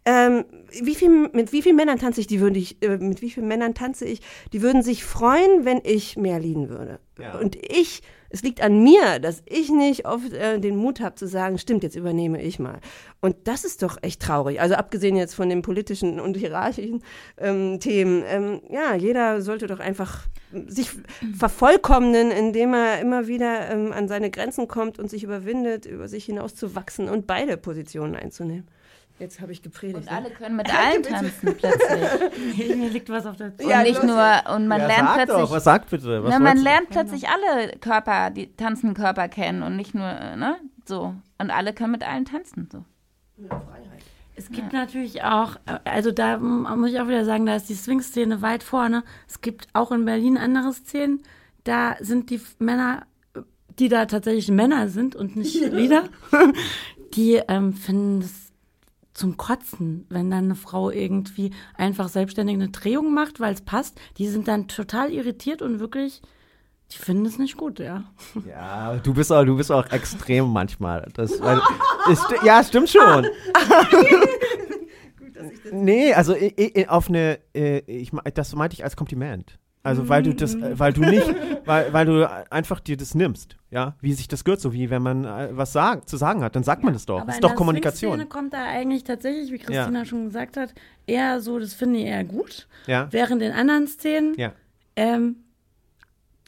Ähm, 0.05 0.45
wie 0.81 0.95
viel, 0.95 1.29
mit 1.33 1.51
wie 1.51 1.61
vielen 1.61 1.75
Männern 1.75 1.99
tanze 1.99 2.21
ich, 2.21 2.27
die 2.27 2.39
würde 2.39 2.59
ich, 2.59 2.81
äh, 2.83 2.97
mit 2.97 3.21
wie 3.21 3.29
vielen 3.29 3.47
Männern 3.47 3.73
tanze 3.73 4.05
ich, 4.05 4.21
die 4.53 4.61
würden 4.61 4.83
sich 4.83 5.03
freuen, 5.03 5.65
wenn 5.65 5.81
ich 5.83 6.17
mehr 6.17 6.39
lieben 6.39 6.69
würde. 6.69 6.99
Ja. 7.19 7.39
Und 7.39 7.55
ich, 7.55 8.01
es 8.35 8.43
liegt 8.43 8.61
an 8.61 8.83
mir, 8.83 9.19
dass 9.19 9.41
ich 9.45 9.69
nicht 9.69 10.05
oft 10.05 10.33
äh, 10.33 10.59
den 10.59 10.75
Mut 10.75 10.99
habe 10.99 11.15
zu 11.15 11.25
sagen, 11.25 11.57
stimmt, 11.57 11.83
jetzt 11.83 11.95
übernehme 11.95 12.41
ich 12.41 12.59
mal. 12.59 12.79
Und 13.21 13.37
das 13.45 13.63
ist 13.63 13.81
doch 13.81 13.97
echt 14.01 14.21
traurig. 14.21 14.59
Also 14.59 14.75
abgesehen 14.75 15.15
jetzt 15.15 15.35
von 15.35 15.47
den 15.47 15.61
politischen 15.61 16.19
und 16.19 16.35
hierarchischen 16.35 17.01
ähm, 17.37 17.79
Themen. 17.79 18.23
Ähm, 18.27 18.59
ja, 18.69 18.93
jeder 18.93 19.41
sollte 19.41 19.67
doch 19.67 19.79
einfach 19.79 20.27
sich 20.67 20.89
vervollkommnen, 21.37 22.29
indem 22.29 22.73
er 22.73 22.99
immer 22.99 23.27
wieder 23.27 23.69
ähm, 23.71 23.93
an 23.93 24.09
seine 24.09 24.29
Grenzen 24.29 24.67
kommt 24.67 24.99
und 24.99 25.09
sich 25.09 25.23
überwindet, 25.23 25.85
über 25.85 26.09
sich 26.09 26.25
hinauszuwachsen 26.25 27.07
und 27.07 27.27
beide 27.27 27.55
Positionen 27.55 28.17
einzunehmen. 28.17 28.67
Jetzt 29.17 29.39
habe 29.39 29.53
ich 29.53 29.61
gepredigt. 29.61 29.97
Und 29.97 30.05
ne? 30.05 30.11
alle 30.11 30.29
können 30.29 30.57
mit 30.57 30.69
allen 30.73 31.03
tanzen 31.03 31.55
plötzlich. 31.55 32.75
Mir 32.75 32.89
liegt 32.89 33.09
was 33.09 33.25
auf 33.25 33.37
der 33.37 33.55
Zunge. 33.55 33.63
Und 33.63 33.69
Ja, 33.69 33.83
nicht 33.83 33.95
los, 33.95 34.05
nur, 34.05 34.55
und 34.55 34.67
man 34.67 34.81
ja, 34.81 34.87
lernt 34.87 35.07
sag 35.07 35.15
plötzlich. 35.15 35.37
doch, 35.37 35.51
was 35.51 35.63
sagt 35.63 35.89
bitte? 35.89 36.23
Was 36.23 36.29
Na, 36.29 36.39
man 36.39 36.57
lernt 36.57 36.89
plötzlich 36.89 37.27
alle 37.29 37.77
Körper, 37.79 38.29
die 38.29 38.53
tanzenden 38.55 38.95
Körper 38.95 39.29
kennen 39.29 39.63
und 39.63 39.75
nicht 39.77 39.95
nur, 39.95 40.07
äh, 40.07 40.35
ne? 40.35 40.57
So. 40.85 41.15
Und 41.37 41.51
alle 41.51 41.73
können 41.73 41.91
mit 41.91 42.07
allen 42.07 42.25
tanzen. 42.25 42.69
So. 42.71 42.83
Es 44.35 44.49
gibt 44.49 44.73
natürlich 44.73 45.23
auch, 45.23 45.55
äh, 45.65 45.79
also 45.85 46.11
da 46.11 46.37
muss 46.37 46.91
ich 46.91 46.99
auch 46.99 47.07
wieder 47.07 47.23
sagen, 47.23 47.45
da 47.45 47.55
ist 47.55 47.69
die 47.69 47.75
Swing-Szene 47.75 48.41
weit 48.41 48.63
vorne. 48.63 49.03
Es 49.27 49.39
gibt 49.41 49.67
auch 49.73 49.91
in 49.91 50.03
Berlin 50.05 50.37
andere 50.37 50.73
Szenen. 50.73 51.23
Da 51.63 51.95
sind 51.99 52.29
die 52.29 52.41
Männer, 52.59 53.05
äh, 53.33 53.41
die 53.79 53.87
da 53.87 54.05
tatsächlich 54.05 54.49
Männer 54.49 54.89
sind 54.89 55.15
und 55.15 55.37
nicht 55.37 55.55
Lieder, 55.71 56.03
die 57.13 57.41
ähm, 57.47 57.73
finden 57.73 58.19
es 58.19 58.44
zum 59.15 59.37
Kotzen, 59.37 60.05
wenn 60.09 60.29
dann 60.29 60.43
eine 60.43 60.55
Frau 60.55 60.91
irgendwie 60.91 61.51
einfach 61.75 62.09
selbstständig 62.09 62.55
eine 62.55 62.69
Drehung 62.69 63.13
macht, 63.13 63.39
weil 63.39 63.53
es 63.53 63.61
passt. 63.61 63.99
Die 64.17 64.27
sind 64.27 64.47
dann 64.47 64.67
total 64.67 65.11
irritiert 65.11 65.61
und 65.63 65.79
wirklich, 65.79 66.21
die 66.91 66.97
finden 66.97 67.25
es 67.25 67.39
nicht 67.39 67.55
gut, 67.57 67.79
ja. 67.79 68.03
Ja, 68.47 68.97
du 68.97 69.13
bist 69.13 69.31
auch, 69.31 69.45
du 69.45 69.55
bist 69.55 69.71
auch 69.71 69.89
extrem 69.91 70.51
manchmal. 70.51 71.07
Das, 71.13 71.41
weil, 71.41 71.59
sti- 72.13 72.45
ja, 72.45 72.61
stimmt 72.63 72.89
schon. 72.89 73.25
nee, 75.71 76.13
also 76.13 76.35
i, 76.35 76.53
i, 76.81 76.87
auf 76.87 77.09
eine, 77.09 77.39
äh, 77.55 77.79
ich, 77.87 78.11
das 78.33 78.55
meinte 78.55 78.73
ich 78.75 78.83
als 78.83 78.95
Kompliment. 78.95 79.57
Also 79.85 80.09
weil 80.09 80.23
du 80.23 80.33
das, 80.33 80.55
äh, 80.55 80.77
weil 80.79 80.93
du 80.93 81.01
nicht, 81.01 81.25
weil, 81.65 81.93
weil 81.93 82.05
du 82.05 82.29
einfach 82.51 82.79
dir 82.79 82.97
das 82.97 83.15
nimmst, 83.15 83.55
ja, 83.71 83.95
wie 84.01 84.13
sich 84.13 84.27
das 84.27 84.43
gehört, 84.43 84.59
so 84.61 84.73
wie 84.73 84.89
wenn 84.89 85.01
man 85.01 85.25
äh, 85.25 85.49
was 85.51 85.71
sagen, 85.73 86.05
zu 86.05 86.17
sagen 86.17 86.43
hat, 86.43 86.55
dann 86.55 86.63
sagt 86.63 86.83
man 86.83 86.93
das 86.93 87.05
doch. 87.05 87.17
Aber 87.17 87.27
Das 87.27 87.35
ist 87.35 87.43
doch 87.43 87.49
der 87.49 87.55
Kommunikation. 87.57 88.11
Swing-Szene 88.13 88.29
kommt 88.29 88.53
da 88.53 88.63
eigentlich 88.65 89.03
tatsächlich, 89.03 89.51
wie 89.51 89.59
Christina 89.59 90.03
schon 90.05 90.25
gesagt 90.25 90.57
hat, 90.57 90.73
eher 91.07 91.39
so, 91.41 91.59
das 91.59 91.73
finde 91.73 91.99
ich 91.99 92.05
eher 92.05 92.23
gut. 92.23 92.67
Ja. 92.87 93.07
Während 93.11 93.41
in 93.41 93.51
anderen 93.51 93.87
Szenen, 93.87 94.33
Ja. 94.37 94.51
ähm, 94.95 95.37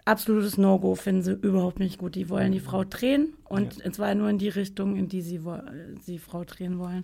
absolutes 0.06 0.58
No-Go 0.58 0.96
finden 0.96 1.22
sie 1.22 1.34
überhaupt 1.34 1.80
nicht 1.80 1.98
gut. 1.98 2.16
Die 2.16 2.30
wollen 2.30 2.52
die 2.52 2.60
Frau 2.60 2.84
drehen 2.84 3.34
und 3.50 3.74
zwar 3.94 4.16
nur 4.16 4.30
in 4.30 4.38
die 4.38 4.50
Richtung, 4.50 4.96
in 4.96 5.08
die 5.10 5.22
sie 5.22 5.44
wo- 5.44 5.60
die 6.08 6.18
Frau 6.20 6.44
drehen 6.44 6.80
wollen. 6.80 7.04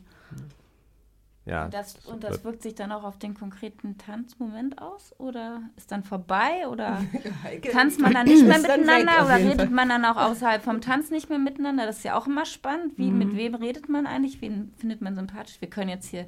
Ja. 1.46 1.66
Und 1.66 1.74
das, 1.74 1.96
und 2.06 2.24
das 2.24 2.44
wirkt 2.46 2.62
sich 2.64 2.74
dann 2.74 2.92
auch 2.94 3.04
auf 3.04 3.18
den 3.20 3.34
konkreten 3.34 3.98
Tanzmoment 3.98 4.82
aus? 4.82 5.14
Oder 5.18 5.62
ist 5.76 5.92
dann 5.92 6.04
vorbei? 6.04 6.68
Oder 6.70 7.04
tanzt 7.74 8.00
man 8.00 8.14
dann 8.14 8.26
nicht 8.28 8.46
mehr 8.48 8.60
miteinander? 8.60 9.26
Oder 9.26 9.36
redet 9.38 9.58
Fall. 9.58 9.70
man 9.72 9.90
dann 9.90 10.06
auch 10.06 10.16
außerhalb 10.16 10.64
vom 10.64 10.80
Tanz 10.80 11.12
nicht 11.12 11.30
mehr 11.30 11.40
miteinander? 11.40 11.86
Das 11.86 11.98
ist 11.98 12.04
ja 12.06 12.18
auch 12.18 12.28
immer 12.28 12.46
spannend. 12.46 12.98
Wie, 12.98 13.12
Mhm. 13.12 13.18
Mit 13.18 13.36
wem 13.36 13.56
redet 13.56 13.90
man 13.90 14.08
eigentlich? 14.08 14.40
Wen 14.42 14.72
findet 14.78 15.02
man 15.02 15.16
sympathisch? 15.16 15.60
Wir 15.60 15.70
können 15.70 15.90
jetzt 15.90 16.08
hier, 16.08 16.28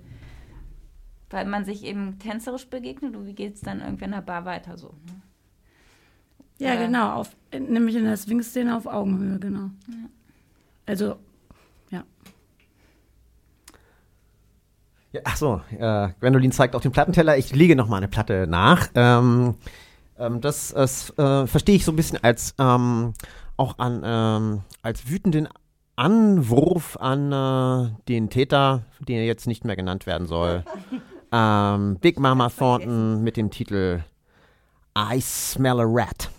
weil 1.30 1.46
man 1.46 1.64
sich 1.64 1.86
eben 1.86 2.20
tänzerisch 2.20 2.68
begegnet 2.70 3.16
und 3.16 3.26
wie 3.26 3.34
geht 3.36 3.56
es 3.56 3.62
dann 3.62 3.80
irgendwie 3.80 4.06
in 4.06 4.12
der 4.12 4.22
Bar 4.22 4.44
weiter 4.44 4.78
so? 4.78 4.88
Ne? 4.90 5.22
Ja, 6.60 6.74
Oder- 6.74 6.86
genau, 6.88 7.12
auf, 7.14 7.36
nämlich 7.58 7.96
in 7.96 8.04
der 8.04 8.18
Swing-Szene 8.18 8.76
auf 8.76 8.86
Augenhöhe, 8.86 9.40
genau. 9.40 9.70
Also, 10.86 11.16
Ja, 15.16 15.22
ach 15.24 15.38
so, 15.38 15.62
äh, 15.80 16.10
Gwendolin 16.20 16.52
zeigt 16.52 16.76
auf 16.76 16.82
den 16.82 16.92
Plattenteller. 16.92 17.38
Ich 17.38 17.56
lege 17.56 17.78
noch 17.78 17.88
mal 17.88 17.96
eine 17.96 18.10
Platte 18.10 18.48
nach. 18.50 18.90
Ähm, 18.96 19.56
ähm, 20.20 20.42
das 20.42 20.74
äh, 20.74 21.48
verstehe 21.48 21.78
ich 21.78 21.86
so 21.86 21.94
ein 21.94 21.96
bisschen 21.96 22.22
als 22.22 22.54
ähm, 22.60 23.14
auch 23.56 23.80
an 23.80 24.02
ähm, 24.04 24.62
als 24.82 25.10
wütenden 25.10 25.48
Anwurf 25.96 26.98
an 26.98 27.32
äh, 27.32 27.96
den 28.10 28.30
Täter, 28.30 28.84
den 29.00 29.24
jetzt 29.24 29.48
nicht 29.48 29.64
mehr 29.64 29.78
genannt 29.78 30.06
werden 30.06 30.28
soll. 30.28 30.66
ähm, 31.32 31.96
Big 32.02 32.20
Mama 32.20 32.50
Thornton 32.50 33.24
mit 33.24 33.38
dem 33.38 33.52
Titel 33.52 34.04
I 34.98 35.22
Smell 35.22 35.80
a 35.80 35.86
Rat. 35.88 36.30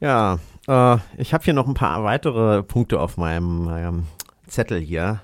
Ja, 0.00 0.38
äh, 0.66 0.96
ich 1.18 1.34
habe 1.34 1.44
hier 1.44 1.52
noch 1.52 1.68
ein 1.68 1.74
paar 1.74 2.02
weitere 2.04 2.62
Punkte 2.62 3.00
auf 3.00 3.18
meinem 3.18 3.68
ähm, 3.70 4.06
Zettel 4.46 4.80
hier, 4.80 5.20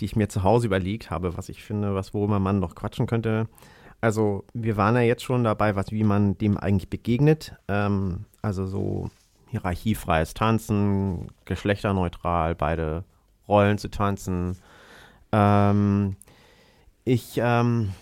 die 0.00 0.06
ich 0.06 0.16
mir 0.16 0.28
zu 0.28 0.42
Hause 0.42 0.66
überlegt 0.66 1.10
habe, 1.10 1.36
was 1.36 1.50
ich 1.50 1.62
finde, 1.62 1.94
was 1.94 2.14
worüber 2.14 2.38
man 2.38 2.58
noch 2.58 2.74
quatschen 2.74 3.06
könnte. 3.06 3.48
Also 4.00 4.44
wir 4.54 4.78
waren 4.78 4.94
ja 4.96 5.02
jetzt 5.02 5.22
schon 5.22 5.44
dabei, 5.44 5.76
was 5.76 5.92
wie 5.92 6.04
man 6.04 6.38
dem 6.38 6.56
eigentlich 6.56 6.88
begegnet. 6.88 7.54
Ähm, 7.68 8.24
also 8.40 8.66
so 8.66 9.10
hierarchiefreies 9.50 10.32
Tanzen, 10.32 11.28
geschlechterneutral, 11.44 12.54
beide 12.54 13.04
Rollen 13.46 13.76
zu 13.76 13.90
tanzen. 13.90 14.56
Ähm, 15.32 16.16
ich, 17.04 17.34
ähm, 17.36 17.92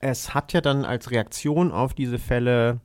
es 0.00 0.34
hat 0.34 0.52
ja 0.52 0.60
dann 0.60 0.84
als 0.84 1.12
Reaktion 1.12 1.70
auf 1.70 1.94
diese 1.94 2.18
Fälle 2.18 2.80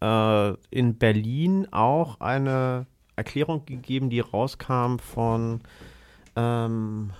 äh, 0.00 0.50
in 0.70 0.96
Berlin 0.98 1.66
auch 1.72 2.20
eine 2.20 2.86
Erklärung 3.16 3.64
gegeben, 3.66 4.10
die 4.10 4.20
rauskam 4.20 4.98
von 4.98 5.60
ähm, 6.36 7.12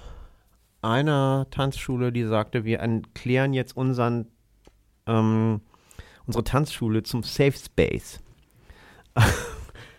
einer 0.82 1.46
Tanzschule, 1.50 2.12
die 2.12 2.24
sagte, 2.24 2.64
wir 2.64 2.80
erklären 2.80 3.52
jetzt 3.54 3.76
unseren, 3.76 4.26
ähm, 5.06 5.60
unsere 6.26 6.44
Tanzschule 6.44 7.02
zum 7.04 7.22
Safe 7.22 7.52
Space. 7.52 8.20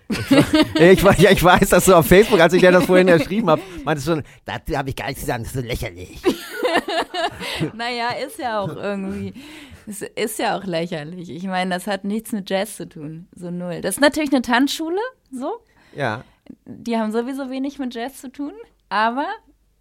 ich, 0.10 1.04
we- 1.04 1.12
ich, 1.14 1.20
ja, 1.20 1.32
ich 1.32 1.44
weiß, 1.44 1.70
dass 1.70 1.86
du 1.86 1.96
auf 1.96 2.06
Facebook, 2.06 2.40
als 2.40 2.54
ich 2.54 2.62
dir 2.62 2.72
das 2.72 2.86
vorhin 2.86 3.08
geschrieben 3.08 3.50
habe, 3.50 3.62
meintest 3.84 4.08
du 4.08 4.24
dazu 4.46 4.78
habe 4.78 4.90
ich 4.90 4.96
gar 4.96 5.08
nichts 5.08 5.22
gesagt, 5.22 5.42
das 5.42 5.48
ist 5.48 5.62
so 5.62 5.62
lächerlich. 5.68 6.22
naja, 7.74 8.10
ist 8.26 8.38
ja 8.38 8.60
auch 8.60 8.76
irgendwie. 8.76 9.34
Es 9.88 10.02
ist 10.02 10.40
ja 10.40 10.58
auch 10.58 10.64
lächerlich. 10.64 11.30
Ich 11.30 11.44
meine, 11.44 11.72
das 11.72 11.88
hat 11.88 12.04
nichts 12.04 12.32
mit 12.32 12.50
Jazz 12.50 12.76
zu 12.78 12.90
tun. 12.90 13.28
So 13.36 13.52
null. 13.52 13.82
Das 13.82 13.96
ist 13.96 14.02
natürlich 14.02 14.32
eine 14.32 14.42
Tanzschule, 14.42 15.00
so. 15.32 15.60
Ja. 15.96 16.24
Die 16.66 16.98
haben 16.98 17.12
sowieso 17.12 17.50
wenig 17.50 17.80
mit 17.80 17.94
Jazz 17.94 18.22
zu 18.22 18.32
tun, 18.32 18.54
aber 18.90 19.28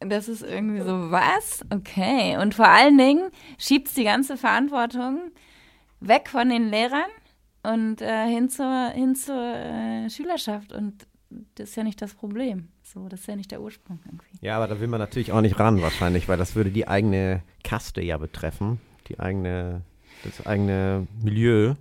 das 0.00 0.28
ist 0.28 0.42
irgendwie 0.42 0.80
so, 0.80 1.10
was? 1.10 1.60
Okay. 1.70 2.36
Und 2.38 2.54
vor 2.54 2.68
allen 2.68 2.98
Dingen 2.98 3.30
schiebt 3.58 3.88
es 3.88 3.94
die 3.94 4.04
ganze 4.04 4.36
Verantwortung 4.36 5.30
weg 6.00 6.28
von 6.28 6.48
den 6.48 6.68
Lehrern 6.68 7.10
und 7.62 8.02
äh, 8.02 8.26
hin 8.26 8.48
zur, 8.48 8.90
hin 8.90 9.14
zur 9.14 9.36
äh, 9.36 10.10
Schülerschaft. 10.10 10.72
Und 10.72 11.06
das 11.54 11.70
ist 11.70 11.76
ja 11.76 11.84
nicht 11.84 12.00
das 12.02 12.14
Problem. 12.14 12.68
So, 12.82 13.08
das 13.08 13.20
ist 13.20 13.26
ja 13.26 13.36
nicht 13.36 13.50
der 13.50 13.60
Ursprung 13.60 14.00
irgendwie. 14.04 14.28
Ja, 14.40 14.56
aber 14.56 14.68
da 14.68 14.80
will 14.80 14.88
man 14.88 15.00
natürlich 15.00 15.32
auch 15.32 15.40
nicht 15.40 15.58
ran 15.58 15.80
wahrscheinlich, 15.82 16.28
weil 16.28 16.38
das 16.38 16.54
würde 16.54 16.70
die 16.70 16.86
eigene 16.86 17.42
Kaste 17.62 18.02
ja 18.02 18.18
betreffen, 18.18 18.80
die 19.08 19.18
eigene 19.18 19.82
das 20.24 20.46
eigene 20.46 21.06
Milieu. 21.22 21.74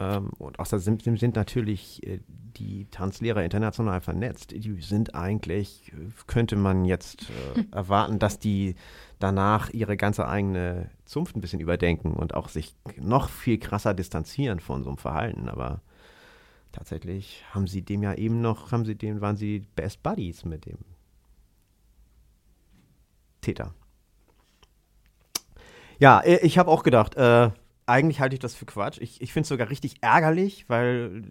Ähm, 0.00 0.30
und 0.38 0.58
außerdem 0.58 1.00
sind, 1.00 1.18
sind 1.18 1.36
natürlich 1.36 2.04
äh, 2.06 2.20
die 2.56 2.86
Tanzlehrer 2.90 3.44
international 3.44 4.00
vernetzt. 4.00 4.52
Die 4.52 4.80
sind 4.80 5.14
eigentlich, 5.14 5.92
könnte 6.26 6.56
man 6.56 6.84
jetzt 6.84 7.30
äh, 7.56 7.64
erwarten, 7.72 8.18
dass 8.18 8.38
die 8.38 8.74
danach 9.18 9.70
ihre 9.70 9.96
ganze 9.96 10.28
eigene 10.28 10.90
Zunft 11.04 11.36
ein 11.36 11.40
bisschen 11.40 11.60
überdenken 11.60 12.12
und 12.12 12.34
auch 12.34 12.48
sich 12.48 12.74
noch 13.00 13.28
viel 13.28 13.58
krasser 13.58 13.94
distanzieren 13.94 14.60
von 14.60 14.82
so 14.82 14.90
einem 14.90 14.98
Verhalten. 14.98 15.48
Aber 15.48 15.80
tatsächlich 16.72 17.44
haben 17.52 17.66
sie 17.66 17.82
dem 17.82 18.02
ja 18.02 18.14
eben 18.14 18.40
noch, 18.40 18.72
haben 18.72 18.84
sie 18.84 18.96
dem, 18.96 19.20
waren 19.20 19.36
sie 19.36 19.64
Best 19.76 20.02
Buddies 20.02 20.44
mit 20.44 20.66
dem 20.66 20.78
Täter. 23.40 23.74
Ja, 25.98 26.20
äh, 26.20 26.44
ich 26.44 26.58
habe 26.58 26.70
auch 26.70 26.82
gedacht, 26.82 27.16
äh, 27.16 27.50
eigentlich 27.86 28.20
halte 28.20 28.34
ich 28.34 28.40
das 28.40 28.54
für 28.54 28.66
Quatsch. 28.66 28.98
Ich, 29.00 29.20
ich 29.20 29.32
finde 29.32 29.42
es 29.42 29.48
sogar 29.48 29.68
richtig 29.68 29.96
ärgerlich, 30.00 30.64
weil 30.68 31.22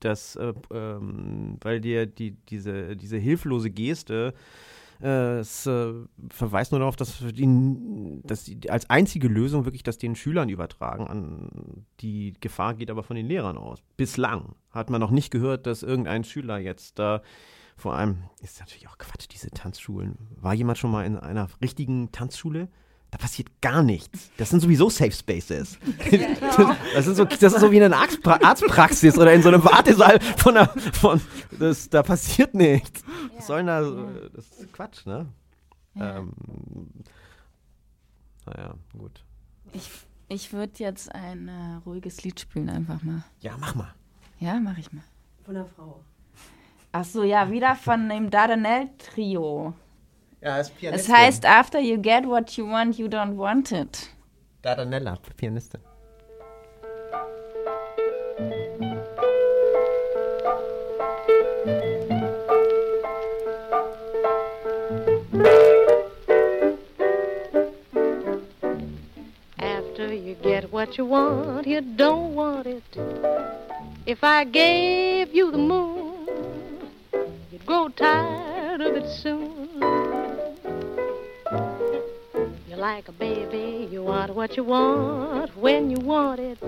das, 0.00 0.36
äh, 0.36 0.52
ähm, 0.72 1.56
weil 1.60 1.80
dir 1.80 2.06
die, 2.06 2.32
diese, 2.32 2.96
diese 2.96 3.16
hilflose 3.16 3.70
Geste 3.70 4.34
äh, 5.00 5.38
es 5.38 5.66
äh, 5.66 5.92
verweist 6.30 6.72
nur 6.72 6.80
darauf, 6.80 6.96
dass, 6.96 7.18
die, 7.20 8.20
dass 8.24 8.44
die 8.44 8.70
als 8.70 8.90
einzige 8.90 9.28
Lösung 9.28 9.64
wirklich 9.64 9.82
das 9.82 9.98
den 9.98 10.16
Schülern 10.16 10.48
übertragen. 10.48 11.06
An, 11.06 11.86
die 12.00 12.34
Gefahr 12.40 12.74
geht 12.74 12.90
aber 12.90 13.02
von 13.02 13.16
den 13.16 13.26
Lehrern 13.26 13.58
aus. 13.58 13.80
Bislang 13.96 14.54
hat 14.70 14.90
man 14.90 15.00
noch 15.00 15.10
nicht 15.10 15.30
gehört, 15.30 15.66
dass 15.66 15.82
irgendein 15.82 16.24
Schüler 16.24 16.58
jetzt 16.58 16.98
da 16.98 17.22
vor 17.76 17.94
allem, 17.94 18.24
ist 18.42 18.58
natürlich 18.58 18.88
auch 18.88 18.98
Quatsch, 18.98 19.28
diese 19.30 19.50
Tanzschulen. 19.50 20.18
War 20.34 20.52
jemand 20.52 20.78
schon 20.78 20.90
mal 20.90 21.06
in 21.06 21.16
einer 21.16 21.48
richtigen 21.62 22.10
Tanzschule? 22.10 22.68
Da 23.10 23.16
passiert 23.16 23.48
gar 23.62 23.82
nichts. 23.82 24.30
Das 24.36 24.50
sind 24.50 24.60
sowieso 24.60 24.90
Safe 24.90 25.12
Spaces. 25.12 25.78
Das, 26.94 27.06
ist 27.06 27.16
so, 27.16 27.24
das 27.24 27.42
ist 27.42 27.60
so 27.60 27.70
wie 27.70 27.76
in 27.76 27.84
einer 27.84 27.98
Arztpra 27.98 28.38
Arztpraxis 28.42 29.16
oder 29.16 29.32
in 29.32 29.42
so 29.42 29.48
einem 29.48 29.64
Wartesaal 29.64 30.18
von 30.36 30.56
einer, 30.56 30.68
von, 30.92 31.20
das, 31.58 31.88
da 31.88 32.02
passiert 32.02 32.54
nichts. 32.54 33.02
Was 33.36 33.46
soll 33.46 33.58
denn 33.58 33.66
da, 33.66 33.82
das 34.34 34.46
ist 34.46 34.72
Quatsch, 34.72 35.06
ne? 35.06 35.26
Ähm, 35.96 36.32
naja, 38.46 38.74
gut. 38.96 39.24
Ich, 39.72 39.90
ich 40.28 40.52
würde 40.52 40.72
jetzt 40.78 41.14
ein 41.14 41.48
äh, 41.48 41.74
ruhiges 41.86 42.22
Lied 42.24 42.40
spielen, 42.40 42.68
einfach 42.68 43.02
mal. 43.02 43.22
Ja, 43.40 43.56
mach 43.58 43.74
mal. 43.74 43.94
Ja, 44.40 44.58
mach 44.60 44.78
ich 44.78 44.92
mal. 44.92 45.04
Von 45.44 45.54
der 45.54 45.66
Frau. 45.66 46.00
Ach 46.92 47.04
so, 47.04 47.22
ja, 47.22 47.50
wieder 47.50 47.76
von 47.76 48.08
dem 48.08 48.30
Dardanelle-Trio. 48.30 49.74
Ja, 50.40 50.50
er 50.50 50.70
er 50.80 50.92
als 50.92 51.00
Es 51.00 51.08
heißt, 51.08 51.44
after 51.44 51.80
you 51.80 52.00
get 52.00 52.24
what 52.24 52.56
you 52.56 52.64
want, 52.64 52.96
you 52.96 53.08
don't 53.08 53.36
want 53.36 53.72
it. 53.72 54.08
Dardanella, 54.62 55.12
er 55.12 55.34
Pianistin. 55.36 55.80
After 69.58 70.12
you 70.12 70.36
get 70.42 70.72
what 70.72 70.96
you 70.96 71.04
want, 71.04 71.66
you 71.66 71.80
don't 71.80 72.34
want 72.36 72.66
it. 72.66 72.84
If 74.06 74.22
I 74.22 74.44
gave 74.44 75.34
you 75.34 75.50
the 75.50 75.58
moon, 75.58 76.28
you'd 77.50 77.66
grow 77.66 77.88
tired 77.88 78.80
of 78.80 78.96
it 78.96 79.08
soon. 79.08 80.07
Like 82.78 83.08
a 83.08 83.12
baby, 83.12 83.88
you 83.90 84.04
want 84.04 84.36
what 84.36 84.56
you 84.56 84.62
want 84.62 85.56
when 85.56 85.90
you 85.90 85.98
want 85.98 86.38
it. 86.38 86.62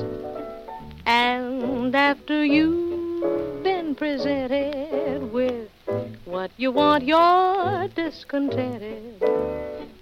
And 1.07 1.95
after 1.95 2.45
you've 2.45 3.63
been 3.63 3.95
presented 3.95 5.33
with 5.33 5.69
what 6.25 6.51
you 6.57 6.73
want, 6.73 7.05
you're 7.05 7.87
discontented. 7.95 9.23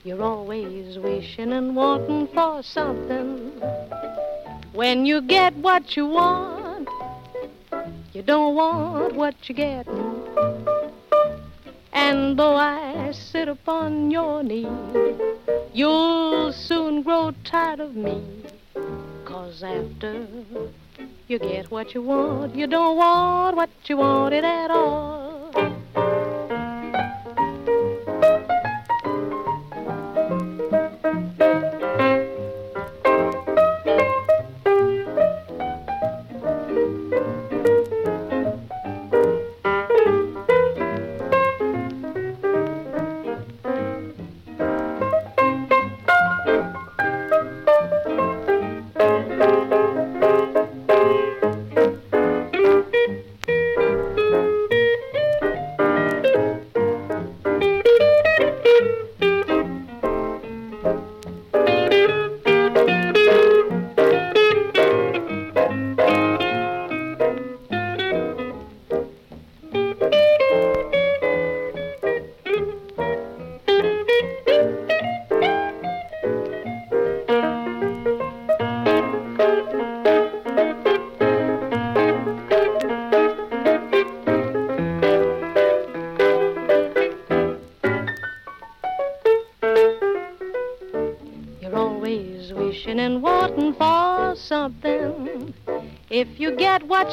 You're 0.02 0.22
always 0.22 0.98
wishing 0.98 1.52
and 1.52 1.76
wanting 1.76 2.28
for 2.28 2.62
something. 2.62 3.50
When 4.72 5.04
you 5.04 5.20
get 5.20 5.54
what 5.56 5.94
you 5.94 6.06
want, 6.06 6.88
you 8.14 8.22
don't 8.22 8.54
want 8.54 9.14
what 9.14 9.34
you're 9.46 9.56
getting. 9.56 10.22
And 11.92 12.38
though 12.38 12.56
I 12.56 13.12
sit 13.12 13.48
upon 13.48 14.10
your 14.10 14.42
knee, 14.42 14.66
you'll 15.72 16.52
soon 16.52 17.02
grow 17.02 17.32
tired 17.44 17.80
of 17.80 17.94
me. 17.94 18.22
Cause 19.24 19.62
after 19.62 20.26
you 21.26 21.38
get 21.38 21.70
what 21.70 21.94
you 21.94 22.02
want, 22.02 22.54
you 22.54 22.66
don't 22.66 22.96
want 22.96 23.56
what 23.56 23.70
you 23.86 23.96
wanted 23.96 24.44
at 24.44 24.70
all. 24.70 25.17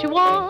You 0.06 0.12
want, 0.12 0.45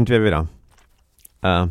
sind 0.00 0.08
wir 0.08 0.24
wieder. 0.24 0.48
Äh, 1.42 1.66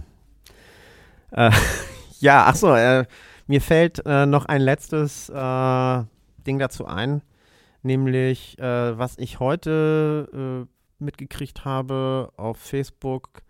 äh, 1.31 1.51
ja, 2.19 2.45
ach 2.45 2.55
so, 2.55 2.75
äh, 2.75 3.05
mir 3.47 3.59
fällt 3.59 4.05
äh, 4.05 4.27
noch 4.27 4.45
ein 4.45 4.61
letztes 4.61 5.29
äh, 5.29 6.03
Ding 6.45 6.59
dazu 6.59 6.85
ein, 6.85 7.23
nämlich 7.81 8.59
äh, 8.59 8.97
was 8.97 9.17
ich 9.17 9.39
heute 9.39 10.67
äh, 10.69 11.03
mitgekriegt 11.03 11.65
habe 11.65 12.31
auf 12.37 12.57
Facebook. 12.57 13.41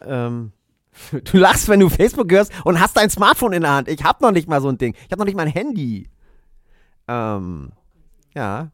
Ähm, 0.00 0.52
du 1.12 1.36
lachst, 1.36 1.68
wenn 1.68 1.80
du 1.80 1.90
Facebook 1.90 2.32
hörst 2.32 2.52
und 2.64 2.80
hast 2.80 2.96
dein 2.96 3.10
Smartphone 3.10 3.52
in 3.52 3.62
der 3.62 3.72
Hand. 3.72 3.88
Ich 3.88 4.02
habe 4.02 4.24
noch 4.24 4.32
nicht 4.32 4.48
mal 4.48 4.62
so 4.62 4.68
ein 4.70 4.78
Ding. 4.78 4.94
Ich 4.94 5.12
habe 5.12 5.18
noch 5.18 5.26
nicht 5.26 5.36
mal 5.36 5.46
ein 5.46 5.52
Handy. 5.52 6.08
Ähm, 7.06 7.70
ja. 8.34 8.70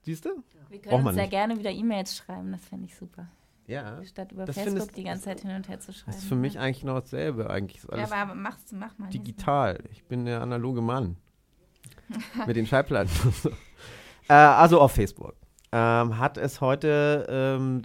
Siehst 0.00 0.24
du? 0.24 0.30
Wir 0.70 0.80
können 0.80 1.06
uns 1.06 1.14
sehr 1.14 1.28
gerne 1.28 1.58
wieder 1.58 1.70
E-Mails 1.70 2.16
schreiben, 2.16 2.52
das 2.52 2.64
fände 2.64 2.86
ich 2.86 2.96
super. 2.96 3.28
Ja. 3.66 4.04
Statt 4.04 4.30
über 4.32 4.44
Das 4.44 4.54
Facebook 4.54 4.78
findest- 4.78 4.96
die 4.96 5.04
ganze 5.04 5.24
Zeit 5.24 5.40
hin 5.40 5.50
und 5.50 5.68
her 5.68 5.80
zu 5.80 5.92
schreiben. 5.92 6.06
Das 6.12 6.18
ist 6.18 6.28
für 6.28 6.36
mich 6.36 6.58
eigentlich 6.58 6.80
genau 6.82 7.00
dasselbe. 7.00 7.50
Eigentlich 7.50 7.78
ist 7.78 7.84
Ja, 7.90 7.98
alles 7.98 8.12
aber 8.12 8.34
mach's, 8.34 8.72
mach 8.72 8.96
mal. 8.98 9.08
digital. 9.10 9.78
Ich 9.92 10.04
bin 10.04 10.24
der 10.24 10.40
analoge 10.40 10.80
Mann. 10.80 11.16
Mit 12.46 12.56
den 12.56 12.66
Schallplatten. 12.66 13.10
äh, 14.28 14.32
also 14.32 14.80
auf 14.80 14.92
Facebook. 14.92 15.34
Ähm, 15.72 16.18
hat 16.18 16.38
es 16.38 16.60
heute 16.60 17.26
ähm, 17.28 17.82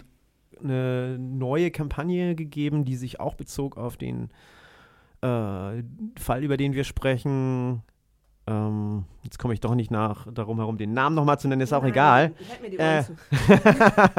eine 0.62 1.18
neue 1.18 1.70
Kampagne 1.72 2.36
gegeben, 2.36 2.84
die 2.84 2.94
sich 2.96 3.18
auch 3.18 3.34
bezog 3.34 3.76
auf 3.76 3.96
den 3.96 4.30
äh, 5.20 5.82
Fall, 6.20 6.42
über 6.44 6.56
den 6.56 6.74
wir 6.74 6.84
sprechen. 6.84 7.82
Ähm, 8.46 9.04
jetzt 9.22 9.38
komme 9.38 9.54
ich 9.54 9.60
doch 9.60 9.74
nicht 9.74 9.90
nach 9.90 10.26
darum 10.32 10.58
herum, 10.58 10.76
den 10.78 10.92
Namen 10.94 11.14
nochmal 11.16 11.38
zu 11.40 11.48
nennen, 11.48 11.60
ist 11.60 11.72
auch 11.72 11.82
Nein, 11.82 11.90
egal. 11.92 12.32
halt 12.48 12.62
mir 12.62 12.70
die 12.70 12.78
Äh, 12.78 13.04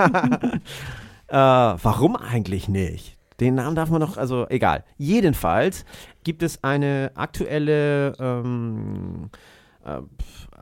Ohren 0.01 0.61
äh, 1.33 1.35
warum 1.35 2.15
eigentlich 2.15 2.69
nicht? 2.69 3.17
Den 3.39 3.55
Namen 3.55 3.75
darf 3.75 3.89
man 3.89 3.99
noch, 3.99 4.17
also 4.17 4.47
egal. 4.49 4.83
Jedenfalls 4.97 5.85
gibt 6.23 6.43
es 6.43 6.63
eine 6.63 7.11
aktuelle 7.15 8.13
ähm, 8.19 9.31
äh, 9.83 10.01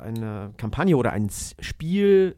eine 0.02 0.54
Kampagne 0.58 0.96
oder 0.98 1.12
ein 1.12 1.30
Spiel, 1.60 2.36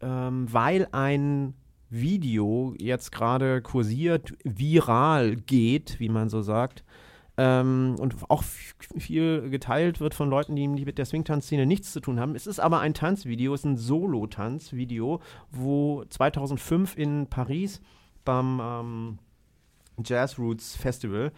ähm, 0.00 0.46
weil 0.52 0.88
ein 0.92 1.54
Video 1.88 2.74
jetzt 2.78 3.10
gerade 3.10 3.62
kursiert, 3.62 4.34
viral 4.44 5.36
geht, 5.36 5.98
wie 5.98 6.08
man 6.08 6.28
so 6.28 6.42
sagt, 6.42 6.84
ähm, 7.40 7.96
und 7.98 8.16
auch 8.28 8.42
viel 8.42 9.48
geteilt 9.48 9.98
wird 9.98 10.12
von 10.12 10.28
Leuten, 10.28 10.56
die 10.56 10.68
mit 10.68 10.98
der 10.98 11.06
Swing-Tanz-Szene 11.06 11.64
nichts 11.64 11.90
zu 11.90 12.00
tun 12.00 12.20
haben. 12.20 12.34
Es 12.34 12.46
ist 12.46 12.60
aber 12.60 12.80
ein 12.80 12.92
Tanzvideo, 12.92 13.54
es 13.54 13.60
ist 13.60 13.64
ein 13.64 13.76
Solo-Tanzvideo, 13.78 15.20
wo 15.50 16.04
2005 16.04 16.98
in 16.98 17.28
Paris 17.28 17.80
beim 18.26 18.60
ähm, 18.62 19.18
Jazz 20.04 20.38
Roots 20.38 20.76
Festival 20.76 21.32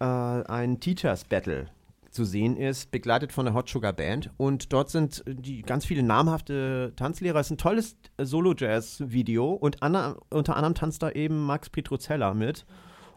äh, 0.00 0.04
ein 0.04 0.80
Teachers 0.80 1.24
Battle 1.24 1.66
zu 2.10 2.24
sehen 2.24 2.56
ist, 2.56 2.90
begleitet 2.90 3.30
von 3.30 3.44
der 3.44 3.52
Hot 3.52 3.68
Sugar 3.68 3.92
Band. 3.92 4.30
Und 4.38 4.72
dort 4.72 4.88
sind 4.88 5.22
die 5.26 5.60
ganz 5.60 5.84
viele 5.84 6.02
namhafte 6.02 6.94
Tanzlehrer. 6.96 7.40
Es 7.40 7.48
ist 7.48 7.52
ein 7.52 7.58
tolles 7.58 7.98
Solo-Jazz-Video 8.16 9.52
und 9.52 9.82
Anna, 9.82 10.16
unter 10.30 10.56
anderem 10.56 10.74
tanzt 10.74 11.02
da 11.02 11.10
eben 11.10 11.44
Max 11.44 11.68
Petruzella 11.68 12.32
mit. 12.32 12.64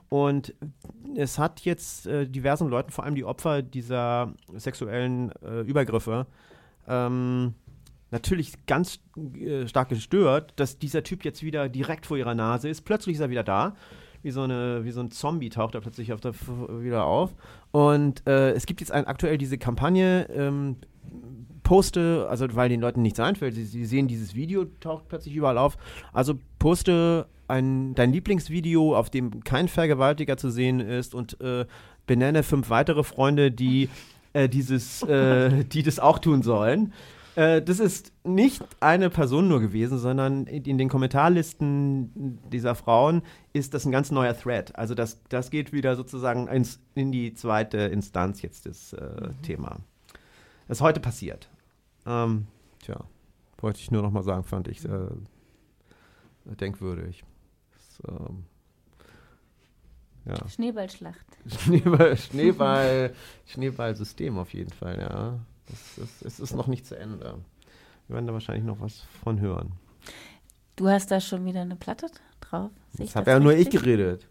Und 0.10 0.56
es 1.16 1.38
hat 1.38 1.62
jetzt 1.62 2.08
äh, 2.08 2.28
diversen 2.28 2.68
Leuten, 2.68 2.92
vor 2.92 3.04
allem 3.04 3.16
die 3.16 3.24
Opfer 3.24 3.62
dieser 3.62 4.34
sexuellen 4.56 5.32
äh, 5.44 5.62
Übergriffe, 5.62 6.26
ähm, 6.88 7.54
natürlich 8.12 8.66
ganz 8.66 9.00
äh, 9.18 9.68
stark 9.68 9.90
gestört, 9.90 10.54
dass 10.56 10.80
dieser 10.80 11.04
Typ 11.04 11.24
jetzt 11.24 11.44
wieder 11.44 11.70
direkt 11.70 12.08
vor 12.08 12.18
ihrer 12.18 12.34
Nase 12.36 12.70
ist. 12.70 12.82
Plötzlich 12.82 13.16
ist 13.16 13.22
er 13.22 13.30
wieder 13.30 13.44
da. 13.44 13.76
Wie 14.22 14.32
so, 14.32 14.42
eine, 14.42 14.84
wie 14.84 14.92
so 14.92 15.00
ein 15.00 15.12
Zombie 15.12 15.50
taucht 15.50 15.76
er 15.76 15.82
plötzlich 15.82 16.12
auf 16.12 16.20
der, 16.20 16.34
wieder 16.34 17.06
auf. 17.06 17.34
Und 17.72 18.28
äh, 18.28 18.52
es 18.52 18.66
gibt 18.66 18.82
jetzt 18.82 18.92
ein, 18.92 19.08
aktuell 19.08 19.38
diese 19.38 19.58
Kampagne, 19.58 20.28
ähm, 20.30 20.76
poste, 21.64 22.28
also 22.30 22.48
weil 22.56 22.68
den 22.68 22.82
Leuten 22.82 23.02
nichts 23.02 23.20
einfällt, 23.20 23.56
sie, 23.56 23.64
sie 23.64 23.86
sehen 23.86 24.08
dieses 24.08 24.36
Video, 24.36 24.66
taucht 24.80 25.08
plötzlich 25.08 25.36
überall 25.36 25.58
auf. 25.58 25.78
Also 26.12 26.34
poste 26.58 27.28
ein, 27.50 27.96
dein 27.96 28.12
Lieblingsvideo, 28.12 28.96
auf 28.96 29.10
dem 29.10 29.44
kein 29.44 29.68
Vergewaltiger 29.68 30.38
zu 30.38 30.50
sehen 30.50 30.80
ist 30.80 31.16
und 31.16 31.40
äh, 31.42 31.66
benenne 32.06 32.44
fünf 32.44 32.70
weitere 32.70 33.04
Freunde, 33.04 33.52
die 33.52 33.90
äh, 34.34 34.50
dieses, 34.50 35.04
äh, 35.04 35.64
die 35.72 35.84
das 35.84 36.00
auch 36.00 36.20
tun 36.20 36.42
sollen. 36.42 36.94
Äh, 37.36 37.62
das 37.62 37.80
ist 37.80 38.12
nicht 38.24 38.62
eine 38.80 39.10
Person 39.10 39.48
nur 39.48 39.60
gewesen, 39.60 39.98
sondern 39.98 40.46
in, 40.46 40.78
den 40.78 40.90
Kommentarlisten 40.90 42.40
dieser 42.52 42.76
Frauen 42.76 43.22
ist 43.54 43.74
das 43.74 43.86
ein 43.86 43.92
ganz 43.92 44.12
neuer 44.12 44.38
Thread. 44.38 44.76
Also 44.76 44.96
das, 44.96 45.24
das 45.30 45.50
geht 45.50 45.72
wieder 45.72 45.96
sozusagen 45.96 46.48
ins, 46.48 46.80
in 46.96 47.12
die 47.12 47.34
zweite 47.34 47.78
Instanz 47.78 48.42
jetzt 48.42 48.66
das 48.66 48.94
äh, 48.94 49.30
Thema. 49.42 49.78
Das 50.68 50.80
ist 50.80 50.82
heute 50.82 51.00
passiert. 51.00 51.50
Ähm, 52.06 52.48
tja, 52.84 53.06
wollte 53.60 53.80
ich 53.80 53.90
nur 53.90 54.02
noch 54.02 54.12
mal 54.12 54.24
sagen, 54.24 54.44
fand 54.44 54.68
ich 54.68 54.84
äh, 54.86 55.08
denkwürdig. 56.46 57.24
Ähm, 58.08 58.46
ja. 60.26 60.48
Schneeballschlacht. 60.50 61.26
Schneeball, 61.48 62.18
Schneeball, 62.18 63.14
Schneeballsystem 63.48 64.38
auf 64.38 64.54
jeden 64.54 64.72
Fall, 64.72 65.00
ja. 65.00 65.40
Das, 65.68 65.98
ist- 65.98 66.22
es 66.24 66.40
ist 66.40 66.54
noch 66.56 66.68
nicht 66.68 66.86
zu 66.86 66.98
Ende. 66.98 67.38
Wir 68.08 68.16
werden 68.16 68.26
da 68.28 68.34
wahrscheinlich 68.34 68.66
noch 68.66 68.80
was 68.82 69.02
von 69.24 69.40
hören. 69.40 69.72
Du 70.76 70.88
hast 70.88 71.12
da 71.12 71.20
schon 71.20 71.46
wieder 71.46 71.62
eine 71.62 71.76
Platte 71.76 72.08
drauf. 72.42 72.72
Sehe 72.94 73.06
ich 73.06 73.12
Das 73.12 73.18
habe 73.18 73.32
ja 73.32 73.40
nur 73.40 73.54
ich 73.54 73.70
geredet. 73.70 74.28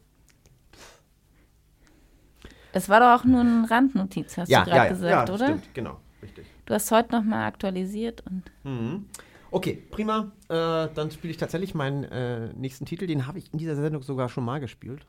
Das 2.72 2.88
war 2.88 3.00
doch 3.00 3.20
auch 3.20 3.24
nur 3.24 3.40
eine 3.40 3.70
Randnotiz, 3.70 4.36
hast 4.36 4.48
Ja, 4.48 4.64
du 4.64 4.70
ja, 4.70 4.76
gerade 4.76 4.88
ja, 4.88 4.92
gesagt, 4.94 5.28
ja, 5.28 5.34
oder? 5.34 5.44
stimmt, 5.46 5.74
genau, 5.74 6.00
richtig. 6.22 6.46
Du 6.66 6.74
hast 6.74 6.90
heute 6.90 7.12
nochmal 7.12 7.46
aktualisiert 7.46 8.22
und 8.26 8.42
Mhm. 8.64 9.06
Okay, 9.50 9.82
prima. 9.90 10.32
Äh, 10.48 10.88
dann 10.94 11.10
spiele 11.10 11.30
ich 11.30 11.38
tatsächlich 11.38 11.74
meinen 11.74 12.04
äh, 12.04 12.52
nächsten 12.54 12.84
Titel. 12.84 13.06
Den 13.06 13.26
habe 13.26 13.38
ich 13.38 13.52
in 13.52 13.58
dieser 13.58 13.76
Sendung 13.76 14.02
sogar 14.02 14.28
schon 14.28 14.44
mal 14.44 14.60
gespielt. 14.60 15.06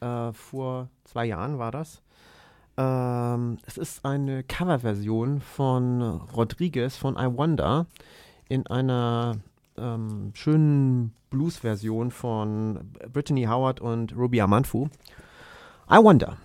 Äh, 0.00 0.32
vor 0.32 0.88
zwei 1.04 1.24
Jahren 1.24 1.58
war 1.58 1.70
das. 1.70 2.02
Ähm, 2.76 3.58
es 3.66 3.78
ist 3.78 4.04
eine 4.04 4.44
Coverversion 4.44 5.40
von 5.40 6.02
Rodriguez 6.02 6.96
von 6.96 7.16
I 7.16 7.26
Wonder 7.36 7.86
in 8.48 8.66
einer 8.66 9.38
ähm, 9.76 10.30
schönen 10.34 11.14
Blues-Version 11.30 12.10
von 12.10 12.92
Brittany 13.12 13.44
Howard 13.44 13.80
und 13.80 14.16
Ruby 14.16 14.40
Amanfu. 14.40 14.88
I 15.90 15.96
Wonder. 15.96 16.36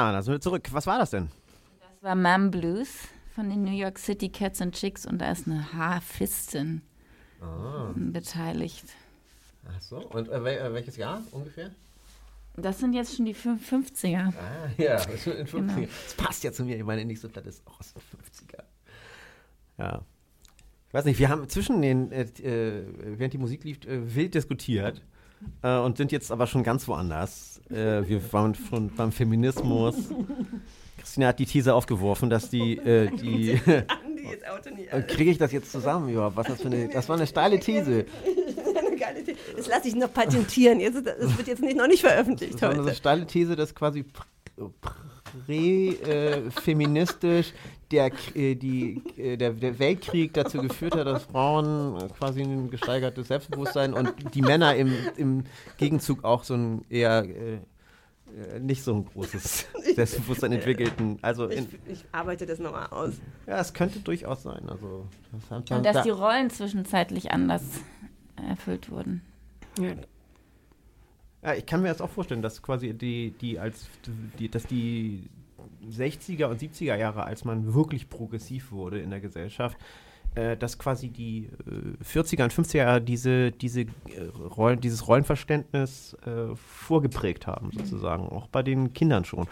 Ja, 0.00 0.12
da 0.12 0.22
sind 0.22 0.32
wir 0.32 0.40
zurück. 0.40 0.66
Was 0.72 0.86
war 0.86 0.98
das 0.98 1.10
denn? 1.10 1.28
Das 1.78 2.02
war 2.02 2.14
Mam 2.14 2.50
Blues 2.50 2.88
von 3.34 3.50
den 3.50 3.64
New 3.64 3.70
York 3.76 3.98
City 3.98 4.30
Cats 4.30 4.62
and 4.62 4.74
Chicks 4.74 5.04
und 5.04 5.18
da 5.18 5.30
ist 5.30 5.46
eine 5.46 5.74
Harfistin 5.74 6.80
Ah. 7.42 7.92
beteiligt. 7.94 8.84
Ach 9.68 9.82
so. 9.82 9.98
Und 9.98 10.30
äh, 10.30 10.36
äh, 10.56 10.72
welches 10.72 10.96
Jahr 10.96 11.20
ungefähr? 11.32 11.70
Das 12.56 12.78
sind 12.78 12.94
jetzt 12.94 13.14
schon 13.14 13.26
die 13.26 13.34
fün- 13.34 13.58
50er. 13.60 14.32
Ah, 14.34 14.70
ja, 14.78 14.94
das 14.96 15.06
ist 15.06 15.26
in 15.26 15.36
den 15.36 15.46
50er. 15.46 15.74
Genau. 15.76 15.88
Das 16.04 16.14
passt 16.14 16.44
ja 16.44 16.52
zu 16.52 16.64
mir. 16.64 16.82
Meine 16.82 17.04
nächste 17.04 17.28
Platte 17.28 17.50
ist 17.50 17.62
auch 17.66 17.78
aus 17.78 17.92
den 17.92 18.00
50er. 18.00 18.62
Ja. 19.76 20.02
Ich 20.88 20.94
weiß 20.94 21.04
nicht, 21.04 21.18
wir 21.18 21.28
haben 21.28 21.46
zwischen 21.50 21.82
den, 21.82 22.10
äh, 22.10 22.22
äh, 22.22 22.86
während 23.18 23.34
die 23.34 23.38
Musik 23.38 23.64
lief, 23.64 23.84
äh, 23.84 24.14
wild 24.14 24.34
diskutiert 24.34 25.02
äh, 25.62 25.78
und 25.78 25.96
sind 25.96 26.12
jetzt 26.12 26.30
aber 26.30 26.46
schon 26.46 26.62
ganz 26.62 26.86
woanders. 26.88 27.60
Äh, 27.70 28.08
wir 28.08 28.32
waren 28.32 28.54
schon 28.54 28.90
beim 28.94 29.12
Feminismus. 29.12 29.96
Christina 30.98 31.28
hat 31.28 31.38
die 31.38 31.46
These 31.46 31.74
aufgeworfen, 31.74 32.30
dass 32.30 32.50
die, 32.50 32.78
äh, 32.78 33.10
die 33.16 33.60
kriege 35.08 35.30
ich 35.30 35.38
das 35.38 35.52
jetzt 35.52 35.72
zusammen 35.72 36.10
überhaupt? 36.10 36.36
Was 36.36 36.48
das 36.48 36.60
für 36.60 36.68
eine, 36.68 36.88
das 36.92 37.08
war 37.08 37.16
eine 37.16 37.26
steile 37.26 37.58
These. 37.58 37.90
Eine. 37.90 38.04
Das 39.56 39.68
lasse 39.68 39.88
ich 39.88 39.94
noch 39.94 40.12
patentieren. 40.12 40.80
Jetzt, 40.80 41.04
das 41.04 41.36
wird 41.36 41.48
jetzt 41.48 41.62
nicht, 41.62 41.76
noch 41.76 41.86
nicht 41.86 42.00
veröffentlicht 42.00 42.54
Das 42.54 42.62
war 42.62 42.70
eine 42.70 42.82
heute. 42.82 42.94
steile 42.94 43.26
These, 43.26 43.56
dass 43.56 43.74
quasi 43.74 44.04
prä-feministisch 45.46 47.52
der, 47.90 48.10
äh, 48.34 48.54
die, 48.54 49.02
äh, 49.16 49.36
der, 49.36 49.52
der 49.52 49.78
Weltkrieg 49.78 50.32
dazu 50.34 50.58
geführt 50.62 50.94
hat, 50.94 51.06
dass 51.06 51.24
Frauen 51.24 51.96
quasi 52.18 52.42
ein 52.42 52.70
gesteigertes 52.70 53.28
Selbstbewusstsein 53.28 53.94
und 53.94 54.34
die 54.34 54.42
Männer 54.42 54.76
im, 54.76 54.92
im 55.16 55.44
Gegenzug 55.76 56.22
auch 56.24 56.44
so 56.44 56.54
ein 56.54 56.84
eher 56.88 57.24
äh, 57.24 57.58
nicht 58.60 58.84
so 58.84 58.94
ein 58.94 59.04
großes 59.06 59.66
Selbstbewusstsein 59.96 60.52
entwickelten. 60.52 61.18
Also 61.20 61.50
Ich, 61.50 61.58
in, 61.58 61.66
ich 61.88 62.04
arbeite 62.12 62.46
das 62.46 62.60
nochmal 62.60 62.86
aus. 62.90 63.14
ja, 63.48 63.58
es 63.58 63.74
könnte 63.74 63.98
durchaus 63.98 64.44
sein. 64.44 64.68
Also 64.68 65.06
das 65.50 65.70
Und 65.76 65.84
dass 65.84 65.94
da- 65.96 66.02
die 66.04 66.10
Rollen 66.10 66.48
zwischenzeitlich 66.48 67.32
anders 67.32 67.62
erfüllt 68.48 68.88
wurden. 68.90 69.22
Ja, 71.42 71.54
ich 71.54 71.64
kann 71.66 71.82
mir 71.82 71.88
das 71.88 72.00
auch 72.00 72.10
vorstellen, 72.10 72.42
dass 72.42 72.62
quasi 72.62 72.92
die, 72.92 73.30
die 73.32 73.58
als 73.58 73.88
die, 74.38 74.48
dass 74.48 74.64
die 74.66 75.28
60er 75.88 76.46
und 76.46 76.60
70er 76.60 76.96
Jahre, 76.96 77.24
als 77.24 77.44
man 77.44 77.74
wirklich 77.74 78.08
progressiv 78.08 78.72
wurde 78.72 79.00
in 79.00 79.10
der 79.10 79.20
Gesellschaft, 79.20 79.76
äh, 80.34 80.56
dass 80.56 80.78
quasi 80.78 81.08
die 81.08 81.48
äh, 81.66 82.04
40er 82.04 82.44
und 82.44 82.52
50er 82.52 82.76
Jahre 82.76 83.00
diese, 83.02 83.50
diese 83.50 83.82
äh, 83.82 83.86
Rollen, 84.56 84.80
dieses 84.80 85.08
Rollenverständnis 85.08 86.16
äh, 86.24 86.54
vorgeprägt 86.54 87.46
haben, 87.46 87.70
sozusagen. 87.72 88.28
Auch 88.28 88.46
bei 88.48 88.62
den 88.62 88.92
Kindern 88.92 89.24
schon. 89.24 89.48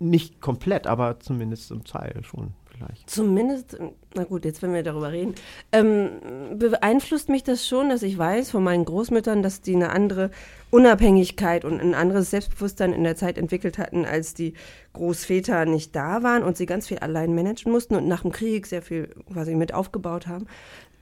Nicht 0.00 0.40
komplett, 0.40 0.86
aber 0.86 1.20
zumindest 1.20 1.68
zum 1.68 1.84
Teil 1.84 2.22
schon 2.22 2.52
vielleicht. 2.78 3.10
Zumindest, 3.10 3.78
na 4.14 4.24
gut, 4.24 4.44
jetzt 4.44 4.62
wenn 4.62 4.72
wir 4.72 4.82
darüber 4.82 5.12
reden, 5.12 5.34
ähm, 5.72 6.10
beeinflusst 6.58 7.28
mich 7.28 7.44
das 7.44 7.66
schon, 7.66 7.88
dass 7.88 8.02
ich 8.02 8.16
weiß 8.16 8.50
von 8.50 8.62
meinen 8.62 8.84
Großmüttern, 8.84 9.42
dass 9.42 9.60
die 9.60 9.74
eine 9.74 9.90
andere 9.90 10.30
Unabhängigkeit 10.70 11.64
und 11.64 11.80
ein 11.80 11.94
anderes 11.94 12.30
Selbstbewusstsein 12.30 12.92
in 12.92 13.04
der 13.04 13.16
Zeit 13.16 13.38
entwickelt 13.38 13.78
hatten, 13.78 14.04
als 14.04 14.34
die 14.34 14.54
Großväter 14.92 15.64
nicht 15.64 15.94
da 15.96 16.22
waren 16.22 16.42
und 16.42 16.56
sie 16.56 16.66
ganz 16.66 16.88
viel 16.88 16.98
allein 16.98 17.34
managen 17.34 17.72
mussten 17.72 17.94
und 17.94 18.08
nach 18.08 18.22
dem 18.22 18.32
Krieg 18.32 18.66
sehr 18.66 18.82
viel 18.82 19.14
quasi 19.32 19.54
mit 19.54 19.72
aufgebaut 19.72 20.26
haben. 20.26 20.46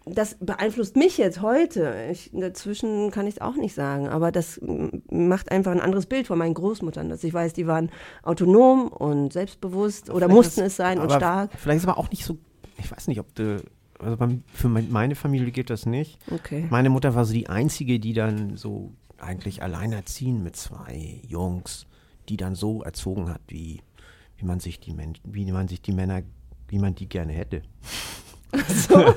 Das 0.08 0.36
beeinflusst 0.38 0.94
mich 0.96 1.18
jetzt 1.18 1.42
heute. 1.42 2.06
Ich, 2.12 2.30
dazwischen 2.32 3.10
kann 3.10 3.26
ich 3.26 3.34
es 3.34 3.40
auch 3.40 3.56
nicht 3.56 3.74
sagen, 3.74 4.06
aber 4.08 4.30
das 4.30 4.60
macht 5.10 5.50
einfach 5.50 5.72
ein 5.72 5.80
anderes 5.80 6.06
Bild 6.06 6.28
von 6.28 6.38
meinen 6.38 6.54
Großmuttern, 6.54 7.08
dass 7.08 7.24
ich 7.24 7.34
weiß, 7.34 7.54
die 7.54 7.66
waren 7.66 7.90
autonom 8.22 8.86
und 8.88 9.32
selbstbewusst 9.32 10.08
oder 10.10 10.26
Vielleicht 10.26 10.36
mussten 10.36 10.60
ist- 10.60 10.66
es 10.68 10.76
sein 10.76 10.98
und 10.98 11.06
aber 11.06 11.16
stark. 11.16 11.50
Vielleicht 11.58 11.78
ist 11.78 11.88
aber 11.88 11.98
auch 11.98 12.08
nicht 12.10 12.24
so, 12.24 12.38
ich 12.78 12.88
weiß 12.90 13.08
nicht, 13.08 13.18
ob 13.18 13.34
du, 13.34 13.60
also 13.98 14.16
beim, 14.16 14.44
für 14.54 14.68
mein, 14.68 14.92
meine 14.92 15.16
Familie 15.16 15.50
geht 15.50 15.70
das 15.70 15.86
nicht. 15.86 16.20
Okay. 16.30 16.66
Meine 16.70 16.88
Mutter 16.88 17.16
war 17.16 17.24
so 17.24 17.32
die 17.32 17.48
einzige, 17.48 17.98
die 17.98 18.12
dann 18.12 18.56
so 18.56 18.92
eigentlich 19.18 19.60
alleinerziehend 19.64 20.44
mit 20.44 20.54
zwei 20.54 21.20
Jungs, 21.26 21.86
die 22.28 22.36
dann 22.36 22.54
so 22.54 22.82
erzogen 22.82 23.28
hat, 23.28 23.40
wie, 23.48 23.80
wie 24.36 24.44
man 24.44 24.60
sich 24.60 24.78
die 24.78 24.92
Men 24.92 25.14
wie 25.24 25.50
man 25.50 25.66
sich 25.66 25.82
die 25.82 25.92
Männer, 25.92 26.22
wie 26.68 26.78
man 26.78 26.94
die 26.94 27.08
gerne 27.08 27.32
hätte. 27.32 27.62
So. 28.68 29.14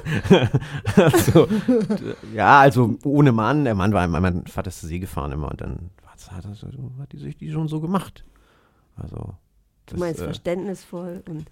also, 0.95 1.47
ja, 2.33 2.59
also 2.59 2.97
ohne 3.03 3.31
Mann. 3.31 3.63
Der 3.63 3.75
Mann 3.75 3.93
war, 3.93 4.07
mein 4.07 4.45
Vater 4.47 4.69
ist 4.69 4.79
zur 4.81 4.89
See 4.89 4.99
gefahren 4.99 5.31
immer 5.31 5.49
und 5.51 5.61
dann 5.61 5.89
hat, 6.29 6.45
er 6.45 6.53
so- 6.55 6.67
hat 6.99 7.11
die 7.13 7.17
sich 7.17 7.37
die 7.37 7.51
schon 7.51 7.67
so 7.67 7.79
gemacht. 7.79 8.25
Also. 8.95 9.35
Du 9.85 9.97
meinst 9.97 10.21
äh, 10.21 10.25
verständnisvoll 10.25 11.23
und 11.27 11.45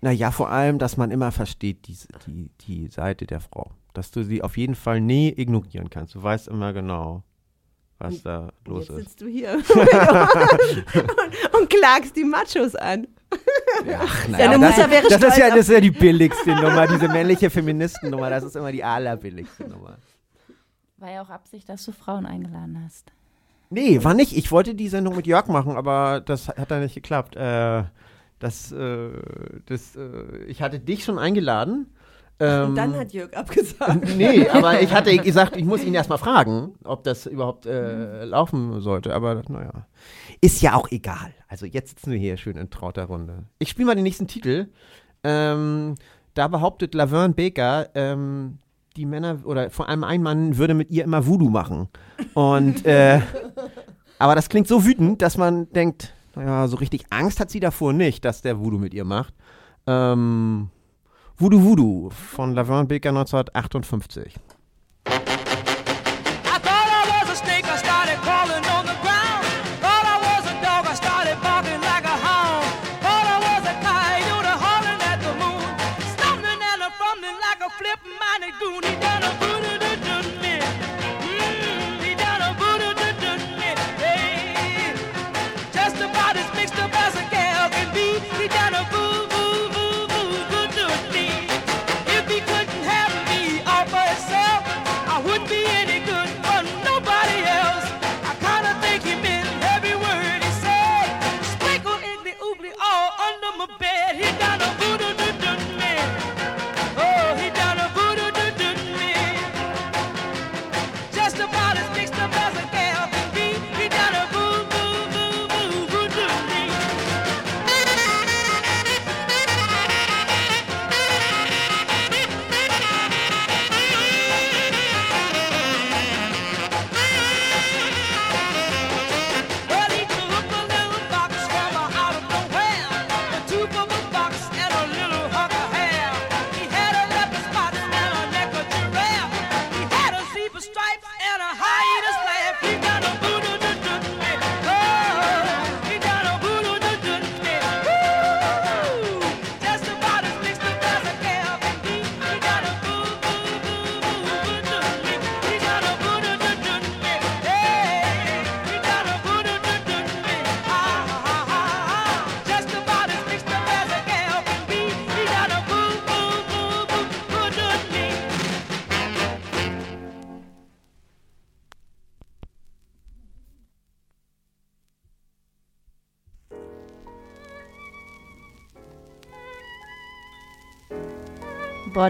naja, 0.00 0.30
vor 0.30 0.50
allem, 0.50 0.78
dass 0.78 0.96
man 0.96 1.10
immer 1.10 1.32
versteht, 1.32 1.88
die, 1.88 1.96
die, 2.26 2.50
die 2.60 2.86
Seite 2.86 3.26
der 3.26 3.40
Frau. 3.40 3.72
Dass 3.94 4.10
du 4.12 4.22
sie 4.22 4.42
auf 4.42 4.56
jeden 4.56 4.76
Fall 4.76 5.00
nie 5.00 5.28
ignorieren 5.36 5.90
kannst. 5.90 6.14
Du 6.14 6.22
weißt 6.22 6.46
immer 6.48 6.72
genau, 6.72 7.24
was 7.98 8.22
da 8.22 8.52
los 8.64 8.88
jetzt 8.88 8.90
ist. 8.90 8.96
sitzt 9.04 9.20
du 9.22 9.26
hier 9.26 9.54
und, 11.54 11.54
und 11.60 11.70
klagst 11.70 12.14
die 12.16 12.24
Machos 12.24 12.76
an. 12.76 13.08
Ach, 13.30 14.26
Deine 14.26 14.58
das, 14.58 14.76
das, 14.76 15.22
ist 15.22 15.38
ja, 15.38 15.48
das 15.50 15.58
ist 15.60 15.70
ja 15.70 15.80
die 15.80 15.90
billigste 15.90 16.50
Nummer, 16.54 16.86
diese 16.86 17.08
männliche 17.08 17.50
Feministennummer. 17.50 18.30
Das 18.30 18.44
ist 18.44 18.56
immer 18.56 18.72
die 18.72 18.82
allerbilligste 18.82 19.68
Nummer. 19.68 19.98
War 20.96 21.10
ja 21.10 21.22
auch 21.22 21.30
Absicht, 21.30 21.68
dass 21.68 21.84
du 21.84 21.92
Frauen 21.92 22.26
eingeladen 22.26 22.82
hast. 22.84 23.12
Nee, 23.70 24.02
war 24.02 24.14
nicht. 24.14 24.36
Ich 24.36 24.50
wollte 24.50 24.74
die 24.74 24.88
Sendung 24.88 25.14
mit 25.14 25.26
Jörg 25.26 25.46
machen, 25.46 25.76
aber 25.76 26.20
das 26.20 26.48
hat 26.48 26.70
dann 26.70 26.82
nicht 26.82 26.94
geklappt. 26.94 27.36
Äh, 27.36 27.84
das, 28.38 28.72
äh, 28.72 29.10
das, 29.66 29.96
äh, 29.96 30.44
ich 30.46 30.62
hatte 30.62 30.80
dich 30.80 31.04
schon 31.04 31.18
eingeladen. 31.18 31.86
Ähm, 32.40 32.68
und 32.70 32.74
dann 32.76 32.96
hat 32.96 33.12
Jörg 33.12 33.34
abgesagt. 33.34 34.08
Nee, 34.16 34.48
aber 34.48 34.80
ich 34.80 34.92
hatte 34.92 35.16
gesagt, 35.18 35.56
ich 35.56 35.64
muss 35.64 35.84
ihn 35.84 35.94
erstmal 35.94 36.18
fragen, 36.18 36.74
ob 36.84 37.02
das 37.04 37.26
überhaupt 37.26 37.66
äh, 37.66 38.24
laufen 38.24 38.80
sollte. 38.80 39.14
Aber 39.14 39.42
naja, 39.48 39.86
ist 40.40 40.62
ja 40.62 40.74
auch 40.74 40.90
egal. 40.90 41.32
Also 41.48 41.66
jetzt 41.66 41.90
sitzen 41.90 42.12
wir 42.12 42.18
hier 42.18 42.36
schön 42.36 42.56
in 42.56 42.70
trauter 42.70 43.04
Runde. 43.04 43.44
Ich 43.58 43.70
spiele 43.70 43.86
mal 43.86 43.94
den 43.94 44.04
nächsten 44.04 44.28
Titel. 44.28 44.68
Ähm, 45.24 45.96
da 46.34 46.46
behauptet 46.46 46.94
Laverne 46.94 47.34
Baker, 47.34 47.88
ähm, 47.94 48.58
die 48.96 49.06
Männer 49.06 49.40
oder 49.44 49.70
vor 49.70 49.88
allem 49.88 50.04
ein 50.04 50.22
Mann 50.22 50.56
würde 50.58 50.74
mit 50.74 50.90
ihr 50.90 51.04
immer 51.04 51.26
Voodoo 51.26 51.50
machen. 51.50 51.88
Und 52.34 52.84
äh, 52.86 53.20
aber 54.18 54.34
das 54.36 54.48
klingt 54.48 54.68
so 54.68 54.84
wütend, 54.84 55.22
dass 55.22 55.36
man 55.36 55.70
denkt, 55.72 56.14
naja, 56.36 56.68
so 56.68 56.76
richtig 56.76 57.06
Angst 57.10 57.40
hat 57.40 57.50
sie 57.50 57.60
davor 57.60 57.92
nicht, 57.92 58.24
dass 58.24 58.42
der 58.42 58.60
Voodoo 58.60 58.78
mit 58.78 58.94
ihr 58.94 59.04
macht. 59.04 59.34
Ähm, 59.86 60.70
Voodoo 61.40 61.62
Voodoo 61.62 62.10
von 62.10 62.52
Laverne 62.52 62.88
Baker 62.88 63.10
1958. 63.10 64.57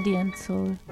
Body 0.09 0.17
and 0.17 0.35
Soul. 0.35 0.88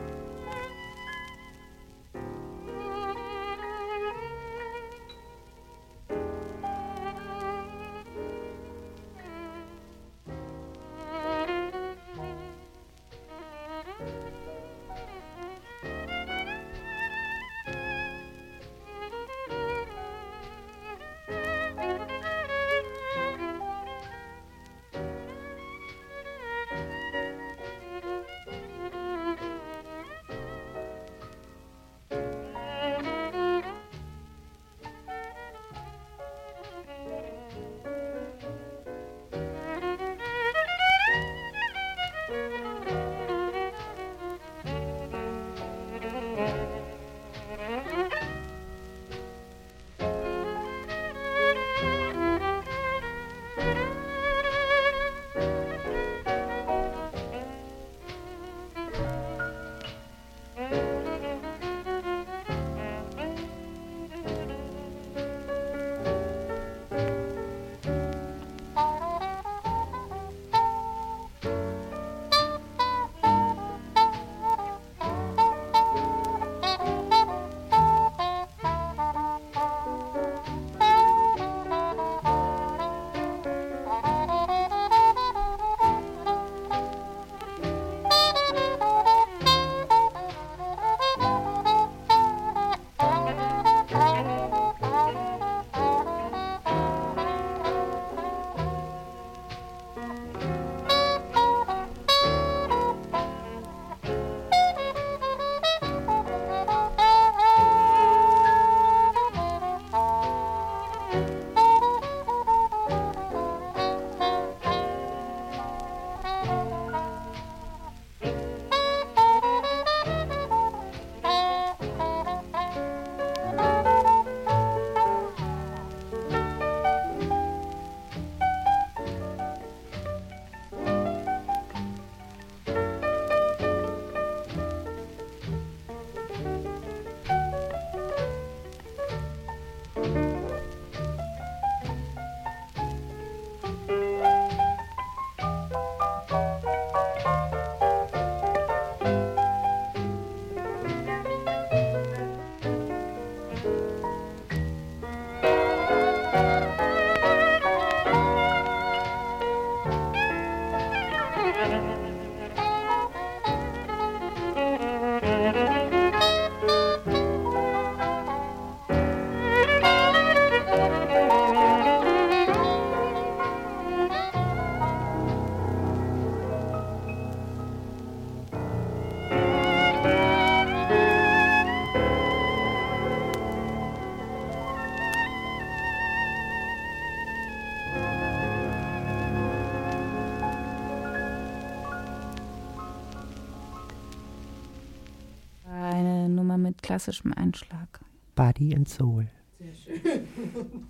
Klassischem 196.87 197.33
Einschlag. 197.35 198.01
Body 198.37 198.75
and 198.75 198.89
Soul. 198.89 199.27
Sehr 199.59 199.75
schön. 199.75 200.29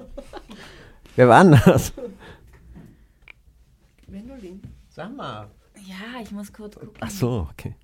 Wer 1.17 1.29
war 1.29 1.45
das? 1.45 1.93
Gwendolin. 4.07 4.61
Sag 4.91 5.17
mal. 5.17 5.49
Ja, 5.87 6.21
ich 6.23 6.31
muss 6.33 6.53
kurz 6.53 6.75
gucken. 6.75 6.93
Ach 7.01 7.11
so, 7.11 7.49
okay. 7.51 7.75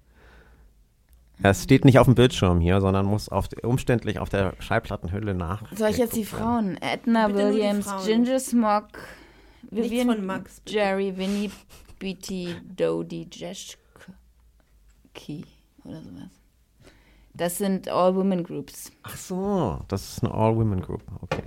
Ja, 1.42 1.50
es 1.50 1.62
steht 1.62 1.86
nicht 1.86 1.98
auf 1.98 2.06
dem 2.06 2.14
Bildschirm 2.14 2.60
hier, 2.60 2.82
sondern 2.82 3.06
muss 3.06 3.30
auf, 3.30 3.48
umständlich 3.62 4.18
auf 4.18 4.28
der 4.28 4.54
Schallplattenhülle 4.60 5.32
nach. 5.34 5.64
Soll 5.74 5.88
ich 5.90 5.96
jetzt 5.96 6.14
die 6.14 6.26
Frauen? 6.26 6.76
Edna 6.82 7.28
Bitte 7.28 7.38
Williams, 7.38 7.86
Frauen. 7.86 8.04
Ginger 8.04 8.40
Smog, 8.40 8.88
Vivian 9.70 10.08
von 10.08 10.26
Max, 10.26 10.60
bitte. 10.60 10.76
Jerry, 10.76 11.16
Winnie, 11.16 11.50
Beatty, 11.98 12.56
Dodie, 12.76 13.26
Jeschke 13.32 13.78
oder 15.84 16.02
sowas. 16.02 16.41
Das 17.34 17.58
sind 17.58 17.88
All-Women-Groups. 17.88 18.92
Ach 19.02 19.16
so, 19.16 19.80
das 19.88 20.12
ist 20.12 20.24
eine 20.24 20.34
All-Women-Group. 20.34 21.02
Okay. 21.22 21.42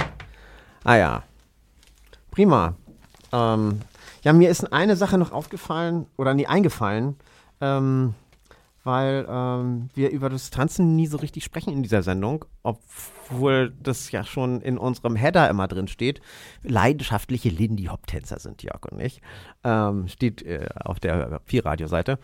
Ah 0.83 0.95
ja. 0.95 1.23
Prima. 2.31 2.75
Ähm, 3.31 3.81
ja, 4.23 4.33
mir 4.33 4.49
ist 4.49 4.73
eine 4.73 4.95
Sache 4.95 5.17
noch 5.17 5.31
aufgefallen, 5.31 6.07
oder 6.17 6.33
nie 6.33 6.47
eingefallen, 6.47 7.15
ähm, 7.61 8.15
weil 8.83 9.25
ähm, 9.29 9.89
wir 9.93 10.09
über 10.09 10.29
das 10.29 10.49
Tanzen 10.49 10.95
nie 10.95 11.07
so 11.07 11.17
richtig 11.17 11.43
sprechen 11.43 11.73
in 11.73 11.83
dieser 11.83 12.03
Sendung, 12.03 12.45
obwohl 12.63 13.73
das 13.81 14.11
ja 14.11 14.23
schon 14.23 14.61
in 14.61 14.77
unserem 14.77 15.15
Header 15.15 15.49
immer 15.49 15.67
drin 15.67 15.87
steht. 15.87 16.21
Leidenschaftliche 16.63 17.49
Lindy-Hop-Tänzer 17.49 18.39
sind 18.39 18.63
Jörg 18.63 18.85
und 18.91 18.99
ich. 18.99 19.21
Ähm, 19.63 20.07
steht 20.07 20.41
äh, 20.43 20.67
auf 20.83 20.99
der 20.99 21.39
Pi-Radio-Seite. 21.45 22.19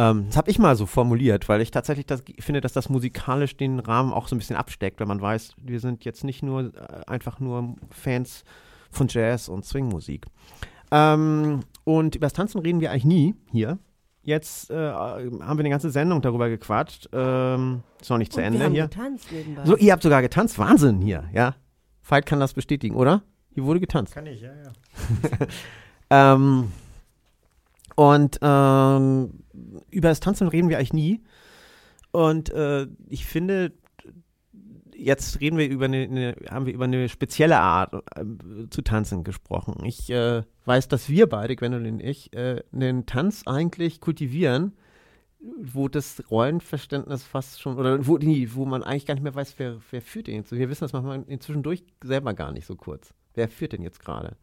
Ähm, 0.00 0.26
das 0.28 0.38
habe 0.38 0.50
ich 0.50 0.58
mal 0.58 0.76
so 0.76 0.86
formuliert, 0.86 1.50
weil 1.50 1.60
ich 1.60 1.70
tatsächlich 1.70 2.06
das, 2.06 2.22
finde, 2.38 2.62
dass 2.62 2.72
das 2.72 2.88
musikalisch 2.88 3.58
den 3.58 3.80
Rahmen 3.80 4.14
auch 4.14 4.28
so 4.28 4.34
ein 4.34 4.38
bisschen 4.38 4.56
absteckt, 4.56 4.98
wenn 4.98 5.08
man 5.08 5.20
weiß, 5.20 5.52
wir 5.62 5.78
sind 5.78 6.06
jetzt 6.06 6.24
nicht 6.24 6.42
nur 6.42 6.72
äh, 6.74 7.04
einfach 7.06 7.38
nur 7.38 7.76
Fans 7.90 8.44
von 8.90 9.08
Jazz 9.08 9.48
und 9.48 9.66
Swingmusik. 9.66 10.24
Ähm, 10.90 11.60
und 11.84 12.16
über 12.16 12.24
das 12.26 12.32
Tanzen 12.32 12.60
reden 12.60 12.80
wir 12.80 12.90
eigentlich 12.90 13.04
nie 13.04 13.34
hier. 13.52 13.78
Jetzt 14.22 14.70
äh, 14.70 14.74
haben 14.74 15.38
wir 15.38 15.60
eine 15.60 15.70
ganze 15.70 15.90
Sendung 15.90 16.22
darüber 16.22 16.48
gequatscht. 16.48 17.10
Ähm, 17.12 17.82
ist 18.00 18.08
noch 18.08 18.18
nicht 18.18 18.32
zu 18.32 18.38
Und 18.38 18.46
Ende 18.46 18.58
wir 18.58 18.66
haben 18.66 18.72
hier. 18.72 18.88
getanzt 18.88 19.30
nebenbei. 19.30 19.66
So, 19.66 19.76
ihr 19.76 19.92
habt 19.92 20.02
sogar 20.02 20.22
getanzt. 20.22 20.58
Wahnsinn 20.58 21.02
hier, 21.02 21.24
ja. 21.34 21.56
Veit 22.02 22.24
kann 22.24 22.40
das 22.40 22.54
bestätigen, 22.54 22.96
oder? 22.96 23.22
Hier 23.52 23.64
wurde 23.64 23.80
getanzt. 23.80 24.14
Kann 24.14 24.26
ich, 24.26 24.40
ja, 24.40 24.50
ja. 24.50 25.46
ähm, 26.34 26.72
und 28.00 28.38
ähm, 28.40 29.44
über 29.90 30.08
das 30.08 30.20
Tanzen 30.20 30.48
reden 30.48 30.70
wir 30.70 30.78
eigentlich 30.78 30.94
nie. 30.94 31.20
Und 32.12 32.48
äh, 32.48 32.86
ich 33.10 33.26
finde, 33.26 33.72
jetzt 34.96 35.38
reden 35.42 35.58
wir 35.58 35.68
über 35.68 35.84
eine, 35.84 36.04
eine 36.04 36.36
haben 36.50 36.64
wir 36.64 36.72
über 36.72 36.84
eine 36.84 37.10
spezielle 37.10 37.58
Art 37.58 37.92
äh, 38.16 38.24
zu 38.70 38.80
tanzen 38.80 39.22
gesprochen. 39.22 39.84
Ich 39.84 40.08
äh, 40.08 40.44
weiß, 40.64 40.88
dass 40.88 41.10
wir 41.10 41.28
beide, 41.28 41.56
Gwendolyn 41.56 41.96
und 41.96 42.00
ich, 42.00 42.32
äh, 42.32 42.62
den 42.72 43.04
Tanz 43.04 43.42
eigentlich 43.44 44.00
kultivieren 44.00 44.72
wo 45.58 45.88
das 45.88 46.22
Rollenverständnis 46.30 47.24
fast 47.24 47.62
schon, 47.62 47.78
oder 47.78 48.06
wo, 48.06 48.18
die, 48.18 48.54
wo 48.54 48.66
man 48.66 48.82
eigentlich 48.82 49.06
gar 49.06 49.14
nicht 49.14 49.22
mehr 49.22 49.34
weiß, 49.34 49.54
wer, 49.56 49.78
wer 49.90 50.02
führt 50.02 50.26
den 50.26 50.36
jetzt. 50.36 50.52
Wir 50.52 50.68
wissen 50.68 50.84
das 50.84 50.92
manchmal 50.92 51.24
inzwischen 51.28 51.62
durch 51.62 51.82
selber 52.04 52.34
gar 52.34 52.52
nicht 52.52 52.66
so 52.66 52.76
kurz. 52.76 53.14
Wer 53.32 53.48
führt 53.48 53.72
denn 53.72 53.82
jetzt 53.82 54.00
gerade? 54.00 54.36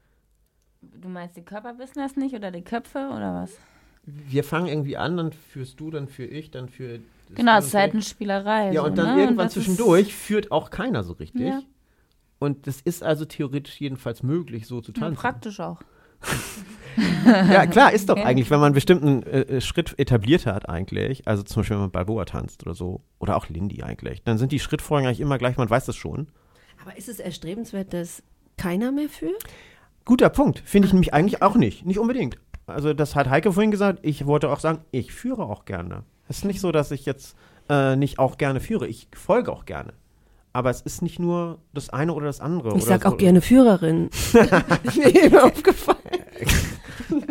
Du 0.81 1.09
meinst, 1.09 1.35
die 1.37 1.41
Körper 1.41 1.77
wissen 1.79 1.99
das 1.99 2.15
nicht 2.15 2.35
oder 2.35 2.51
die 2.51 2.61
Köpfe 2.63 2.99
oder 3.09 3.33
was? 3.43 3.57
Wir 4.05 4.43
fangen 4.43 4.67
irgendwie 4.67 4.95
an, 4.97 5.17
dann 5.17 5.31
führst 5.33 5.79
du, 5.79 5.89
dann 5.91 6.07
führe 6.07 6.29
ich, 6.29 6.49
dann 6.51 6.69
für. 6.69 6.99
Genau, 7.35 7.57
es 7.57 7.67
ist 7.67 7.73
halt 7.73 7.93
eine 7.93 8.01
Spielerei. 8.01 8.71
Ja, 8.71 8.81
so, 8.81 8.87
und 8.87 8.97
dann 8.97 9.15
ne? 9.15 9.21
irgendwann 9.23 9.47
ist- 9.47 9.53
zwischendurch 9.53 10.15
führt 10.15 10.51
auch 10.51 10.69
keiner 10.69 11.03
so 11.03 11.13
richtig. 11.13 11.47
Ja. 11.47 11.61
Und 12.39 12.67
das 12.67 12.79
ist 12.81 13.03
also 13.03 13.25
theoretisch 13.25 13.81
jedenfalls 13.81 14.23
möglich, 14.23 14.67
so 14.67 14.79
zu 14.79 14.91
Ja, 14.93 14.99
tanzen. 15.01 15.19
praktisch 15.19 15.59
auch. 15.59 15.81
ja, 17.25 17.65
klar, 17.67 17.91
ist 17.93 18.09
doch 18.09 18.17
Ja. 18.17 18.23
eigentlich, 18.25 18.49
wenn 18.49 18.59
man 18.59 18.67
einen 18.67 18.75
bestimmten 18.75 19.23
äh, 19.23 19.41
äh, 19.41 19.61
Schritt 19.61 19.97
etabliert 19.99 20.45
hat 20.45 20.69
eigentlich, 20.69 21.27
also 21.27 21.43
zum 21.43 21.61
Beispiel, 21.61 21.75
wenn 21.75 21.81
man 21.81 21.91
Balboa 21.91 22.25
tanzt 22.25 22.63
oder 22.65 22.73
so, 22.75 23.01
oder 23.19 23.35
auch 23.35 23.49
Lindy 23.49 23.83
eigentlich, 23.83 24.23
dann 24.23 24.37
sind 24.37 24.51
die 24.51 24.59
Schrittfolgen 24.59 25.05
eigentlich 25.07 25.19
immer 25.19 25.37
gleich, 25.37 25.57
man 25.57 25.69
weiß 25.69 25.85
das 25.85 25.95
schon. 25.95 26.27
Aber 26.81 26.95
ist 26.97 27.09
es 27.09 27.19
erstrebenswert, 27.19 27.93
dass 27.93 28.23
keiner 28.57 28.91
mehr 28.91 29.09
führt? 29.09 29.43
Guter 30.07 30.29
Punkt, 30.29 30.59
finde 30.63 30.87
ich 30.87 30.93
nämlich 30.93 31.13
eigentlich 31.13 31.41
auch 31.41 31.55
nicht, 31.55 31.85
nicht 31.85 31.99
unbedingt. 31.99 32.37
Also 32.65 32.93
das 32.93 33.13
hat 33.13 33.29
Heike 33.29 33.51
vorhin 33.51 33.71
gesagt, 33.71 33.99
ich 34.03 34.25
wollte 34.25 34.49
auch 34.49 34.61
sagen, 34.61 34.79
ich 34.91 35.11
führe 35.11 35.43
auch 35.43 35.65
gerne. 35.65 36.03
Es 36.29 36.37
ist 36.37 36.45
nicht 36.45 36.61
so, 36.61 36.71
dass 36.71 36.91
ich 36.91 37.05
jetzt 37.05 37.35
äh, 37.67 37.97
nicht 37.97 38.17
auch 38.17 38.37
gerne 38.37 38.61
führe, 38.61 38.87
ich 38.87 39.09
folge 39.13 39.51
auch 39.51 39.65
gerne. 39.65 39.91
Aber 40.53 40.69
es 40.69 40.79
ist 40.79 41.01
nicht 41.01 41.19
nur 41.19 41.59
das 41.73 41.89
eine 41.89 42.13
oder 42.13 42.27
das 42.27 42.39
andere. 42.39 42.69
Ich 42.69 42.75
oder 42.75 42.85
sag 42.85 43.03
so. 43.03 43.09
auch 43.09 43.17
gerne 43.17 43.41
Führerin. 43.41 44.07
ist 44.83 44.97
mir 44.97 45.13
eben 45.13 45.37
aufgefallen. 45.37 45.99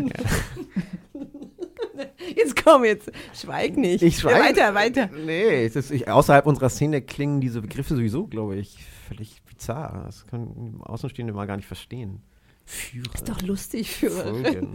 Jetzt 2.35 2.63
komm, 2.63 2.85
jetzt 2.85 3.11
schweig 3.33 3.77
nicht. 3.79 4.03
Ich 4.03 4.19
schweige. 4.19 4.41
Weiter, 4.41 4.75
weiter. 4.75 5.09
Nee, 5.25 5.65
es 5.65 5.77
ist, 5.77 5.91
ich, 5.91 6.09
außerhalb 6.09 6.45
unserer 6.45 6.69
Szene 6.69 7.01
klingen 7.01 7.41
diese 7.41 7.63
Begriffe 7.63 7.95
sowieso, 7.95 8.27
glaube 8.27 8.57
ich, 8.57 8.85
völlig 9.09 9.43
bizarr. 9.45 10.03
Das 10.05 10.27
können 10.27 10.81
Außenstehende 10.83 11.33
mal 11.33 11.47
gar 11.47 11.57
nicht 11.57 11.67
verstehen. 11.67 12.21
Führer. 12.67 13.15
Ist 13.15 13.29
doch 13.29 13.41
lustig, 13.43 13.91
Führerin. 13.91 14.45
Folgen. 14.45 14.73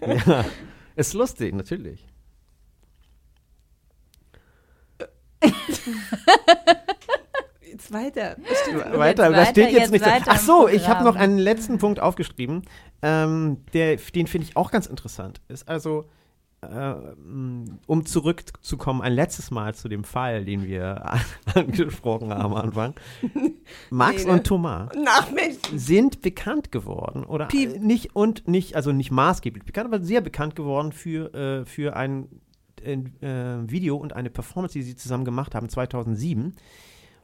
ja, 0.26 0.44
ist 0.94 1.12
lustig, 1.12 1.54
natürlich. 1.54 2.06
Jetzt 7.60 7.92
weiter. 7.92 8.36
Weiter, 8.94 9.32
was 9.32 9.48
steht 9.50 9.72
jetzt, 9.72 9.90
nicht? 9.90 10.04
so- 10.04 10.10
weiter 10.10 10.26
Ach 10.28 10.38
so, 10.38 10.68
ich 10.68 10.88
habe 10.88 11.04
noch 11.04 11.16
einen 11.16 11.38
letzten 11.38 11.78
Punkt 11.78 12.00
aufgeschrieben. 12.00 12.62
Ähm, 13.02 13.64
der, 13.72 13.96
den 13.96 14.26
finde 14.26 14.46
ich 14.46 14.56
auch 14.56 14.70
ganz 14.70 14.86
interessant. 14.86 15.40
Ist 15.48 15.68
also, 15.68 16.08
äh, 16.62 16.94
um 17.86 18.06
zurückzukommen, 18.06 19.02
ein 19.02 19.12
letztes 19.12 19.50
Mal 19.50 19.74
zu 19.74 19.88
dem 19.88 20.04
Fall, 20.04 20.44
den 20.44 20.64
wir 20.64 21.04
angesprochen 21.54 22.30
haben 22.30 22.44
am 22.44 22.54
Anfang. 22.54 22.94
Max 23.90 24.22
Nee, 24.22 24.26
ne? 24.26 24.32
und 24.32 24.44
Thomas 24.44 24.90
Ach 25.06 25.28
sind 25.74 26.22
bekannt 26.22 26.70
geworden 26.70 27.24
oder 27.24 27.46
Piep. 27.46 27.80
nicht 27.80 28.14
und 28.14 28.46
nicht, 28.46 28.76
also 28.76 28.92
nicht 28.92 29.10
maßgeblich 29.10 29.64
bekannt, 29.64 29.92
aber 29.92 30.04
sehr 30.04 30.20
bekannt 30.20 30.54
geworden 30.54 30.92
für, 30.92 31.34
äh, 31.34 31.64
für 31.66 31.96
ein 31.96 32.28
äh, 32.82 32.92
äh, 32.92 33.68
Video 33.70 33.96
und 33.96 34.14
eine 34.14 34.30
Performance, 34.30 34.74
die 34.74 34.82
sie 34.82 34.96
zusammen 34.96 35.24
gemacht 35.24 35.54
haben 35.54 35.68
2007, 35.68 36.54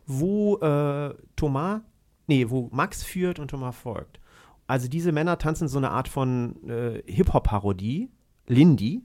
wo 0.06 0.56
äh, 0.58 1.14
Thomas, 1.36 1.80
nee, 2.26 2.46
wo 2.48 2.68
Max 2.72 3.04
führt 3.04 3.38
und 3.38 3.48
Thomas 3.48 3.76
folgt. 3.76 4.18
Also 4.66 4.88
diese 4.88 5.12
Männer 5.12 5.38
tanzen 5.38 5.68
so 5.68 5.78
eine 5.78 5.90
Art 5.90 6.08
von 6.08 6.56
Hip-Hop-Parodie, 7.06 8.10
Lindy. 8.48 9.02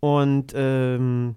Und 0.00 0.52
ähm, 0.54 1.36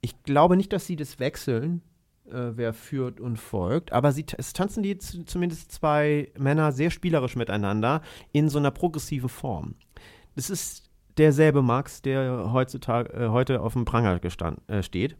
ich 0.00 0.22
glaube 0.22 0.56
nicht, 0.56 0.72
dass 0.72 0.86
sie 0.86 0.96
das 0.96 1.18
wechseln, 1.18 1.82
äh, 2.26 2.52
wer 2.54 2.72
führt 2.72 3.20
und 3.20 3.38
folgt, 3.38 3.92
aber 3.92 4.12
sie, 4.12 4.26
es 4.36 4.52
tanzen 4.52 4.82
die 4.82 4.98
zumindest 4.98 5.72
zwei 5.72 6.30
Männer 6.38 6.72
sehr 6.72 6.90
spielerisch 6.90 7.36
miteinander 7.36 8.02
in 8.32 8.48
so 8.48 8.58
einer 8.58 8.70
progressiven 8.70 9.28
Form. 9.28 9.74
Das 10.34 10.50
ist 10.50 10.90
derselbe 11.18 11.62
Max, 11.62 12.02
der 12.02 12.52
heutzutage 12.52 13.12
äh, 13.12 13.28
heute 13.28 13.60
auf 13.60 13.72
dem 13.72 13.84
Pranger 13.84 14.18
gestand, 14.18 14.60
äh, 14.68 14.82
steht. 14.82 15.16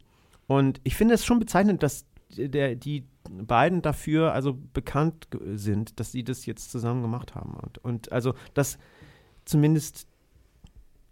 Und 0.47 0.81
ich 0.85 0.97
finde 0.97 1.15
es 1.15 1.25
schon 1.25 1.39
bezeichnend, 1.39 1.83
dass 1.83 2.07
der, 2.37 2.75
die 2.75 3.07
beiden 3.31 3.83
dafür 3.83 4.33
also 4.33 4.59
bekannt 4.73 5.29
sind, 5.55 6.01
dass 6.01 6.13
sie 6.13 6.25
das 6.25 6.47
jetzt 6.47 6.71
zusammen 6.71 7.03
gemacht 7.03 7.35
haben. 7.35 7.55
Und, 7.55 7.79
und 7.79 8.13
also, 8.13 8.35
dass 8.55 8.79
zumindest 9.45 10.07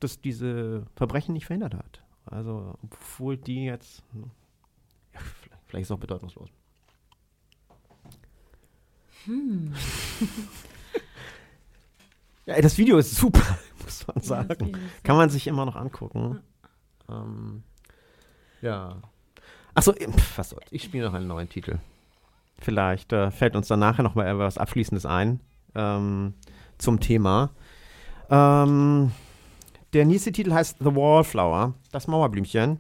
dass 0.01 0.21
diese 0.21 0.87
Verbrechen 0.97 1.35
nicht 1.35 1.47
verhindert 1.47 1.75
hat. 1.75 2.03
Also, 2.27 2.79
obwohl 2.83 3.37
die 3.37 3.65
jetzt. 3.65 4.03
Ja, 5.13 5.21
vielleicht, 5.21 5.63
vielleicht 5.67 5.83
ist 5.83 5.89
es 5.89 5.97
auch 5.97 6.01
bedeutungslos. 6.01 6.51
Hm. 9.25 9.75
Ja, 12.51 12.61
das 12.61 12.79
Video 12.79 12.99
ist 12.99 13.15
super, 13.15 13.59
muss 13.85 14.07
man 14.09 14.17
das 14.17 14.27
sagen. 14.27 14.73
Kann 15.05 15.17
man 15.17 15.31
sich 15.31 15.47
immer 15.47 15.65
noch 15.65 15.77
angucken. 15.77 16.41
Ähm, 17.09 17.63
ja. 18.61 18.97
Achso, 19.75 19.95
was 20.37 20.51
soll's. 20.51 20.67
Ich 20.73 20.83
spiele 20.83 21.07
noch 21.07 21.15
einen 21.15 21.29
neuen 21.29 21.49
Titel. 21.49 21.79
Vielleicht 22.59 23.13
äh, 23.13 23.31
fällt 23.31 23.55
uns 23.55 23.69
dann 23.69 23.79
nachher 23.79 24.03
noch 24.03 24.17
mal 24.17 24.27
etwas 24.27 24.59
Abschließendes 24.59 25.07
ein 25.07 25.39
ähm, 25.77 26.35
zum 26.77 26.99
Thema. 26.99 27.51
Ähm, 28.29 29.13
der 29.93 30.05
nächste 30.05 30.33
Titel 30.33 30.53
heißt 30.53 30.79
The 30.81 30.95
Wallflower, 30.95 31.75
das 31.93 32.07
Mauerblümchen. 32.07 32.79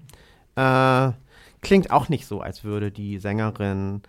Äh, 0.56 1.12
klingt 1.60 1.90
auch 1.90 2.08
nicht 2.08 2.26
so, 2.26 2.40
als 2.40 2.64
würde 2.64 2.90
die 2.90 3.18
Sängerin 3.18 4.02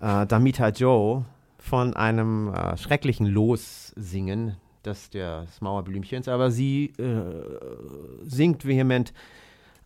äh, 0.00 0.26
Damita 0.26 0.68
Joe 0.68 1.24
von 1.58 1.94
einem 1.94 2.52
äh, 2.52 2.76
schrecklichen 2.76 3.26
Los 3.26 3.92
singen, 3.96 4.56
das 4.82 5.10
des 5.10 5.60
Mauerblümchens, 5.60 6.28
aber 6.28 6.50
sie 6.50 6.86
äh, 6.98 8.24
singt 8.24 8.66
vehement 8.66 9.12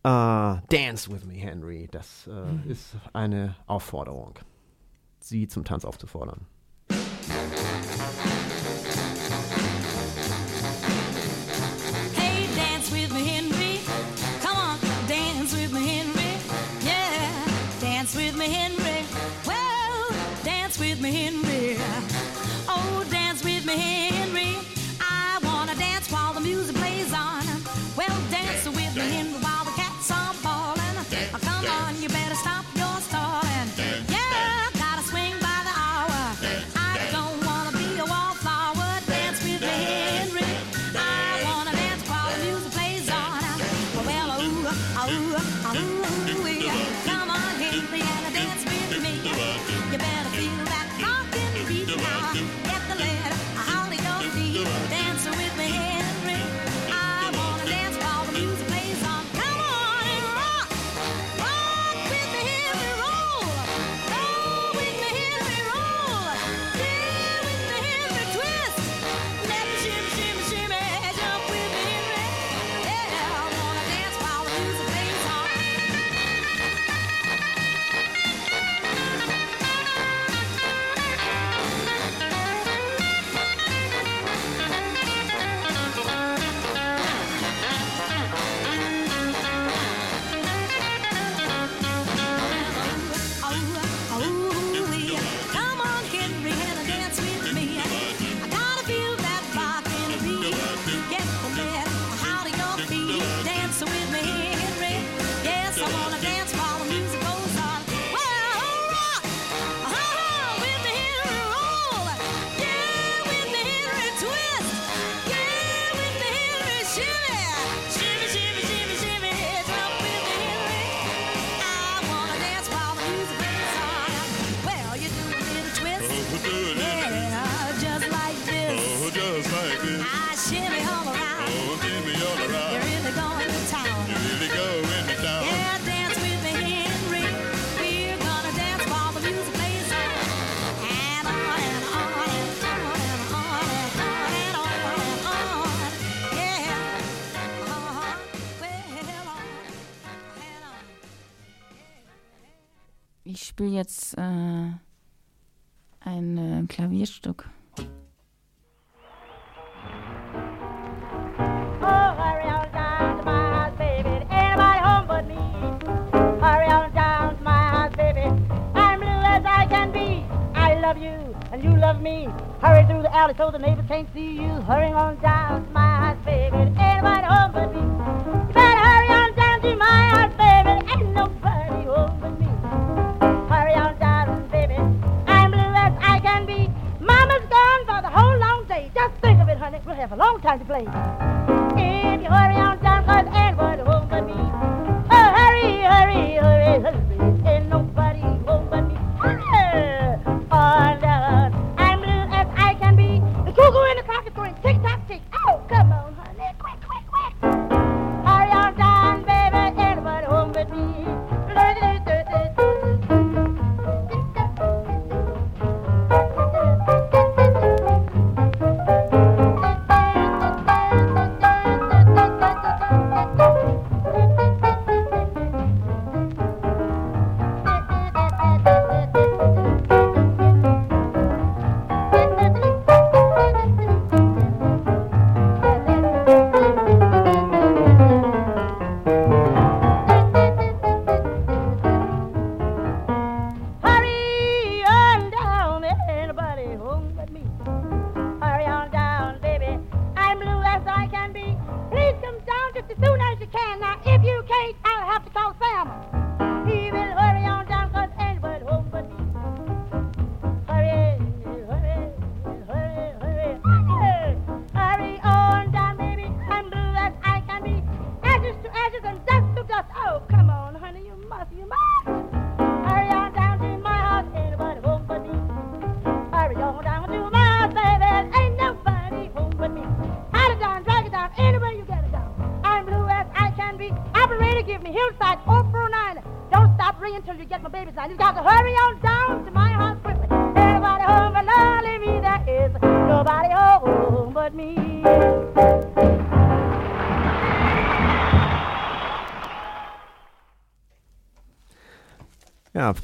äh, 0.03 0.09
Dance 0.09 1.11
with 1.13 1.25
me, 1.27 1.35
Henry. 1.35 1.89
Das 1.91 2.29
äh, 2.29 2.71
ist 2.71 2.97
eine 3.13 3.57
Aufforderung, 3.67 4.39
sie 5.21 5.49
zum 5.49 5.65
Tanz 5.65 5.85
aufzufordern. 5.85 6.47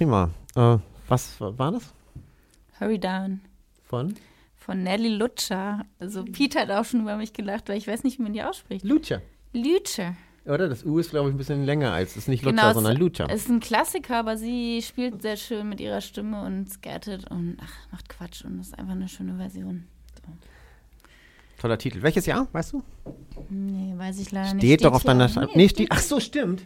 Prima. 0.03 0.31
Äh, 0.57 0.79
was 1.09 1.41
war 1.41 1.73
das? 1.73 1.95
Hurry 2.81 2.99
Down 2.99 3.41
Von? 3.85 4.17
von 4.57 4.83
Nelly 4.83 5.09
Lutscher. 5.17 5.85
Also 6.01 6.25
Pete 6.25 6.59
hat 6.61 6.71
auch 6.71 6.85
schon 6.85 7.03
über 7.03 7.17
mich 7.17 7.33
gelacht, 7.33 7.69
weil 7.69 7.79
ich 7.79 7.87
weiß 7.87 8.03
nicht, 8.05 8.19
wie 8.19 8.23
man 8.23 8.33
die 8.33 8.43
ausspricht. 8.43 8.85
Lutscher. 8.85 9.23
Lutscher. 9.53 10.17
Oder? 10.45 10.69
Das 10.69 10.85
U 10.85 10.99
ist, 10.99 11.11
glaube 11.11 11.29
ich, 11.29 11.35
ein 11.35 11.39
bisschen 11.39 11.65
länger 11.65 11.93
als. 11.93 12.13
Es 12.13 12.17
ist 12.19 12.29
nicht 12.29 12.43
Lutscher, 12.45 12.57
Genau, 12.63 12.73
sondern 12.75 12.95
es 12.95 12.99
Lutscher. 12.99 13.31
ist 13.31 13.49
ein 13.49 13.61
Klassiker, 13.61 14.17
aber 14.19 14.37
sie 14.37 14.83
spielt 14.83 15.23
sehr 15.23 15.37
schön 15.37 15.69
mit 15.69 15.81
ihrer 15.81 16.01
Stimme 16.01 16.43
und 16.45 16.69
skattet 16.69 17.31
und 17.31 17.59
ach, 17.63 17.93
macht 17.93 18.09
Quatsch 18.09 18.45
und 18.45 18.59
ist 18.61 18.77
einfach 18.77 18.93
eine 18.93 19.09
schöne 19.09 19.37
Version. 19.37 19.85
Toller 21.59 21.79
Titel. 21.79 22.03
Welches 22.03 22.27
Jahr, 22.27 22.49
weißt 22.51 22.73
du? 22.73 22.83
Nee, 23.51 23.95
weiß 23.97 24.19
ich 24.19 24.33
leider 24.33 24.55
nicht. 24.55 24.65
Steht 24.65 24.85
doch 24.85 24.95
auf 24.95 25.05
deiner 25.05 25.29
Scheibe. 25.29 25.53
Nee, 25.55 25.69
steht. 25.69 25.89
Ach 25.93 26.01
so, 26.01 26.19
stimmt. 26.19 26.63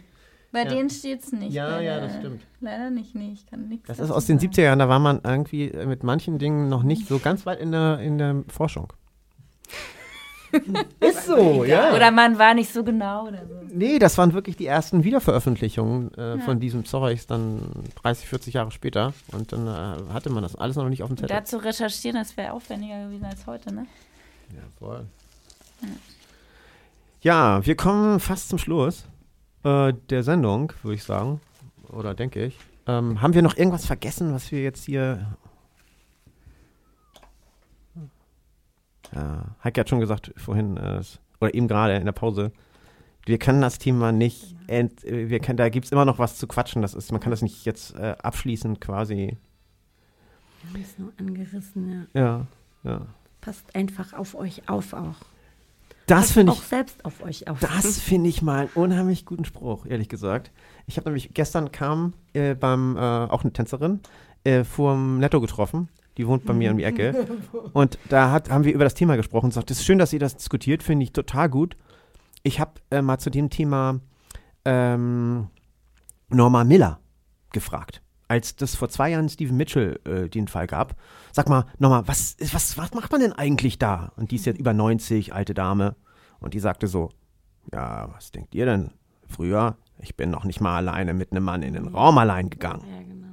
Bei 0.57 0.63
Ja. 0.63 0.69
denen 0.75 0.89
steht 0.89 1.23
es 1.23 1.31
nicht. 1.31 1.53
Ja, 1.53 1.79
ja, 1.79 1.99
das 1.99 2.15
stimmt. 2.17 2.41
Leider 2.61 2.89
nicht, 2.89 3.13
nee, 3.13 3.31
ich 3.33 3.45
kann 3.45 3.67
nichts. 3.67 3.87
Das 3.87 3.99
ist 3.99 4.09
aus 4.09 4.25
den 4.25 4.39
sagen. 4.39 4.53
70er 4.53 4.61
Jahren, 4.63 4.79
da 4.79 4.89
war 4.89 4.97
man 4.97 5.21
irgendwie 5.23 5.69
äh, 5.69 5.85
mit 5.85 6.03
manchen 6.03 6.39
Dingen 6.39 6.67
noch 6.67 6.81
nicht 6.81 7.07
so 7.07 7.19
ganz 7.19 7.45
weit 7.45 7.59
in 7.59 7.71
der, 7.71 7.99
in 7.99 8.17
der 8.17 8.43
Forschung. 8.47 8.91
ist 10.99 11.25
so, 11.27 11.63
ja. 11.63 11.93
Oder 11.93 12.09
man 12.09 12.39
war 12.39 12.55
nicht 12.55 12.73
so 12.73 12.83
genau 12.83 13.27
oder 13.27 13.45
so. 13.45 13.53
Nee, 13.71 13.99
das 13.99 14.17
waren 14.17 14.33
wirklich 14.33 14.55
die 14.55 14.65
ersten 14.65 15.03
Wiederveröffentlichungen 15.03 16.11
äh, 16.15 16.37
Ja. 16.37 16.39
von 16.39 16.59
diesem 16.59 16.85
Zeugs 16.85 17.27
dann 17.27 17.61
30, 18.01 18.27
40 18.27 18.53
Jahre 18.55 18.71
später. 18.71 19.13
Und 19.33 19.51
dann 19.51 19.67
äh, 19.67 20.11
hatte 20.13 20.31
man 20.31 20.41
das 20.41 20.55
alles 20.55 20.75
noch 20.75 20.89
nicht 20.89 21.03
auf 21.03 21.09
dem 21.09 21.17
Zettel. 21.17 21.35
Dazu 21.35 21.57
recherchieren, 21.57 22.17
das 22.17 22.35
wäre 22.35 22.53
aufwendiger 22.53 23.03
gewesen 23.05 23.25
als 23.25 23.45
heute, 23.45 23.71
ne? 23.71 23.85
Ja, 24.55 24.63
voll. 24.79 25.05
Ja, 27.21 27.63
wir 27.65 27.75
kommen 27.75 28.19
fast 28.19 28.49
zum 28.49 28.57
Schluss 28.57 29.03
äh, 29.63 29.93
der 30.09 30.23
Sendung, 30.23 30.73
würde 30.83 30.95
ich 30.95 31.03
sagen. 31.03 31.41
Oder 31.89 32.13
denke 32.13 32.45
ich. 32.45 32.57
Ähm, 32.85 33.21
haben 33.21 33.33
wir 33.33 33.41
noch 33.41 33.57
irgendwas 33.57 33.85
vergessen, 33.85 34.33
was 34.33 34.51
wir 34.51 34.61
jetzt 34.61 34.85
hier. 34.85 35.37
Ja, 39.13 39.55
Heike 39.63 39.81
hat 39.81 39.89
schon 39.89 39.99
gesagt 39.99 40.33
vorhin, 40.35 40.77
äh, 40.77 41.01
oder 41.39 41.53
eben 41.53 41.67
gerade 41.67 41.95
in 41.95 42.05
der 42.05 42.11
Pause, 42.11 42.51
wir 43.25 43.39
können 43.39 43.61
das 43.61 43.77
Thema 43.77 44.11
nicht, 44.11 44.55
ent, 44.67 45.03
äh, 45.03 45.29
wir 45.29 45.39
können, 45.39 45.57
da 45.57 45.69
gibt 45.69 45.85
es 45.85 45.91
immer 45.91 46.05
noch 46.05 46.19
was 46.19 46.37
zu 46.37 46.47
quatschen. 46.47 46.81
Das 46.81 46.93
ist, 46.93 47.11
man 47.11 47.21
kann 47.21 47.31
das 47.31 47.41
nicht 47.41 47.65
jetzt 47.65 47.95
äh, 47.95 48.15
abschließend 48.21 48.81
quasi. 48.81 49.37
Wir 50.61 50.69
haben 50.69 50.81
es 50.81 50.97
nur 50.97 51.11
angerissen, 51.17 52.07
ja. 52.13 52.21
Ja, 52.21 52.47
ja. 52.83 53.05
Passt 53.41 53.75
einfach 53.75 54.13
auf 54.13 54.35
euch 54.35 54.67
auf 54.67 54.93
auch. 54.93 55.15
Das 56.07 56.31
finde 56.31 56.53
ich. 56.53 56.59
auch 56.59 56.63
selbst 56.63 57.03
auf 57.05 57.21
euch 57.21 57.47
auf. 57.47 57.59
Das 57.59 57.99
finde 57.99 58.29
ich 58.29 58.41
mal 58.41 58.61
einen 58.61 58.69
unheimlich 58.75 59.25
guten 59.25 59.45
Spruch, 59.45 59.85
ehrlich 59.85 60.07
gesagt. 60.07 60.51
Ich 60.87 60.97
habe 60.97 61.09
nämlich 61.09 61.33
gestern 61.33 61.71
kam 61.71 62.13
äh, 62.33 62.55
beim, 62.55 62.95
äh, 62.95 62.99
auch 62.99 63.43
eine 63.43 63.51
Tänzerin, 63.51 63.99
äh, 64.45 64.63
vorm 64.63 65.19
Netto 65.19 65.41
getroffen. 65.41 65.89
Die 66.17 66.25
wohnt 66.25 66.45
bei 66.45 66.53
mir 66.53 66.71
um 66.71 66.77
die 66.77 66.85
Ecke. 66.85 67.27
Und 67.73 67.99
da 68.09 68.31
hat, 68.31 68.49
haben 68.49 68.63
wir 68.63 68.73
über 68.73 68.85
das 68.85 68.95
Thema 68.95 69.17
gesprochen 69.17 69.47
und 69.47 69.53
sagt, 69.53 69.69
es 69.69 69.79
ist 69.79 69.85
schön, 69.85 69.99
dass 69.99 70.13
ihr 70.13 70.19
das 70.19 70.35
diskutiert, 70.35 70.81
finde 70.81 71.03
ich 71.03 71.11
total 71.11 71.47
gut. 71.47 71.77
Ich 72.41 72.59
habe 72.59 72.71
äh, 72.89 73.03
mal 73.03 73.19
zu 73.19 73.29
dem 73.29 73.51
Thema 73.51 73.99
ähm, 74.65 75.47
Norma 76.29 76.63
Miller 76.63 76.99
gefragt. 77.51 78.01
Als 78.27 78.55
das 78.55 78.75
vor 78.75 78.89
zwei 78.89 79.11
Jahren 79.11 79.29
Stephen 79.29 79.55
Mitchell 79.55 79.99
äh, 80.05 80.27
den 80.27 80.47
Fall 80.47 80.67
gab. 80.67 80.95
Sag 81.31 81.47
mal, 81.47 81.65
Norma, 81.79 82.03
was, 82.07 82.35
was, 82.51 82.77
was 82.77 82.93
macht 82.93 83.11
man 83.11 83.21
denn 83.21 83.33
eigentlich 83.33 83.79
da? 83.79 84.11
Und 84.17 84.31
die 84.31 84.35
ist 84.35 84.45
jetzt 84.45 84.59
über 84.59 84.73
90, 84.73 85.33
alte 85.33 85.53
Dame. 85.53 85.95
Und 86.39 86.53
die 86.53 86.59
sagte 86.59 86.87
so, 86.87 87.09
ja, 87.73 88.09
was 88.13 88.31
denkt 88.31 88.53
ihr 88.53 88.65
denn? 88.65 88.91
Früher, 89.27 89.77
ich 89.99 90.15
bin 90.15 90.29
noch 90.29 90.43
nicht 90.43 90.61
mal 90.61 90.75
alleine 90.75 91.13
mit 91.13 91.31
einem 91.31 91.43
Mann 91.43 91.63
in 91.63 91.73
den 91.73 91.87
Raum 91.87 92.17
allein 92.17 92.49
gegangen. 92.49 92.83
Ja, 92.89 93.01
genau. 93.01 93.27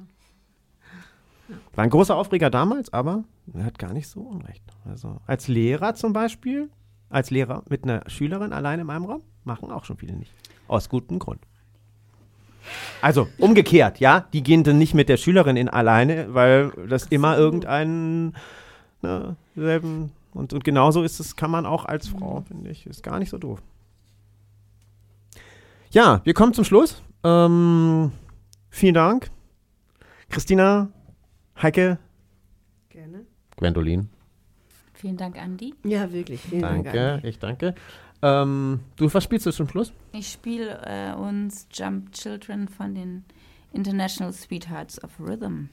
War 1.75 1.83
ein 1.83 1.89
großer 1.89 2.15
Aufreger 2.15 2.49
damals, 2.49 2.91
aber 2.91 3.23
er 3.53 3.65
hat 3.65 3.77
gar 3.79 3.93
nicht 3.93 4.07
so 4.07 4.21
unrecht. 4.21 4.63
Also 4.85 5.19
als 5.27 5.47
Lehrer 5.47 5.93
zum 5.93 6.13
Beispiel, 6.13 6.69
als 7.09 7.31
Lehrer 7.31 7.63
mit 7.69 7.83
einer 7.83 8.09
Schülerin 8.09 8.53
alleine 8.53 8.81
in 8.83 8.89
einem 8.89 9.05
Raum, 9.05 9.21
machen 9.43 9.71
auch 9.71 9.85
schon 9.85 9.97
viele 9.97 10.15
nicht. 10.15 10.33
Aus 10.67 10.89
gutem 10.89 11.19
Grund. 11.19 11.41
Also 13.01 13.27
umgekehrt, 13.37 13.99
ja, 13.99 14.25
die 14.33 14.43
gehen 14.43 14.63
dann 14.63 14.77
nicht 14.77 14.93
mit 14.93 15.09
der 15.09 15.17
Schülerin 15.17 15.57
in 15.57 15.69
alleine, 15.69 16.33
weil 16.33 16.71
das 16.89 17.05
immer 17.07 17.37
irgendeinen 17.37 18.35
ne, 19.01 19.35
selben 19.55 20.11
und, 20.35 20.51
und 20.53 20.63
genauso 20.65 21.01
ist 21.03 21.19
es, 21.19 21.37
kann 21.37 21.49
man 21.49 21.65
auch 21.65 21.85
als 21.85 22.09
Frau, 22.09 22.41
mhm. 22.41 22.45
finde 22.45 22.69
ich, 22.69 22.85
ist 22.85 23.03
gar 23.03 23.19
nicht 23.19 23.29
so 23.29 23.37
doof. 23.37 23.61
Ja, 25.91 26.19
wir 26.25 26.33
kommen 26.33 26.53
zum 26.53 26.65
Schluss. 26.65 27.01
Ähm, 27.23 28.11
vielen 28.69 28.93
Dank. 28.93 29.31
Christina, 30.29 30.89
Heike. 31.61 31.99
Gerne. 32.89 33.25
Gwendolin. 33.55 34.09
Vielen 34.93 35.15
Dank, 35.15 35.37
Andi. 35.37 35.73
Ja, 35.85 36.11
wirklich. 36.11 36.41
Vielen 36.41 36.61
danke, 36.61 36.91
Dank, 36.91 37.23
ich 37.23 37.39
danke. 37.39 37.75
Ähm, 38.25 38.79
du, 38.95 39.13
was 39.13 39.23
spielst 39.23 39.45
du 39.45 39.51
zum 39.51 39.69
Schluss? 39.69 39.93
Ich 40.11 40.31
spiele 40.31 40.81
äh, 40.83 41.13
uns 41.13 41.67
Jump 41.71 42.11
Children 42.11 42.67
von 42.67 42.95
den 42.95 43.23
International 43.71 44.33
Sweethearts 44.33 45.03
of 45.03 45.11
Rhythm. 45.19 45.69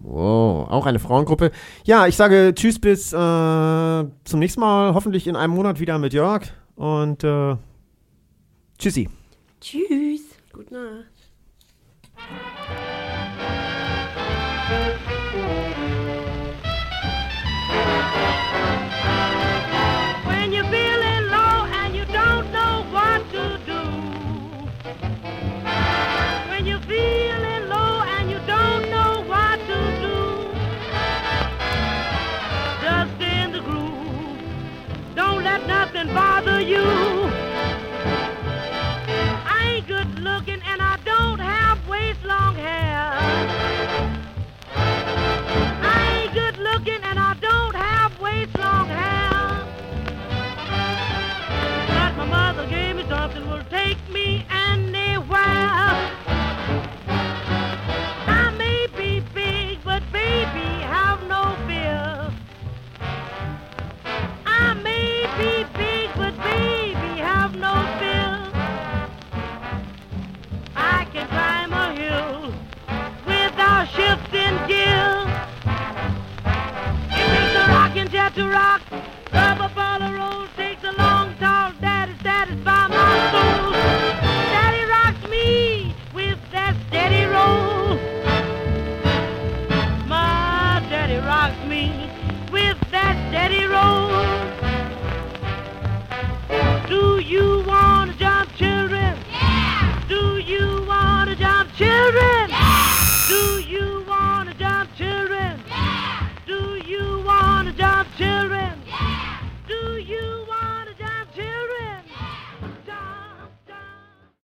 Wow, 0.00 0.68
auch 0.68 0.84
eine 0.84 0.98
Frauengruppe. 0.98 1.50
Ja, 1.84 2.06
ich 2.06 2.14
sage 2.14 2.52
Tschüss 2.54 2.78
bis 2.78 3.14
äh, 3.14 3.16
zum 3.16 4.38
nächsten 4.38 4.60
Mal. 4.60 4.92
Hoffentlich 4.92 5.26
in 5.26 5.34
einem 5.34 5.54
Monat 5.54 5.80
wieder 5.80 5.98
mit 5.98 6.12
Jörg. 6.12 6.42
Und 6.76 7.24
äh, 7.24 7.56
Tschüssi. 8.78 9.08
Tschüss. 9.62 10.22
Gute 10.52 10.74
Nacht. 10.74 11.06